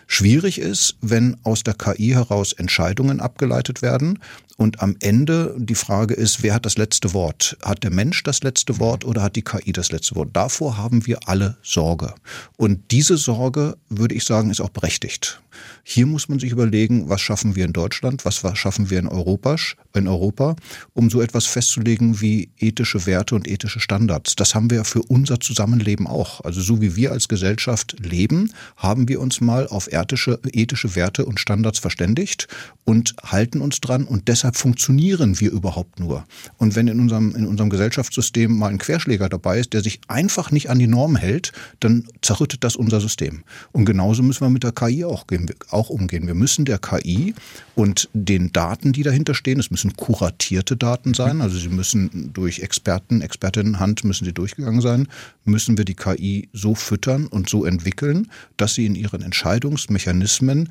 Schwierig 0.07 0.59
ist, 0.59 0.95
wenn 1.01 1.35
aus 1.43 1.63
der 1.63 1.73
KI 1.73 2.09
heraus 2.09 2.53
Entscheidungen 2.53 3.19
abgeleitet 3.19 3.81
werden 3.81 4.19
und 4.61 4.79
am 4.81 4.95
Ende 4.99 5.55
die 5.57 5.75
Frage 5.75 6.13
ist, 6.13 6.43
wer 6.43 6.53
hat 6.53 6.65
das 6.65 6.77
letzte 6.77 7.13
Wort? 7.13 7.57
Hat 7.63 7.83
der 7.83 7.89
Mensch 7.89 8.21
das 8.23 8.43
letzte 8.43 8.79
Wort 8.79 9.03
oder 9.03 9.23
hat 9.23 9.35
die 9.35 9.41
KI 9.41 9.71
das 9.71 9.91
letzte 9.91 10.15
Wort? 10.15 10.29
Davor 10.33 10.77
haben 10.77 11.07
wir 11.07 11.27
alle 11.27 11.57
Sorge. 11.63 12.13
Und 12.57 12.91
diese 12.91 13.17
Sorge, 13.17 13.75
würde 13.89 14.13
ich 14.13 14.23
sagen, 14.23 14.51
ist 14.51 14.61
auch 14.61 14.69
berechtigt. 14.69 15.41
Hier 15.83 16.05
muss 16.05 16.29
man 16.29 16.39
sich 16.39 16.51
überlegen, 16.51 17.09
was 17.09 17.21
schaffen 17.21 17.55
wir 17.55 17.65
in 17.65 17.73
Deutschland, 17.73 18.25
was 18.25 18.43
schaffen 18.53 18.89
wir 18.89 18.99
in 18.99 19.07
Europa, 19.07 19.55
in 19.93 20.07
Europa, 20.07 20.55
um 20.93 21.09
so 21.09 21.21
etwas 21.21 21.45
festzulegen 21.45 22.21
wie 22.21 22.49
ethische 22.57 23.05
Werte 23.05 23.35
und 23.35 23.47
ethische 23.47 23.79
Standards. 23.79 24.35
Das 24.35 24.55
haben 24.55 24.69
wir 24.69 24.83
für 24.85 25.01
unser 25.01 25.39
Zusammenleben 25.39 26.07
auch. 26.07 26.41
Also 26.41 26.61
so 26.61 26.81
wie 26.81 26.95
wir 26.95 27.11
als 27.11 27.27
Gesellschaft 27.27 27.95
leben, 27.99 28.51
haben 28.77 29.07
wir 29.07 29.19
uns 29.19 29.41
mal 29.41 29.67
auf 29.67 29.91
ethische, 29.91 30.39
ethische 30.51 30.95
Werte 30.95 31.25
und 31.25 31.39
Standards 31.39 31.79
verständigt 31.79 32.47
und 32.83 33.15
halten 33.23 33.61
uns 33.61 33.81
dran 33.81 34.05
und 34.05 34.27
deshalb 34.27 34.55
funktionieren 34.55 35.39
wir 35.39 35.51
überhaupt 35.51 35.99
nur. 35.99 36.25
Und 36.57 36.75
wenn 36.75 36.87
in 36.87 36.99
unserem, 36.99 37.35
in 37.35 37.47
unserem 37.47 37.69
Gesellschaftssystem 37.69 38.55
mal 38.57 38.69
ein 38.69 38.77
Querschläger 38.77 39.29
dabei 39.29 39.59
ist, 39.59 39.73
der 39.73 39.81
sich 39.81 39.99
einfach 40.07 40.51
nicht 40.51 40.69
an 40.69 40.79
die 40.79 40.87
Norm 40.87 41.15
hält, 41.15 41.51
dann 41.79 42.07
zerrüttet 42.21 42.63
das 42.63 42.75
unser 42.75 43.01
System. 43.01 43.43
Und 43.71 43.85
genauso 43.85 44.23
müssen 44.23 44.41
wir 44.41 44.49
mit 44.49 44.63
der 44.63 44.71
KI 44.71 45.05
auch 45.05 45.27
gehen 45.27 45.50
auch 45.69 45.89
umgehen. 45.89 46.27
Wir 46.27 46.35
müssen 46.35 46.65
der 46.65 46.79
KI 46.79 47.33
und 47.75 48.09
den 48.13 48.51
Daten, 48.51 48.93
die 48.93 49.03
dahinter 49.03 49.33
stehen, 49.33 49.59
es 49.59 49.71
müssen 49.71 49.95
kuratierte 49.95 50.77
Daten 50.77 51.13
sein, 51.13 51.41
also 51.41 51.57
sie 51.57 51.69
müssen 51.69 52.31
durch 52.33 52.59
Experten, 52.59 53.21
Expertinnenhand 53.21 54.03
müssen 54.03 54.25
sie 54.25 54.33
durchgegangen 54.33 54.81
sein, 54.81 55.07
müssen 55.45 55.77
wir 55.77 55.85
die 55.85 55.95
KI 55.95 56.49
so 56.53 56.75
füttern 56.75 57.27
und 57.27 57.49
so 57.49 57.65
entwickeln, 57.65 58.31
dass 58.57 58.75
sie 58.75 58.85
in 58.85 58.95
ihren 58.95 59.21
Entscheidungsmechanismen 59.21 60.69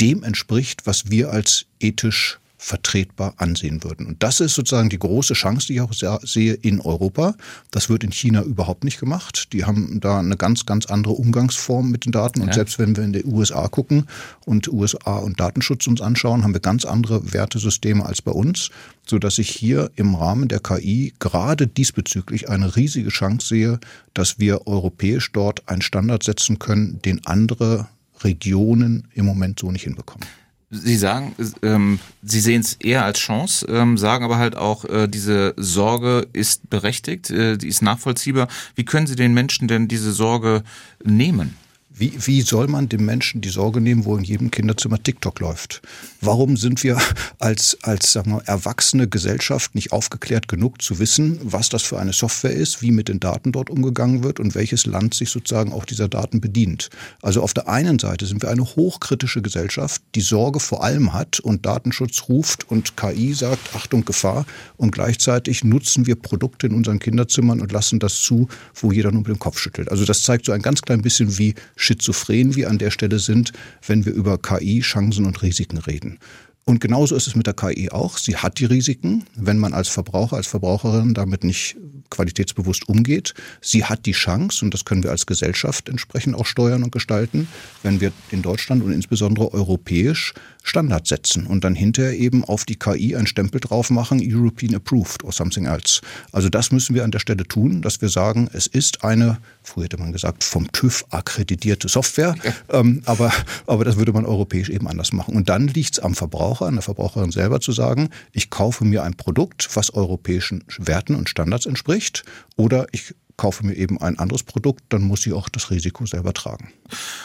dem 0.00 0.22
entspricht, 0.22 0.86
was 0.86 1.10
wir 1.10 1.30
als 1.30 1.66
ethisch 1.80 2.38
vertretbar 2.62 3.34
ansehen 3.38 3.82
würden. 3.82 4.06
Und 4.06 4.22
das 4.22 4.38
ist 4.38 4.54
sozusagen 4.54 4.88
die 4.88 4.98
große 4.98 5.34
Chance, 5.34 5.66
die 5.66 5.74
ich 5.74 5.80
auch 5.80 5.92
sehe 6.22 6.54
in 6.54 6.80
Europa. 6.80 7.34
Das 7.72 7.88
wird 7.88 8.04
in 8.04 8.12
China 8.12 8.42
überhaupt 8.42 8.84
nicht 8.84 9.00
gemacht. 9.00 9.52
Die 9.52 9.64
haben 9.64 9.98
da 10.00 10.20
eine 10.20 10.36
ganz, 10.36 10.64
ganz 10.64 10.86
andere 10.86 11.14
Umgangsform 11.14 11.90
mit 11.90 12.04
den 12.04 12.12
Daten. 12.12 12.40
Und 12.40 12.48
ja. 12.48 12.54
selbst 12.54 12.78
wenn 12.78 12.96
wir 12.96 13.02
in 13.02 13.12
die 13.12 13.24
USA 13.24 13.66
gucken 13.66 14.06
und 14.46 14.72
USA 14.72 15.16
und 15.16 15.40
Datenschutz 15.40 15.88
uns 15.88 16.00
anschauen, 16.00 16.44
haben 16.44 16.54
wir 16.54 16.60
ganz 16.60 16.84
andere 16.84 17.32
Wertesysteme 17.32 18.06
als 18.06 18.22
bei 18.22 18.30
uns, 18.30 18.70
so 19.08 19.18
dass 19.18 19.38
ich 19.38 19.50
hier 19.50 19.90
im 19.96 20.14
Rahmen 20.14 20.46
der 20.46 20.60
KI 20.60 21.14
gerade 21.18 21.66
diesbezüglich 21.66 22.48
eine 22.48 22.76
riesige 22.76 23.08
Chance 23.08 23.48
sehe, 23.48 23.80
dass 24.14 24.38
wir 24.38 24.68
europäisch 24.68 25.32
dort 25.32 25.68
einen 25.68 25.82
Standard 25.82 26.22
setzen 26.22 26.60
können, 26.60 27.02
den 27.02 27.26
andere 27.26 27.88
Regionen 28.20 29.08
im 29.14 29.26
Moment 29.26 29.58
so 29.58 29.72
nicht 29.72 29.82
hinbekommen. 29.82 30.28
Sie 30.74 30.96
sagen, 30.96 31.34
ähm, 31.62 31.98
Sie 32.22 32.40
sehen 32.40 32.62
es 32.62 32.74
eher 32.74 33.04
als 33.04 33.18
Chance, 33.18 33.66
ähm, 33.68 33.98
sagen 33.98 34.24
aber 34.24 34.38
halt 34.38 34.56
auch, 34.56 34.86
äh, 34.86 35.06
diese 35.06 35.52
Sorge 35.58 36.26
ist 36.32 36.70
berechtigt, 36.70 37.30
äh, 37.30 37.58
die 37.58 37.68
ist 37.68 37.82
nachvollziehbar. 37.82 38.48
Wie 38.74 38.86
können 38.86 39.06
Sie 39.06 39.14
den 39.14 39.34
Menschen 39.34 39.68
denn 39.68 39.86
diese 39.86 40.12
Sorge 40.12 40.62
nehmen? 41.04 41.58
Wie, 41.94 42.12
wie 42.26 42.40
soll 42.40 42.68
man 42.68 42.88
dem 42.88 43.04
Menschen 43.04 43.42
die 43.42 43.50
Sorge 43.50 43.80
nehmen, 43.80 44.04
wo 44.06 44.16
in 44.16 44.24
jedem 44.24 44.50
Kinderzimmer 44.50 45.02
TikTok 45.02 45.40
läuft? 45.40 45.82
Warum 46.20 46.56
sind 46.56 46.82
wir 46.82 46.98
als, 47.38 47.76
als 47.82 48.12
sagen 48.12 48.32
wir, 48.32 48.42
erwachsene 48.46 49.08
Gesellschaft 49.08 49.74
nicht 49.74 49.92
aufgeklärt 49.92 50.48
genug 50.48 50.80
zu 50.80 50.98
wissen, 50.98 51.38
was 51.42 51.68
das 51.68 51.82
für 51.82 51.98
eine 51.98 52.12
Software 52.12 52.54
ist, 52.54 52.80
wie 52.80 52.92
mit 52.92 53.08
den 53.08 53.20
Daten 53.20 53.52
dort 53.52 53.68
umgegangen 53.68 54.24
wird 54.24 54.40
und 54.40 54.54
welches 54.54 54.86
Land 54.86 55.14
sich 55.14 55.30
sozusagen 55.30 55.72
auch 55.72 55.84
dieser 55.84 56.08
Daten 56.08 56.40
bedient? 56.40 56.88
Also 57.20 57.42
auf 57.42 57.52
der 57.52 57.68
einen 57.68 57.98
Seite 57.98 58.24
sind 58.24 58.42
wir 58.42 58.50
eine 58.50 58.64
hochkritische 58.64 59.42
Gesellschaft, 59.42 60.00
die 60.14 60.22
Sorge 60.22 60.60
vor 60.60 60.82
allem 60.82 61.12
hat 61.12 61.40
und 61.40 61.66
Datenschutz 61.66 62.28
ruft 62.28 62.70
und 62.70 62.96
KI 62.96 63.34
sagt, 63.34 63.74
Achtung, 63.74 64.04
Gefahr. 64.04 64.46
Und 64.76 64.92
gleichzeitig 64.92 65.62
nutzen 65.62 66.06
wir 66.06 66.16
Produkte 66.16 66.66
in 66.66 66.74
unseren 66.74 66.98
Kinderzimmern 66.98 67.60
und 67.60 67.70
lassen 67.70 67.98
das 67.98 68.20
zu, 68.20 68.48
wo 68.74 68.92
jeder 68.92 69.10
nur 69.10 69.20
mit 69.20 69.28
dem 69.28 69.38
Kopf 69.38 69.58
schüttelt. 69.58 69.90
Also 69.90 70.04
das 70.04 70.22
zeigt 70.22 70.46
so 70.46 70.52
ein 70.52 70.62
ganz 70.62 70.82
klein 70.82 71.02
bisschen, 71.02 71.38
wie 71.38 71.54
schizophren 71.82 72.54
wir 72.54 72.70
an 72.70 72.78
der 72.78 72.90
Stelle 72.90 73.18
sind, 73.18 73.52
wenn 73.86 74.04
wir 74.04 74.12
über 74.12 74.38
KI, 74.38 74.80
Chancen 74.80 75.26
und 75.26 75.42
Risiken 75.42 75.78
reden. 75.78 76.18
Und 76.64 76.80
genauso 76.80 77.16
ist 77.16 77.26
es 77.26 77.34
mit 77.34 77.46
der 77.46 77.54
KI 77.54 77.90
auch. 77.90 78.18
Sie 78.18 78.36
hat 78.36 78.60
die 78.60 78.66
Risiken, 78.66 79.24
wenn 79.34 79.58
man 79.58 79.74
als 79.74 79.88
Verbraucher, 79.88 80.36
als 80.36 80.46
Verbraucherin 80.46 81.12
damit 81.12 81.42
nicht 81.42 81.76
qualitätsbewusst 82.08 82.88
umgeht. 82.88 83.34
Sie 83.60 83.84
hat 83.84 84.06
die 84.06 84.12
Chance, 84.12 84.64
und 84.64 84.72
das 84.72 84.84
können 84.84 85.02
wir 85.02 85.10
als 85.10 85.26
Gesellschaft 85.26 85.88
entsprechend 85.88 86.36
auch 86.36 86.46
steuern 86.46 86.84
und 86.84 86.92
gestalten, 86.92 87.48
wenn 87.82 88.00
wir 88.00 88.12
in 88.30 88.42
Deutschland 88.42 88.84
und 88.84 88.92
insbesondere 88.92 89.52
europäisch 89.52 90.34
Standards 90.62 91.08
setzen 91.08 91.46
und 91.46 91.64
dann 91.64 91.74
hinterher 91.74 92.16
eben 92.16 92.44
auf 92.44 92.64
die 92.64 92.76
KI 92.76 93.16
einen 93.16 93.26
Stempel 93.26 93.60
drauf 93.60 93.90
machen, 93.90 94.20
European 94.22 94.74
approved 94.74 95.24
or 95.24 95.32
something 95.32 95.66
else. 95.66 96.00
Also 96.32 96.48
das 96.48 96.72
müssen 96.72 96.94
wir 96.94 97.04
an 97.04 97.10
der 97.10 97.18
Stelle 97.18 97.44
tun, 97.44 97.82
dass 97.82 98.00
wir 98.00 98.08
sagen, 98.08 98.48
es 98.52 98.66
ist 98.66 99.04
eine, 99.04 99.38
früher 99.62 99.84
hätte 99.84 99.98
man 99.98 100.12
gesagt, 100.12 100.44
vom 100.44 100.70
TÜV 100.72 101.04
akkreditierte 101.10 101.88
Software, 101.88 102.34
ähm, 102.70 103.02
aber, 103.06 103.32
aber 103.66 103.84
das 103.84 103.96
würde 103.96 104.12
man 104.12 104.24
europäisch 104.24 104.70
eben 104.70 104.88
anders 104.88 105.12
machen. 105.12 105.34
Und 105.34 105.48
dann 105.48 105.68
liegt 105.68 105.94
es 105.94 105.98
am 106.00 106.14
Verbraucher, 106.14 106.66
an 106.66 106.74
der 106.74 106.82
Verbraucherin 106.82 107.32
selber 107.32 107.60
zu 107.60 107.72
sagen, 107.72 108.10
ich 108.32 108.50
kaufe 108.50 108.84
mir 108.84 109.02
ein 109.02 109.14
Produkt, 109.14 109.68
was 109.74 109.92
europäischen 109.94 110.64
Werten 110.78 111.14
und 111.14 111.28
Standards 111.28 111.66
entspricht 111.66 112.24
oder 112.56 112.86
ich 112.92 113.14
kaufe 113.42 113.66
mir 113.66 113.74
eben 113.74 114.00
ein 114.00 114.20
anderes 114.20 114.44
Produkt, 114.44 114.84
dann 114.88 115.02
muss 115.02 115.26
ich 115.26 115.32
auch 115.32 115.48
das 115.48 115.72
Risiko 115.72 116.06
selber 116.06 116.32
tragen. 116.32 116.72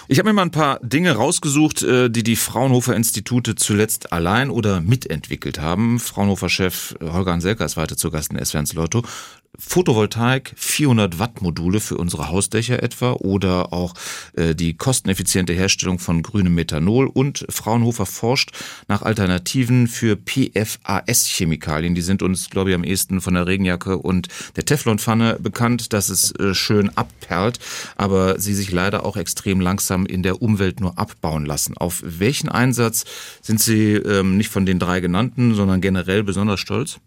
Ich 0.08 0.17
habe 0.17 0.30
mir 0.30 0.34
mal 0.34 0.41
ein 0.41 0.49
paar 0.49 0.80
Dinge 0.80 1.12
rausgesucht, 1.12 1.84
äh, 1.84 2.10
die 2.10 2.23
die 2.23 2.36
Fraunhofer 2.36 2.95
Institute 2.95 3.53
zuletzt 3.53 4.12
allein 4.12 4.49
oder 4.49 4.82
mitentwickelt 4.82 5.60
haben. 5.60 5.99
Fraunhofer-Chef 5.99 6.95
Holger 7.03 7.34
Anselka 7.34 7.63
ist 7.63 7.77
weiter 7.77 7.97
zu 7.97 8.10
Gast 8.10 8.32
in 8.32 8.43
SWRs 8.43 8.73
Lotto. 8.73 9.03
Photovoltaik, 9.60 10.54
400 10.56 11.20
Watt 11.20 11.41
Module 11.41 11.80
für 11.80 11.98
unsere 11.98 12.30
Hausdächer 12.30 12.82
etwa 12.84 13.13
oder 13.13 13.74
auch 13.74 13.93
äh, 14.34 14.54
die 14.54 14.76
kosteneffiziente 14.76 15.54
Herstellung 15.54 16.00
von 16.00 16.22
grünem 16.22 16.56
Methanol 16.56 17.08
und 17.08 17.46
Fraunhofer 17.50 18.06
forscht 18.06 18.52
nach 18.88 19.02
Alternativen 19.02 19.88
für 19.88 20.15
PFAS-Chemikalien. 20.15 21.96
Die 21.96 22.02
sind 22.02 22.22
uns, 22.22 22.50
glaube 22.50 22.70
ich, 22.70 22.76
am 22.76 22.84
ehesten 22.84 23.22
von 23.22 23.34
der 23.34 23.48
Regenjacke 23.48 23.98
und 23.98 24.28
der 24.56 24.65
Teflonpfanne 24.65 25.38
bekannt, 25.39 25.93
dass 25.93 26.10
es 26.10 26.32
äh, 26.32 26.54
schön 26.54 26.96
abperlt, 26.96 27.60
aber 27.96 28.39
sie 28.39 28.54
sich 28.54 28.72
leider 28.72 29.06
auch 29.06 29.17
extrem 29.17 29.60
langsam 29.60 30.06
in 30.06 30.24
der 30.24 30.41
Umwelt 30.41 30.80
nur 30.80 30.98
abbauen 31.00 31.46
lassen. 31.46 31.78
Auf 31.78 32.04
welchen 32.04 32.50
Einsatz 32.50 33.06
sind 33.41 33.60
Sie 33.60 33.93
ähm, 33.93 34.38
nicht 34.38 34.50
von 34.50 34.65
den 34.65 34.80
drei 34.80 35.00
genannten, 35.00 35.56
sondern 35.56 35.82
generell 35.82 36.24
besonders 36.24 36.60
stolz? 36.60 37.00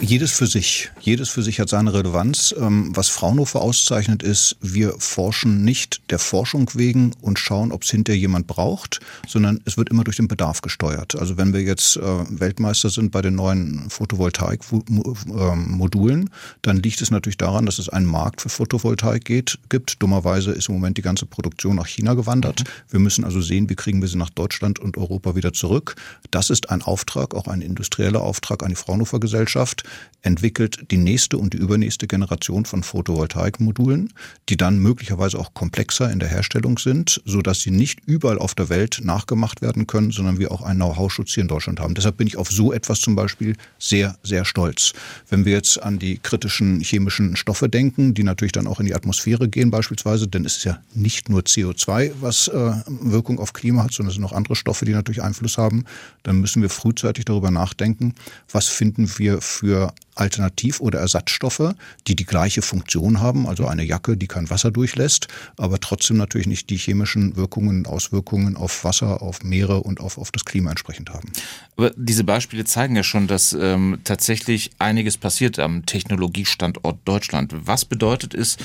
Jedes 0.00 0.30
für 0.30 0.46
sich. 0.46 0.90
Jedes 1.00 1.28
für 1.28 1.42
sich 1.42 1.58
hat 1.58 1.68
seine 1.68 1.92
Relevanz. 1.92 2.54
Ähm, 2.56 2.92
was 2.94 3.08
Fraunhofer 3.08 3.60
auszeichnet 3.60 4.22
ist, 4.22 4.54
wir 4.60 4.94
forschen 4.98 5.64
nicht 5.64 6.02
der 6.10 6.20
Forschung 6.20 6.70
wegen 6.74 7.16
und 7.20 7.40
schauen, 7.40 7.72
ob 7.72 7.82
es 7.82 7.90
hinterher 7.90 8.20
jemand 8.20 8.46
braucht, 8.46 9.00
sondern 9.26 9.60
es 9.64 9.76
wird 9.76 9.88
immer 9.88 10.04
durch 10.04 10.18
den 10.18 10.28
Bedarf 10.28 10.62
gesteuert. 10.62 11.16
Also 11.16 11.36
wenn 11.36 11.52
wir 11.52 11.62
jetzt 11.62 11.96
äh, 11.96 12.24
Weltmeister 12.28 12.90
sind 12.90 13.10
bei 13.10 13.22
den 13.22 13.34
neuen 13.34 13.90
Photovoltaik-Modulen, 13.90 16.30
dann 16.62 16.76
liegt 16.76 17.02
es 17.02 17.10
natürlich 17.10 17.38
daran, 17.38 17.66
dass 17.66 17.80
es 17.80 17.88
einen 17.88 18.06
Markt 18.06 18.40
für 18.40 18.50
Photovoltaik 18.50 19.24
geht, 19.24 19.58
gibt. 19.68 20.00
Dummerweise 20.00 20.52
ist 20.52 20.68
im 20.68 20.76
Moment 20.76 20.96
die 20.96 21.02
ganze 21.02 21.26
Produktion 21.26 21.74
nach 21.74 21.88
China 21.88 22.14
gewandert. 22.14 22.62
Wir 22.88 23.00
müssen 23.00 23.24
also 23.24 23.40
sehen, 23.40 23.68
wie 23.68 23.74
kriegen 23.74 24.00
wir 24.00 24.06
sie 24.06 24.16
nach 24.16 24.30
Deutschland 24.30 24.78
und 24.78 24.96
Europa 24.96 25.34
wieder 25.34 25.52
zurück. 25.52 25.96
Das 26.30 26.50
ist 26.50 26.70
ein 26.70 26.82
Auftrag, 26.82 27.34
auch 27.34 27.48
ein 27.48 27.62
industrieller 27.62 28.22
Auftrag 28.22 28.62
an 28.62 28.68
die 28.68 28.76
Fraunhofer 28.76 29.18
Gesellschaft 29.18 29.82
entwickelt 30.22 30.84
die 30.90 30.96
nächste 30.96 31.38
und 31.38 31.52
die 31.54 31.58
übernächste 31.58 32.06
Generation 32.06 32.64
von 32.64 32.82
Photovoltaikmodulen, 32.82 34.12
die 34.48 34.56
dann 34.56 34.78
möglicherweise 34.78 35.38
auch 35.38 35.54
komplexer 35.54 36.10
in 36.10 36.18
der 36.18 36.28
Herstellung 36.28 36.78
sind, 36.78 37.22
so 37.24 37.40
dass 37.40 37.60
sie 37.60 37.70
nicht 37.70 38.00
überall 38.06 38.38
auf 38.38 38.54
der 38.54 38.68
Welt 38.68 39.00
nachgemacht 39.02 39.62
werden 39.62 39.86
können, 39.86 40.10
sondern 40.10 40.38
wir 40.38 40.50
auch 40.50 40.62
einen 40.62 40.80
Know-how-Schutz 40.80 41.34
hier 41.34 41.42
in 41.42 41.48
Deutschland 41.48 41.80
haben. 41.80 41.94
Deshalb 41.94 42.16
bin 42.16 42.26
ich 42.26 42.36
auf 42.36 42.50
so 42.50 42.72
etwas 42.72 43.00
zum 43.00 43.14
Beispiel 43.14 43.56
sehr, 43.78 44.16
sehr 44.22 44.44
stolz. 44.44 44.92
Wenn 45.28 45.44
wir 45.44 45.52
jetzt 45.52 45.82
an 45.82 45.98
die 45.98 46.18
kritischen 46.18 46.80
chemischen 46.80 47.36
Stoffe 47.36 47.68
denken, 47.68 48.14
die 48.14 48.24
natürlich 48.24 48.52
dann 48.52 48.66
auch 48.66 48.80
in 48.80 48.86
die 48.86 48.94
Atmosphäre 48.94 49.48
gehen 49.48 49.70
beispielsweise, 49.70 50.26
denn 50.26 50.44
es 50.44 50.58
ist 50.58 50.64
ja 50.64 50.82
nicht 50.94 51.28
nur 51.28 51.42
CO2, 51.42 52.12
was 52.20 52.48
äh, 52.48 52.72
Wirkung 52.86 53.38
auf 53.38 53.52
Klima 53.52 53.84
hat, 53.84 53.92
sondern 53.92 54.10
es 54.10 54.16
sind 54.16 54.24
auch 54.24 54.32
andere 54.32 54.56
Stoffe, 54.56 54.84
die 54.84 54.92
natürlich 54.92 55.22
Einfluss 55.22 55.58
haben, 55.58 55.84
dann 56.24 56.40
müssen 56.40 56.60
wir 56.60 56.70
frühzeitig 56.70 57.24
darüber 57.24 57.50
nachdenken, 57.50 58.14
was 58.50 58.66
finden 58.66 59.08
wir 59.18 59.40
für 59.40 59.67
für 59.68 59.92
Alternativ- 60.18 60.80
oder 60.80 60.98
Ersatzstoffe, 60.98 61.74
die 62.06 62.16
die 62.16 62.26
gleiche 62.26 62.62
Funktion 62.62 63.20
haben, 63.20 63.46
also 63.46 63.66
eine 63.66 63.84
Jacke, 63.84 64.16
die 64.16 64.26
kein 64.26 64.50
Wasser 64.50 64.70
durchlässt, 64.70 65.28
aber 65.56 65.80
trotzdem 65.80 66.16
natürlich 66.16 66.46
nicht 66.46 66.70
die 66.70 66.76
chemischen 66.76 67.36
Wirkungen 67.36 67.78
und 67.78 67.88
Auswirkungen 67.88 68.56
auf 68.56 68.84
Wasser, 68.84 69.22
auf 69.22 69.42
Meere 69.42 69.82
und 69.82 70.00
auf, 70.00 70.18
auf 70.18 70.30
das 70.30 70.44
Klima 70.44 70.70
entsprechend 70.70 71.10
haben. 71.10 71.30
Aber 71.76 71.92
diese 71.96 72.24
Beispiele 72.24 72.64
zeigen 72.64 72.96
ja 72.96 73.02
schon, 73.02 73.26
dass 73.26 73.52
ähm, 73.52 73.98
tatsächlich 74.04 74.70
einiges 74.78 75.16
passiert 75.16 75.58
am 75.58 75.86
Technologiestandort 75.86 76.98
Deutschland. 77.04 77.54
Was 77.56 77.84
bedeutet 77.84 78.34
es 78.34 78.56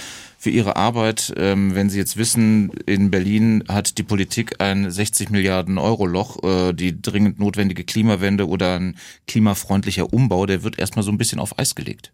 für 0.43 0.49
Ihre 0.49 0.75
Arbeit, 0.75 1.33
ähm, 1.37 1.73
wenn 1.73 1.89
Sie 1.89 1.97
jetzt 1.97 2.17
wissen, 2.17 2.69
in 2.85 3.11
Berlin 3.11 3.63
hat 3.69 3.97
die 3.97 4.03
Politik 4.03 4.59
ein 4.59 4.91
60 4.91 5.29
Milliarden 5.29 5.77
Euro 5.77 6.05
Loch, 6.05 6.43
äh, 6.43 6.73
die 6.73 7.01
dringend 7.01 7.39
notwendige 7.39 7.85
Klimawende 7.85 8.45
oder 8.45 8.77
ein 8.77 8.97
klimafreundlicher 9.25 10.11
Umbau, 10.11 10.45
der 10.45 10.63
wird 10.63 10.77
erstmal 10.77 11.03
so 11.03 11.11
ein 11.11 11.17
bisschen 11.17 11.39
auf 11.43 11.59
Eis 11.59 11.75
gelegt? 11.75 12.11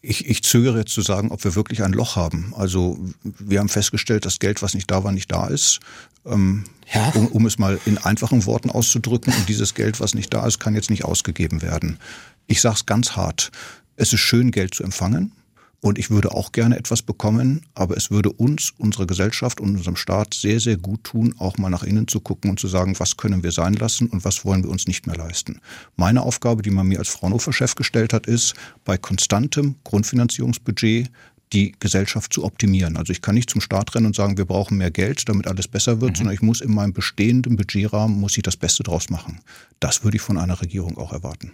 Ich, 0.00 0.28
ich 0.28 0.42
zögere 0.42 0.78
jetzt 0.78 0.92
zu 0.92 1.02
sagen, 1.02 1.30
ob 1.30 1.44
wir 1.44 1.54
wirklich 1.54 1.82
ein 1.82 1.92
Loch 1.92 2.16
haben. 2.16 2.52
Also 2.56 2.98
wir 3.22 3.60
haben 3.60 3.68
festgestellt, 3.68 4.24
dass 4.26 4.40
Geld, 4.40 4.60
was 4.60 4.74
nicht 4.74 4.90
da 4.90 5.04
war, 5.04 5.12
nicht 5.12 5.30
da 5.30 5.46
ist. 5.46 5.80
Ähm, 6.24 6.64
ja. 6.92 7.08
um, 7.10 7.28
um 7.28 7.46
es 7.46 7.58
mal 7.58 7.80
in 7.86 7.98
einfachen 7.98 8.44
Worten 8.46 8.70
auszudrücken. 8.70 9.32
Und 9.32 9.48
dieses 9.48 9.74
Geld, 9.74 10.00
was 10.00 10.14
nicht 10.14 10.34
da 10.34 10.46
ist, 10.46 10.58
kann 10.58 10.74
jetzt 10.74 10.90
nicht 10.90 11.04
ausgegeben 11.04 11.62
werden. 11.62 11.98
Ich 12.46 12.60
sage 12.60 12.76
es 12.76 12.86
ganz 12.86 13.12
hart. 13.12 13.50
Es 13.96 14.12
ist 14.12 14.20
schön, 14.20 14.50
Geld 14.50 14.74
zu 14.74 14.82
empfangen. 14.82 15.32
Und 15.84 15.98
ich 15.98 16.10
würde 16.10 16.30
auch 16.30 16.52
gerne 16.52 16.78
etwas 16.78 17.02
bekommen, 17.02 17.66
aber 17.74 17.96
es 17.96 18.12
würde 18.12 18.30
uns, 18.30 18.72
unserer 18.78 19.04
Gesellschaft 19.04 19.60
und 19.60 19.74
unserem 19.74 19.96
Staat 19.96 20.32
sehr, 20.32 20.60
sehr 20.60 20.76
gut 20.76 21.02
tun, 21.02 21.34
auch 21.38 21.58
mal 21.58 21.70
nach 21.70 21.82
innen 21.82 22.06
zu 22.06 22.20
gucken 22.20 22.50
und 22.50 22.60
zu 22.60 22.68
sagen, 22.68 22.94
was 23.00 23.16
können 23.16 23.42
wir 23.42 23.50
sein 23.50 23.74
lassen 23.74 24.06
und 24.06 24.24
was 24.24 24.44
wollen 24.44 24.62
wir 24.62 24.70
uns 24.70 24.86
nicht 24.86 25.08
mehr 25.08 25.16
leisten. 25.16 25.60
Meine 25.96 26.22
Aufgabe, 26.22 26.62
die 26.62 26.70
man 26.70 26.86
mir 26.86 27.00
als 27.00 27.08
Fraunhofer-Chef 27.08 27.74
gestellt 27.74 28.12
hat, 28.12 28.28
ist, 28.28 28.54
bei 28.84 28.96
konstantem 28.96 29.74
Grundfinanzierungsbudget 29.82 31.10
die 31.52 31.74
Gesellschaft 31.80 32.32
zu 32.32 32.44
optimieren. 32.44 32.96
Also 32.96 33.12
ich 33.12 33.20
kann 33.20 33.34
nicht 33.34 33.50
zum 33.50 33.60
Staat 33.60 33.94
rennen 33.94 34.06
und 34.06 34.16
sagen, 34.16 34.38
wir 34.38 34.44
brauchen 34.44 34.78
mehr 34.78 34.92
Geld, 34.92 35.28
damit 35.28 35.48
alles 35.48 35.66
besser 35.66 36.00
wird, 36.00 36.12
mhm. 36.12 36.16
sondern 36.16 36.34
ich 36.34 36.42
muss 36.42 36.60
in 36.60 36.72
meinem 36.72 36.92
bestehenden 36.92 37.56
Budgetrahmen 37.56 38.18
muss 38.18 38.36
ich 38.36 38.44
das 38.44 38.56
Beste 38.56 38.84
draus 38.84 39.10
machen. 39.10 39.40
Das 39.80 40.04
würde 40.04 40.16
ich 40.16 40.22
von 40.22 40.38
einer 40.38 40.60
Regierung 40.62 40.96
auch 40.96 41.12
erwarten. 41.12 41.52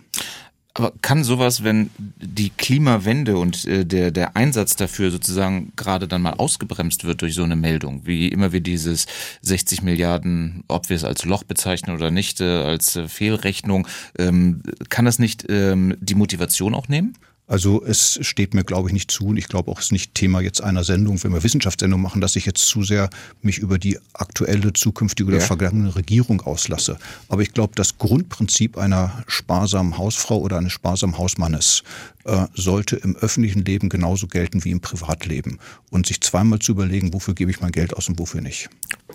Aber 0.75 0.93
kann 1.03 1.25
sowas, 1.25 1.65
wenn 1.65 1.91
die 1.97 2.51
Klimawende 2.51 3.37
und 3.37 3.65
äh, 3.65 3.85
der, 3.85 4.11
der 4.11 4.37
Einsatz 4.37 4.77
dafür 4.77 5.11
sozusagen 5.11 5.73
gerade 5.77 6.07
dann 6.07 6.23
mal 6.23 6.35
ausgebremst 6.35 7.05
wird 7.05 7.23
durch 7.23 7.35
so 7.35 7.43
eine 7.43 7.57
Meldung, 7.57 8.07
wie 8.07 8.29
immer 8.29 8.53
wir 8.53 8.61
dieses 8.61 9.07
60 9.43 9.83
Milliarden, 9.83 10.63
ob 10.69 10.89
wir 10.89 10.97
es 10.97 11.05
als 11.05 11.25
Loch 11.25 11.43
bezeichnen 11.43 11.97
oder 11.97 12.11
nicht, 12.11 12.41
äh, 12.41 12.63
als 12.63 12.95
äh, 12.97 13.09
Fehlrechnung, 13.09 13.89
ähm, 14.19 14.63
kann 14.89 15.05
das 15.05 15.19
nicht 15.19 15.47
ähm, 15.49 15.97
die 16.01 16.15
Motivation 16.15 16.75
auch 16.75 16.89
nehmen? 16.89 17.15
Also 17.49 17.83
es 17.83 18.19
steht 18.21 18.53
mir, 18.53 18.63
glaube 18.63 18.91
ich, 18.91 18.93
nicht 18.93 19.11
zu 19.11 19.29
und 19.29 19.39
ich 19.39 19.49
glaube 19.49 19.71
auch, 19.71 19.79
es 19.79 19.87
ist 19.87 19.93
nicht 19.93 20.15
Thema 20.15 20.41
jetzt 20.41 20.63
einer 20.63 20.85
Sendung, 20.85 21.23
wenn 21.25 21.33
wir 21.33 21.43
Wissenschaftssendung 21.43 22.01
machen, 22.01 22.21
dass 22.21 22.37
ich 22.37 22.45
jetzt 22.45 22.67
zu 22.67 22.85
sehr 22.85 23.09
mich 23.41 23.59
über 23.59 23.79
die 23.79 23.99
aktuelle, 24.13 24.75
zukünftige 24.75 25.29
oder 25.29 25.39
ja. 25.39 25.45
vergangene 25.45 25.97
Regierung 25.97 26.43
auslasse. 26.43 26.99
Aber 27.29 27.41
ich 27.41 27.55
glaube, 27.55 27.73
das 27.75 27.97
Grundprinzip 27.97 28.77
einer 28.77 29.25
sparsamen 29.27 29.97
Hausfrau 29.97 30.39
oder 30.39 30.59
eines 30.59 30.73
sparsamen 30.73 31.17
Hausmannes 31.17 31.83
äh, 32.29 32.47
sollte 32.55 32.97
im 32.97 33.17
öffentlichen 33.17 33.65
Leben 33.65 33.89
genauso 33.89 34.27
gelten 34.27 34.65
wie 34.65 34.71
im 34.71 34.81
Privatleben. 34.81 35.59
Und 35.91 36.07
sich 36.07 36.21
zweimal 36.21 36.59
zu 36.59 36.73
überlegen, 36.73 37.15
wofür 37.15 37.35
gebe 37.35 37.51
ich 37.51 37.61
mein 37.61 37.73
Geld 37.73 37.95
aus 37.95 38.09
und 38.09 38.19
wofür 38.19 38.43
nicht. 38.43 38.69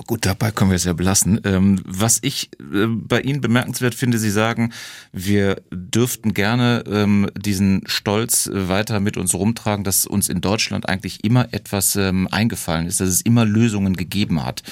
Gut, 0.08 0.26
dabei 0.26 0.50
können 0.52 0.72
wir 0.72 0.76
es 0.76 0.86
ja 0.86 0.94
belassen. 0.94 1.40
Ähm, 1.44 1.80
was 1.86 2.20
ich 2.24 2.50
äh, 2.60 2.88
bei 2.88 3.22
Ihnen 3.22 3.42
bemerkenswert 3.42 3.94
finde, 3.94 4.18
Sie 4.18 4.32
sagen, 4.32 4.74
wir 5.12 5.62
dürften 5.72 6.34
gerne 6.34 6.84
ähm, 6.88 7.30
diesen 7.38 7.84
Stolz 7.86 8.50
weiter 8.52 9.00
mit 9.00 9.18
uns 9.18 9.36
rumtragen, 9.36 9.84
dass 9.84 10.08
uns 10.08 10.30
in 10.30 10.42
Deutschland 10.42 10.90
eigentlich 10.90 11.24
immer 11.24 11.54
etwas 11.54 11.96
ähm, 11.96 12.28
eingefallen 12.32 12.88
ist, 12.88 13.00
dass 13.00 13.10
es 13.10 13.22
immer 13.22 13.46
Lösungen 13.46 13.96
gegeben 13.96 14.44
hat. 14.44 14.64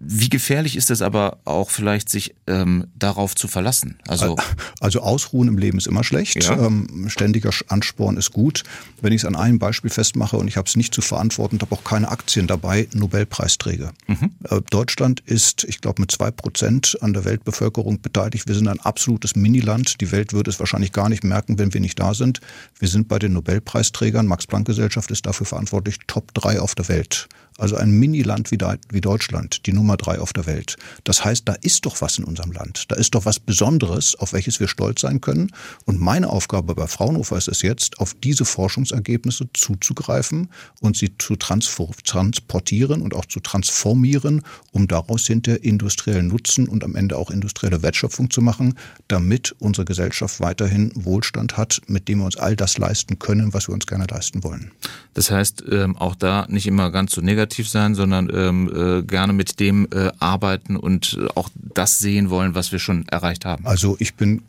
Wie 0.00 0.28
gefährlich 0.28 0.76
ist 0.76 0.90
es 0.90 1.02
aber 1.02 1.38
auch 1.44 1.70
vielleicht, 1.70 2.08
sich 2.08 2.32
ähm, 2.46 2.86
darauf 2.96 3.34
zu 3.34 3.48
verlassen? 3.48 3.98
Also, 4.06 4.36
also 4.80 5.00
Ausruhen 5.00 5.48
im 5.48 5.58
Leben 5.58 5.78
ist 5.78 5.88
immer 5.88 6.04
schlecht. 6.04 6.44
Ja. 6.44 6.56
Ähm, 6.56 7.06
ständiger 7.08 7.50
Ansporn 7.66 8.16
ist 8.16 8.32
gut. 8.32 8.62
Wenn 9.02 9.12
ich 9.12 9.22
es 9.22 9.24
an 9.24 9.34
einem 9.34 9.58
Beispiel 9.58 9.90
festmache 9.90 10.36
und 10.36 10.46
ich 10.46 10.56
habe 10.56 10.68
es 10.68 10.76
nicht 10.76 10.94
zu 10.94 11.02
verantworten, 11.02 11.58
habe 11.60 11.74
auch 11.74 11.82
keine 11.82 12.10
Aktien 12.10 12.46
dabei, 12.46 12.86
Nobelpreisträger. 12.94 13.92
Mhm. 14.06 14.30
Äh, 14.48 14.60
Deutschland 14.70 15.20
ist, 15.26 15.64
ich 15.64 15.80
glaube, 15.80 16.00
mit 16.00 16.12
zwei 16.12 16.30
Prozent 16.30 16.96
an 17.00 17.12
der 17.12 17.24
Weltbevölkerung 17.24 18.00
beteiligt. 18.00 18.46
Wir 18.46 18.54
sind 18.54 18.68
ein 18.68 18.78
absolutes 18.78 19.34
Miniland. 19.34 20.00
Die 20.00 20.12
Welt 20.12 20.32
würde 20.32 20.50
es 20.50 20.60
wahrscheinlich 20.60 20.92
gar 20.92 21.08
nicht 21.08 21.24
merken, 21.24 21.58
wenn 21.58 21.74
wir 21.74 21.80
nicht 21.80 21.98
da 21.98 22.14
sind. 22.14 22.40
Wir 22.78 22.88
sind 22.88 23.08
bei 23.08 23.18
den 23.18 23.32
Nobelpreisträgern. 23.32 24.28
Max-Planck-Gesellschaft 24.28 25.10
ist 25.10 25.26
dafür 25.26 25.46
verantwortlich, 25.46 25.98
Top 26.06 26.32
3 26.34 26.60
auf 26.60 26.76
der 26.76 26.88
Welt. 26.88 27.28
Also 27.58 27.74
ein 27.74 27.90
Miniland 27.90 28.52
wie, 28.52 29.00
Deutschland, 29.00 29.66
die 29.66 29.72
Nummer 29.72 29.96
drei 29.96 30.20
auf 30.20 30.32
der 30.32 30.46
Welt. 30.46 30.76
Das 31.02 31.24
heißt, 31.24 31.42
da 31.48 31.54
ist 31.54 31.86
doch 31.86 32.00
was 32.00 32.16
in 32.16 32.22
unserem 32.24 32.52
Land. 32.52 32.84
Da 32.88 32.94
ist 32.94 33.16
doch 33.16 33.24
was 33.24 33.40
Besonderes, 33.40 34.14
auf 34.14 34.32
welches 34.32 34.60
wir 34.60 34.68
stolz 34.68 35.00
sein 35.00 35.20
können. 35.20 35.50
Und 35.84 36.00
meine 36.00 36.30
Aufgabe 36.30 36.76
bei 36.76 36.86
Fraunhofer 36.86 37.36
ist 37.36 37.48
es 37.48 37.62
jetzt, 37.62 37.98
auf 37.98 38.14
diese 38.14 38.44
Forschungsergebnisse 38.44 39.48
zuzugreifen 39.54 40.50
und 40.80 40.96
sie 40.96 41.10
zu 41.18 41.34
transportieren 41.34 43.02
und 43.02 43.12
auch 43.12 43.26
zu 43.26 43.40
transformieren, 43.40 44.42
um 44.70 44.86
daraus 44.86 45.26
hinter 45.26 45.64
industriellen 45.64 46.28
Nutzen 46.28 46.68
und 46.68 46.84
am 46.84 46.94
Ende 46.94 47.16
auch 47.16 47.32
industrielle 47.32 47.82
Wertschöpfung 47.82 48.30
zu 48.30 48.40
machen, 48.40 48.78
damit 49.08 49.56
unsere 49.58 49.84
Gesellschaft 49.84 50.38
weiterhin 50.38 50.92
Wohlstand 50.94 51.56
hat, 51.56 51.80
mit 51.88 52.06
dem 52.06 52.18
wir 52.18 52.26
uns 52.26 52.36
all 52.36 52.54
das 52.54 52.78
leisten 52.78 53.18
können, 53.18 53.52
was 53.52 53.68
wir 53.68 53.74
uns 53.74 53.86
gerne 53.86 54.06
leisten 54.08 54.44
wollen. 54.44 54.70
Das 55.14 55.32
heißt, 55.32 55.64
ähm, 55.72 55.96
auch 55.96 56.14
da 56.14 56.46
nicht 56.48 56.68
immer 56.68 56.92
ganz 56.92 57.12
so 57.12 57.20
negativ 57.20 57.47
negativ 57.48 57.68
sein, 57.68 57.94
sondern 57.94 58.30
ähm, 58.32 58.70
äh, 58.74 59.02
gerne 59.02 59.32
mit 59.32 59.58
dem 59.60 59.88
äh, 59.92 60.10
arbeiten 60.18 60.76
und 60.76 61.18
äh, 61.18 61.26
auch 61.34 61.48
das 61.54 61.98
sehen 61.98 62.30
wollen, 62.30 62.54
was 62.54 62.72
wir 62.72 62.78
schon 62.78 63.08
erreicht 63.08 63.44
haben. 63.44 63.66
Also 63.66 63.96
ich 63.98 64.14
bin 64.14 64.42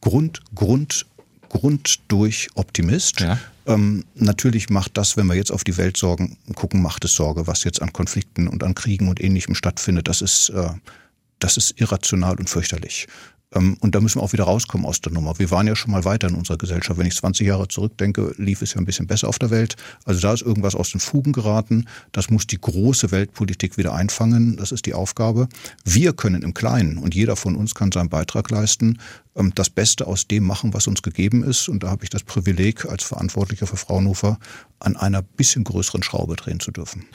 Grund, 0.00 0.40
Grund, 0.54 1.06
Grund 1.48 1.98
durch 2.08 2.48
Optimist. 2.54 3.20
Ja. 3.20 3.38
Ähm, 3.66 4.04
natürlich 4.14 4.70
macht 4.70 4.96
das, 4.96 5.16
wenn 5.16 5.26
wir 5.26 5.34
jetzt 5.34 5.50
auf 5.50 5.64
die 5.64 5.76
Welt 5.76 5.96
sorgen, 5.96 6.36
gucken, 6.54 6.82
macht 6.82 7.04
es 7.04 7.14
Sorge, 7.14 7.46
was 7.46 7.64
jetzt 7.64 7.82
an 7.82 7.92
Konflikten 7.92 8.46
und 8.46 8.62
an 8.62 8.74
Kriegen 8.74 9.08
und 9.08 9.20
Ähnlichem 9.22 9.54
stattfindet. 9.54 10.06
Das 10.06 10.20
ist, 10.20 10.50
äh, 10.50 10.68
das 11.38 11.56
ist 11.56 11.80
irrational 11.80 12.36
und 12.36 12.48
fürchterlich. 12.48 13.08
Ähm, 13.54 13.76
und 13.80 13.94
da 13.94 14.00
müssen 14.00 14.18
wir 14.18 14.22
auch 14.22 14.32
wieder 14.32 14.44
rauskommen 14.44 14.86
aus 14.86 15.00
der 15.00 15.12
Nummer. 15.12 15.38
Wir 15.38 15.50
waren 15.50 15.66
ja 15.66 15.76
schon 15.76 15.90
mal 15.92 16.04
weiter 16.04 16.28
in 16.28 16.34
unserer 16.34 16.58
Gesellschaft. 16.58 16.98
Wenn 16.98 17.06
ich 17.06 17.16
20 17.16 17.46
Jahre 17.46 17.68
zurückdenke, 17.68 18.34
lief 18.36 18.62
es 18.62 18.74
ja 18.74 18.80
ein 18.80 18.84
bisschen 18.84 19.06
besser 19.06 19.28
auf 19.28 19.38
der 19.38 19.50
Welt. 19.50 19.76
Also 20.04 20.20
da 20.20 20.32
ist 20.32 20.42
irgendwas 20.42 20.74
aus 20.74 20.90
den 20.90 21.00
Fugen 21.00 21.32
geraten. 21.32 21.86
Das 22.12 22.30
muss 22.30 22.46
die 22.46 22.60
große 22.60 23.10
Weltpolitik 23.10 23.76
wieder 23.76 23.94
einfangen. 23.94 24.56
Das 24.56 24.72
ist 24.72 24.86
die 24.86 24.94
Aufgabe. 24.94 25.48
Wir 25.84 26.12
können 26.12 26.42
im 26.42 26.54
Kleinen 26.54 26.98
und 26.98 27.14
jeder 27.14 27.36
von 27.36 27.56
uns 27.56 27.74
kann 27.74 27.92
seinen 27.92 28.08
Beitrag 28.08 28.50
leisten, 28.50 28.98
das 29.54 29.70
Beste 29.70 30.06
aus 30.06 30.28
dem 30.28 30.44
machen, 30.44 30.74
was 30.74 30.86
uns 30.86 31.02
gegeben 31.02 31.42
ist. 31.42 31.68
Und 31.68 31.82
da 31.82 31.90
habe 31.90 32.04
ich 32.04 32.10
das 32.10 32.22
Privileg, 32.22 32.86
als 32.86 33.04
Verantwortlicher 33.04 33.66
für 33.66 33.76
Fraunhofer 33.76 34.38
an 34.80 34.96
einer 34.96 35.22
bisschen 35.22 35.64
größeren 35.64 36.02
Schraube 36.02 36.36
drehen 36.36 36.60
zu 36.60 36.70
dürfen. 36.70 37.06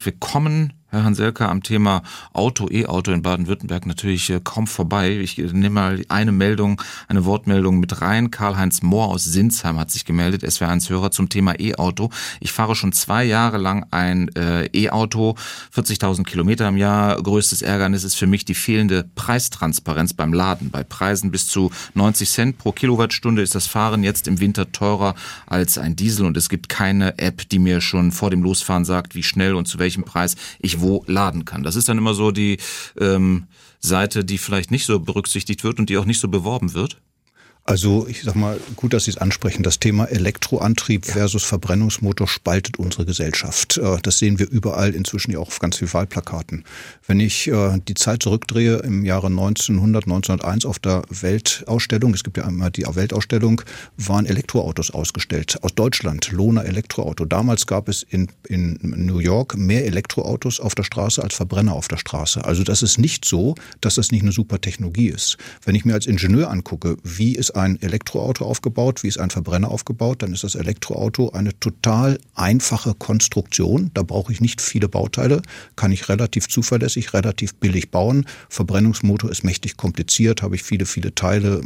Wir 0.00 0.12
kommen, 0.12 0.72
Herr 0.90 1.04
Hanselka, 1.04 1.50
am 1.50 1.62
Thema 1.62 2.02
Auto, 2.32 2.68
E-Auto 2.70 3.12
in 3.12 3.20
Baden-Württemberg 3.20 3.84
natürlich 3.84 4.30
äh, 4.30 4.40
kaum 4.42 4.66
vorbei. 4.66 5.18
Ich 5.18 5.36
nehme 5.36 5.68
mal 5.70 6.04
eine 6.08 6.32
Meldung, 6.32 6.80
eine 7.08 7.26
Wortmeldung 7.26 7.78
mit 7.78 8.00
rein. 8.00 8.30
Karl-Heinz 8.30 8.80
Mohr 8.80 9.08
aus 9.08 9.24
Sinsheim 9.24 9.78
hat 9.78 9.90
sich 9.90 10.06
gemeldet, 10.06 10.44
SWR1-Hörer 10.44 11.10
zum 11.10 11.28
Thema 11.28 11.60
E-Auto. 11.60 12.08
Ich 12.40 12.52
fahre 12.52 12.74
schon 12.74 12.92
zwei 12.92 13.24
Jahre 13.24 13.58
lang 13.58 13.84
ein 13.90 14.34
äh, 14.34 14.64
E-Auto, 14.72 15.34
40.000 15.74 16.24
Kilometer 16.24 16.66
im 16.68 16.78
Jahr. 16.78 17.22
Größtes 17.22 17.60
Ärgernis 17.60 18.04
ist 18.04 18.14
für 18.14 18.26
mich 18.26 18.46
die 18.46 18.54
fehlende 18.54 19.04
Preistransparenz 19.14 20.14
beim 20.14 20.32
Laden. 20.32 20.70
Bei 20.70 20.84
Preisen 20.84 21.30
bis 21.30 21.48
zu 21.48 21.67
90 21.94 22.30
Cent 22.30 22.58
pro 22.58 22.72
Kilowattstunde 22.72 23.42
ist 23.42 23.54
das 23.54 23.66
Fahren 23.66 24.04
jetzt 24.04 24.28
im 24.28 24.40
Winter 24.40 24.70
teurer 24.72 25.14
als 25.46 25.78
ein 25.78 25.96
Diesel 25.96 26.26
und 26.26 26.36
es 26.36 26.48
gibt 26.48 26.68
keine 26.68 27.18
App, 27.18 27.48
die 27.48 27.58
mir 27.58 27.80
schon 27.80 28.12
vor 28.12 28.30
dem 28.30 28.42
Losfahren 28.42 28.84
sagt, 28.84 29.14
wie 29.14 29.22
schnell 29.22 29.54
und 29.54 29.66
zu 29.66 29.78
welchem 29.78 30.04
Preis 30.04 30.36
ich 30.60 30.80
wo 30.80 31.04
laden 31.06 31.44
kann. 31.44 31.62
Das 31.62 31.76
ist 31.76 31.88
dann 31.88 31.98
immer 31.98 32.14
so 32.14 32.30
die 32.30 32.58
ähm, 33.00 33.46
Seite, 33.80 34.24
die 34.24 34.38
vielleicht 34.38 34.70
nicht 34.70 34.86
so 34.86 34.98
berücksichtigt 35.00 35.64
wird 35.64 35.78
und 35.78 35.88
die 35.88 35.98
auch 35.98 36.04
nicht 36.04 36.20
so 36.20 36.28
beworben 36.28 36.74
wird. 36.74 36.98
Also 37.68 38.06
ich 38.08 38.22
sag 38.22 38.34
mal, 38.34 38.58
gut, 38.76 38.94
dass 38.94 39.04
Sie 39.04 39.10
es 39.10 39.18
ansprechen. 39.18 39.62
Das 39.62 39.78
Thema 39.78 40.06
Elektroantrieb 40.06 41.06
ja. 41.06 41.12
versus 41.12 41.44
Verbrennungsmotor 41.44 42.26
spaltet 42.26 42.78
unsere 42.78 43.04
Gesellschaft. 43.04 43.76
Äh, 43.76 43.98
das 44.02 44.18
sehen 44.18 44.38
wir 44.38 44.48
überall 44.48 44.94
inzwischen 44.94 45.32
ja 45.32 45.38
auch 45.38 45.48
auf 45.48 45.58
ganz 45.58 45.76
vielen 45.76 45.92
Wahlplakaten. 45.92 46.64
Wenn 47.06 47.20
ich 47.20 47.46
äh, 47.48 47.78
die 47.86 47.92
Zeit 47.92 48.22
zurückdrehe 48.22 48.76
im 48.78 49.04
Jahre 49.04 49.26
1900, 49.26 50.04
1901 50.04 50.64
auf 50.64 50.78
der 50.78 51.02
Weltausstellung, 51.10 52.14
es 52.14 52.24
gibt 52.24 52.38
ja 52.38 52.46
einmal 52.46 52.70
die 52.70 52.86
Weltausstellung, 52.86 53.60
waren 53.98 54.24
Elektroautos 54.24 54.90
ausgestellt. 54.90 55.58
Aus 55.62 55.74
Deutschland, 55.74 56.32
Lohner 56.32 56.64
Elektroauto. 56.64 57.26
Damals 57.26 57.66
gab 57.66 57.90
es 57.90 58.02
in, 58.02 58.28
in 58.48 58.78
New 58.82 59.18
York 59.18 59.58
mehr 59.58 59.84
Elektroautos 59.84 60.58
auf 60.58 60.74
der 60.74 60.84
Straße 60.84 61.22
als 61.22 61.34
Verbrenner 61.34 61.74
auf 61.74 61.88
der 61.88 61.98
Straße. 61.98 62.46
Also 62.46 62.64
das 62.64 62.82
ist 62.82 62.96
nicht 62.96 63.26
so, 63.26 63.56
dass 63.82 63.96
das 63.96 64.10
nicht 64.10 64.22
eine 64.22 64.32
super 64.32 64.58
Technologie 64.58 65.08
ist. 65.08 65.36
Wenn 65.66 65.74
ich 65.74 65.84
mir 65.84 65.92
als 65.92 66.06
Ingenieur 66.06 66.50
angucke, 66.50 66.96
wie 67.04 67.34
ist 67.34 67.57
ein 67.58 67.80
Elektroauto 67.82 68.44
aufgebaut, 68.44 69.02
wie 69.02 69.08
ist 69.08 69.18
ein 69.18 69.30
Verbrenner 69.30 69.70
aufgebaut, 69.70 70.22
dann 70.22 70.32
ist 70.32 70.44
das 70.44 70.54
Elektroauto 70.54 71.30
eine 71.30 71.58
total 71.60 72.18
einfache 72.34 72.94
Konstruktion. 72.94 73.90
Da 73.94 74.02
brauche 74.02 74.32
ich 74.32 74.40
nicht 74.40 74.60
viele 74.60 74.88
Bauteile, 74.88 75.42
kann 75.76 75.92
ich 75.92 76.08
relativ 76.08 76.48
zuverlässig, 76.48 77.12
relativ 77.14 77.54
billig 77.54 77.90
bauen. 77.90 78.26
Verbrennungsmotor 78.48 79.30
ist 79.30 79.44
mächtig 79.44 79.76
kompliziert, 79.76 80.42
habe 80.42 80.56
ich 80.56 80.62
viele, 80.62 80.86
viele 80.86 81.14
Teile, 81.14 81.62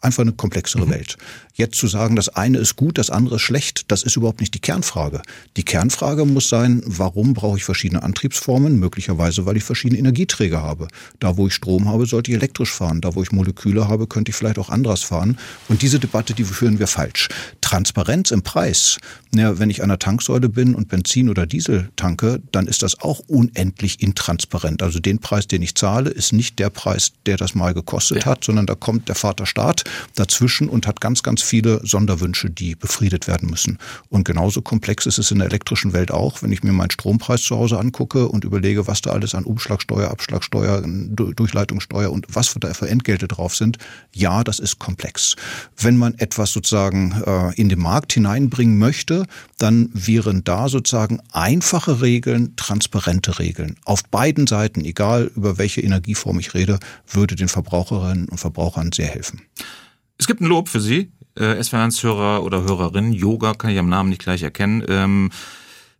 einfach 0.00 0.22
eine 0.22 0.32
komplexere 0.32 0.86
mhm. 0.86 0.90
Welt. 0.90 1.16
Jetzt 1.54 1.78
zu 1.78 1.86
sagen, 1.86 2.16
das 2.16 2.28
eine 2.28 2.58
ist 2.58 2.76
gut, 2.76 2.98
das 2.98 3.10
andere 3.10 3.36
ist 3.36 3.42
schlecht, 3.42 3.90
das 3.90 4.02
ist 4.02 4.16
überhaupt 4.16 4.40
nicht 4.40 4.54
die 4.54 4.58
Kernfrage. 4.58 5.22
Die 5.56 5.64
Kernfrage 5.64 6.24
muss 6.24 6.48
sein, 6.48 6.82
warum 6.84 7.34
brauche 7.34 7.56
ich 7.56 7.64
verschiedene 7.64 8.02
Antriebsformen? 8.02 8.78
Möglicherweise, 8.78 9.46
weil 9.46 9.56
ich 9.56 9.64
verschiedene 9.64 9.98
Energieträger 9.98 10.62
habe. 10.62 10.88
Da, 11.18 11.36
wo 11.36 11.46
ich 11.46 11.54
Strom 11.54 11.88
habe, 11.88 12.06
sollte 12.06 12.30
ich 12.30 12.36
elektrisch 12.36 12.72
fahren. 12.72 13.00
Da, 13.00 13.14
wo 13.14 13.22
ich 13.22 13.32
Moleküle 13.32 13.88
habe, 13.88 14.06
könnte 14.06 14.30
ich 14.30 14.36
vielleicht 14.36 14.58
auch 14.58 14.68
anderes 14.68 15.02
fahren. 15.02 15.38
Und 15.68 15.82
diese 15.82 15.98
Debatte, 15.98 16.34
die 16.34 16.44
führen 16.44 16.78
wir 16.78 16.86
falsch. 16.86 17.28
Transparenz 17.60 18.30
im 18.30 18.42
Preis. 18.42 18.98
Ja, 19.34 19.58
wenn 19.58 19.70
ich 19.70 19.82
an 19.82 19.88
der 19.88 19.98
Tanksäule 19.98 20.48
bin 20.48 20.74
und 20.74 20.88
Benzin 20.88 21.28
oder 21.28 21.46
Diesel 21.46 21.90
tanke, 21.96 22.40
dann 22.52 22.66
ist 22.66 22.82
das 22.82 23.00
auch 23.00 23.20
unendlich 23.26 24.02
intransparent. 24.02 24.82
Also 24.82 25.00
den 25.00 25.18
Preis, 25.18 25.46
den 25.46 25.62
ich 25.62 25.74
zahle, 25.74 26.10
ist 26.10 26.32
nicht 26.32 26.58
der 26.58 26.70
Preis, 26.70 27.12
der 27.26 27.36
das 27.36 27.54
mal 27.54 27.74
gekostet 27.74 28.18
ja. 28.18 28.26
hat, 28.26 28.44
sondern 28.44 28.66
da 28.66 28.74
kommt 28.74 29.08
der 29.08 29.14
Vater 29.14 29.46
Staat 29.46 29.65
dazwischen 30.14 30.68
und 30.68 30.86
hat 30.86 31.00
ganz, 31.00 31.22
ganz 31.22 31.42
viele 31.42 31.80
Sonderwünsche, 31.84 32.50
die 32.50 32.74
befriedet 32.74 33.26
werden 33.26 33.50
müssen. 33.50 33.78
Und 34.08 34.24
genauso 34.24 34.62
komplex 34.62 35.06
ist 35.06 35.18
es 35.18 35.30
in 35.30 35.38
der 35.38 35.48
elektrischen 35.48 35.92
Welt 35.92 36.10
auch, 36.10 36.42
wenn 36.42 36.52
ich 36.52 36.62
mir 36.62 36.72
meinen 36.72 36.90
Strompreis 36.90 37.42
zu 37.42 37.56
Hause 37.56 37.78
angucke 37.78 38.28
und 38.28 38.44
überlege, 38.44 38.86
was 38.86 39.02
da 39.02 39.10
alles 39.10 39.34
an 39.34 39.44
Umschlagsteuer, 39.44 40.10
Abschlagsteuer, 40.10 40.82
Durchleitungssteuer 40.86 42.10
und 42.10 42.26
was 42.30 42.54
da 42.58 42.72
für 42.74 42.88
Entgelte 42.88 43.28
drauf 43.28 43.54
sind. 43.54 43.78
Ja, 44.12 44.44
das 44.44 44.58
ist 44.58 44.78
komplex. 44.78 45.36
Wenn 45.76 45.96
man 45.96 46.14
etwas 46.18 46.52
sozusagen 46.52 47.22
äh, 47.26 47.54
in 47.54 47.68
den 47.68 47.80
Markt 47.80 48.12
hineinbringen 48.12 48.78
möchte, 48.78 49.26
dann 49.58 49.90
wären 49.92 50.44
da 50.44 50.68
sozusagen 50.68 51.20
einfache 51.32 52.00
Regeln, 52.00 52.54
transparente 52.56 53.38
Regeln. 53.38 53.76
Auf 53.84 54.04
beiden 54.04 54.46
Seiten, 54.46 54.84
egal 54.84 55.30
über 55.34 55.58
welche 55.58 55.80
Energieform 55.80 56.38
ich 56.38 56.54
rede, 56.54 56.78
würde 57.08 57.36
den 57.36 57.48
Verbraucherinnen 57.48 58.28
und 58.28 58.38
Verbrauchern 58.38 58.92
sehr 58.92 59.08
helfen. 59.08 59.42
Es 60.18 60.26
gibt 60.26 60.40
ein 60.40 60.46
Lob 60.46 60.68
für 60.68 60.80
Sie, 60.80 61.12
äh, 61.36 61.60
SW1-Hörer 61.60 62.42
oder 62.42 62.62
Hörerin. 62.62 63.12
Yoga 63.12 63.54
kann 63.54 63.70
ich 63.70 63.78
am 63.78 63.88
Namen 63.88 64.10
nicht 64.10 64.22
gleich 64.22 64.42
erkennen. 64.42 64.84
Ähm, 64.88 65.30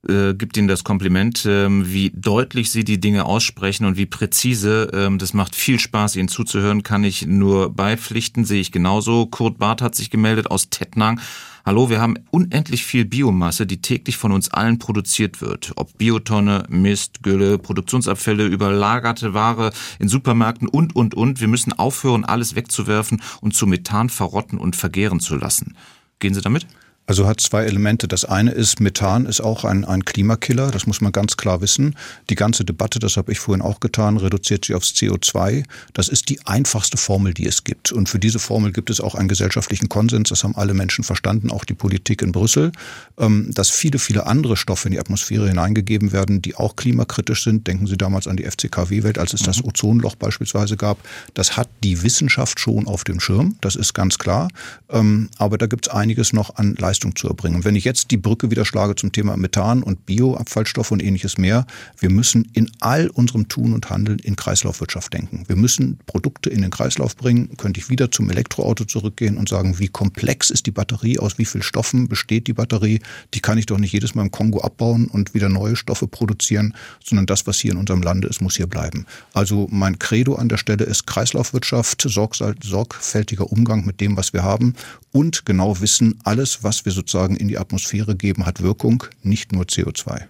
äh, 0.09 0.35
gibt 0.35 0.57
Ihnen 0.57 0.69
das 0.69 0.85
Kompliment, 0.85 1.45
ähm, 1.47 1.85
wie 1.87 2.11
deutlich 2.15 2.71
Sie 2.71 2.85
die 2.85 3.01
Dinge 3.01 3.25
aussprechen 3.25 3.87
und 3.87 3.97
wie 3.97 4.07
präzise. 4.07 4.91
Ähm, 4.93 5.19
das 5.19 5.35
macht 5.35 5.55
viel 5.55 5.79
Spaß, 5.79 6.17
Ihnen 6.17 6.29
zuzuhören, 6.29 6.83
kann 6.83 7.05
ich 7.05 7.27
nur 7.27 7.75
beipflichten, 7.75 8.45
sehe 8.45 8.61
ich 8.61 8.73
genauso. 8.73 9.27
Kurt 9.27 9.59
Barth 9.59 9.83
hat 9.83 9.95
sich 9.95 10.11
gemeldet 10.11 10.51
aus 10.51 10.71
Tettnang 10.71 11.21
Hallo, 11.67 11.91
wir 11.91 12.01
haben 12.01 12.15
unendlich 12.31 12.85
viel 12.85 13.05
Biomasse, 13.05 13.67
die 13.67 13.83
täglich 13.83 14.17
von 14.17 14.31
uns 14.31 14.53
allen 14.53 14.79
produziert 14.79 15.41
wird. 15.41 15.73
Ob 15.75 15.99
Biotonne, 15.99 16.63
Mist, 16.69 17.25
Gülle, 17.25 17.59
Produktionsabfälle, 17.59 18.47
überlagerte 18.47 19.35
Ware 19.35 19.73
in 19.99 20.07
Supermärkten 20.07 20.69
und, 20.69 20.95
und, 20.95 21.17
und. 21.17 21.41
Wir 21.41 21.49
müssen 21.49 21.73
aufhören, 21.73 22.25
alles 22.25 22.55
wegzuwerfen 22.55 23.21
und 23.41 23.57
zu 23.57 23.67
Methan 23.67 24.11
verrotten 24.11 24.59
und 24.59 24.77
vergehren 24.77 25.19
zu 25.19 25.35
lassen. 25.35 25.77
Gehen 26.21 26.35
Sie 26.35 26.41
damit? 26.41 26.69
Also 27.07 27.27
hat 27.27 27.41
zwei 27.41 27.65
Elemente. 27.65 28.09
Das 28.09 28.25
eine 28.25 28.51
ist, 28.51 28.81
Methan 28.81 29.27
ist 29.27 29.41
auch 29.41 29.65
ein, 29.65 29.85
ein 29.85 30.05
Klimakiller, 30.05 30.71
das 30.73 30.87
muss 30.87 31.01
man 31.01 31.13
ganz 31.13 31.37
klar 31.37 31.61
wissen. 31.61 31.95
Die 32.31 32.35
ganze 32.35 32.65
Debatte, 32.65 32.99
das 32.99 33.17
habe 33.17 33.31
ich 33.31 33.39
vorhin 33.39 33.63
auch 33.63 33.79
getan, 33.79 34.17
reduziert 34.17 34.65
sich 34.65 34.75
aufs 34.75 34.91
CO2. 34.91 35.65
Das 35.93 36.09
ist 36.09 36.29
die 36.29 36.45
einfachste 36.47 36.97
Formel, 36.97 37.33
die 37.33 37.47
es 37.47 37.63
gibt. 37.63 37.93
Und 37.93 38.09
für 38.09 38.19
diese 38.19 38.41
Formel 38.41 38.73
gibt 38.73 38.91
es 38.91 39.01
auch 39.01 39.15
einen 39.15 39.29
gesellschaftlichen 39.29 39.89
Konsens, 39.89 40.31
das 40.31 40.43
haben 40.43 40.57
alle 40.57 40.75
Menschen 40.75 41.05
verstanden, 41.05 41.51
auch 41.51 41.65
die 41.65 41.75
Politik 41.75 42.23
in 42.23 42.33
Brüssel, 42.33 42.73
ähm, 43.19 43.53
dass 43.55 43.71
viele, 43.71 44.01
viele 44.01 44.27
andere 44.27 44.57
Stoffe 44.57 44.89
in 44.89 44.93
die 44.93 45.01
Atmosphäre 45.01 45.47
hineingegeben 45.49 46.11
werden, 46.13 46.43
die 46.43 46.57
auch 46.57 46.75
klimakritisch 46.75 47.45
sind. 47.45 47.69
Denken 47.69 47.87
Sie 47.87 47.97
damals 47.97 48.27
an 48.27 48.37
die 48.37 48.45
FCKW-Welt, 48.45 49.19
als 49.19 49.33
es 49.33 49.43
das 49.43 49.63
mhm. 49.63 49.69
Ozonloch 49.69 50.17
beispielsweise 50.17 50.77
gab. 50.77 50.99
Das 51.35 51.57
hat 51.57 51.69
die 51.85 52.03
Wissenschaft 52.03 52.59
schon 52.59 52.89
auf 52.89 53.05
dem 53.05 53.21
Schirm, 53.21 53.57
das 53.61 53.77
ist 53.77 53.95
ganz 53.95 54.19
klar. 54.19 54.49
Ähm, 54.91 55.29
aber 55.39 55.57
da 55.57 55.67
gibt 55.67 55.87
es 55.87 55.93
einiges 55.93 56.33
noch 56.33 56.57
an 56.57 56.75
Leistung 56.75 56.96
Leistung 56.97 57.15
zu 57.15 57.29
erbringen. 57.29 57.57
Und 57.57 57.65
wenn 57.65 57.77
ich 57.77 57.85
jetzt 57.85 58.11
die 58.11 58.17
Brücke 58.17 58.51
wieder 58.51 58.65
schlage 58.65 58.95
zum 58.95 59.13
Thema 59.13 59.37
Methan 59.37 59.83
und 59.83 60.07
Bioabfallstoffe 60.07 60.91
und 60.93 61.03
ähnliches 61.03 61.37
mehr, 61.37 61.67
wir 61.99 62.11
müssen 62.11 62.49
in 62.55 62.71
all 62.81 63.09
unserem 63.09 63.49
Tun 63.49 63.75
und 63.75 63.91
Handeln 63.91 64.19
in 64.19 64.35
Kreislaufwirtschaft 64.35 65.13
denken. 65.13 65.45
Wir 65.47 65.57
müssen 65.57 65.99
Produkte 66.07 66.49
in 66.49 66.63
den 66.63 66.71
Kreislauf 66.71 67.15
bringen. 67.15 67.55
Könnte 67.59 67.81
ich 67.81 67.91
wieder 67.91 68.11
zum 68.11 68.31
Elektroauto 68.31 68.85
zurückgehen 68.85 69.37
und 69.37 69.49
sagen, 69.49 69.79
wie 69.79 69.89
komplex 69.89 70.49
ist 70.49 70.65
die 70.65 70.71
Batterie, 70.71 71.19
aus 71.19 71.37
wie 71.37 71.45
vielen 71.45 71.63
Stoffen 71.63 72.09
besteht 72.09 72.47
die 72.47 72.55
Batterie? 72.55 73.01
Die 73.35 73.41
kann 73.41 73.59
ich 73.59 73.67
doch 73.67 73.79
nicht 73.79 73.93
jedes 73.93 74.15
Mal 74.15 74.23
im 74.23 74.31
Kongo 74.31 74.63
abbauen 74.63 75.07
und 75.09 75.35
wieder 75.35 75.51
neue 75.51 75.77
Stoffe 75.77 76.09
produzieren, 76.09 76.75
sondern 77.05 77.27
das, 77.27 77.47
was 77.47 77.59
hier 77.59 77.73
in 77.73 77.79
unserem 77.79 78.03
Lande 78.03 78.29
ist, 78.29 78.41
muss 78.41 78.57
hier 78.57 78.67
bleiben. 78.67 79.05
Also 79.35 79.69
mein 79.71 79.99
Credo 79.99 80.37
an 80.37 80.49
der 80.49 80.57
Stelle 80.57 80.85
ist 80.85 81.07
Kreislaufwirtschaft, 81.07 82.07
sorgfältiger 82.09 83.53
Umgang 83.53 83.85
mit 83.85 84.01
dem, 84.01 84.17
was 84.17 84.33
wir 84.33 84.43
haben 84.43 84.75
und 85.17 85.47
genau 85.47 85.81
wissen, 85.81 86.19
alles, 86.25 86.63
was 86.63 86.85
wir 86.85 86.93
sozusagen 86.93 87.37
in 87.37 87.49
die 87.49 87.57
Atmosphäre 87.57 88.17
geben, 88.17 88.45
hat 88.45 88.63
Wirkung, 88.63 89.05
nicht 89.23 89.51
nur 89.51 89.65
CO2. 89.65 90.25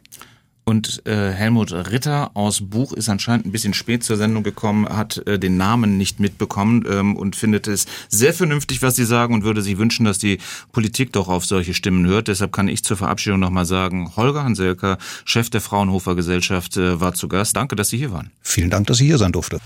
Und 0.65 1.05
äh, 1.07 1.33
Helmut 1.33 1.73
Ritter 1.73 2.31
aus 2.35 2.61
Buch 2.61 2.93
ist 2.93 3.09
anscheinend 3.09 3.47
ein 3.47 3.53
bisschen 3.53 3.75
spät 3.75 4.05
zur 4.05 4.17
Sendung 4.17 4.45
gekommen, 4.45 4.89
hat 4.89 5.27
äh, 5.27 5.41
den 5.41 5.57
Namen 5.57 5.97
nicht 5.97 6.21
mitbekommen 6.21 6.85
ähm, 6.89 7.17
und 7.17 7.35
findet 7.35 7.67
es 7.67 7.87
sehr 8.09 8.33
vernünftig, 8.33 8.81
was 8.81 8.95
Sie 8.95 9.05
sagen 9.05 9.35
und 9.35 9.43
würde 9.43 9.61
sich 9.61 9.77
wünschen, 9.77 10.05
dass 10.05 10.19
die 10.19 10.39
Politik 10.71 11.13
doch 11.13 11.27
auf 11.27 11.45
solche 11.45 11.75
Stimmen 11.75 12.07
hört. 12.07 12.29
Deshalb 12.29 12.53
kann 12.53 12.69
ich 12.69 12.85
zur 12.85 12.97
Verabschiedung 12.97 13.41
nochmal 13.41 13.67
sagen, 13.67 14.13
Holger 14.15 14.45
Hanselker, 14.45 14.99
Chef 15.25 15.51
der 15.51 15.61
Fraunhofer 15.61 16.15
Gesellschaft, 16.15 16.77
äh, 16.77 17.01
war 17.01 17.15
zu 17.15 17.27
Gast. 17.27 17.57
Danke, 17.57 17.75
dass 17.75 17.89
Sie 17.89 17.99
hier 17.99 18.13
waren. 18.13 18.31
Vielen 18.41 18.71
Dank, 18.71 18.87
dass 18.87 19.01
ich 19.01 19.07
hier 19.07 19.19
sein 19.19 19.33
durfte. 19.33 19.59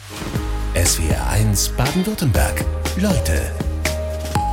SWR 0.75 1.29
1 1.29 1.71
Baden-Württemberg. 1.77 2.64
Leute, 2.97 3.53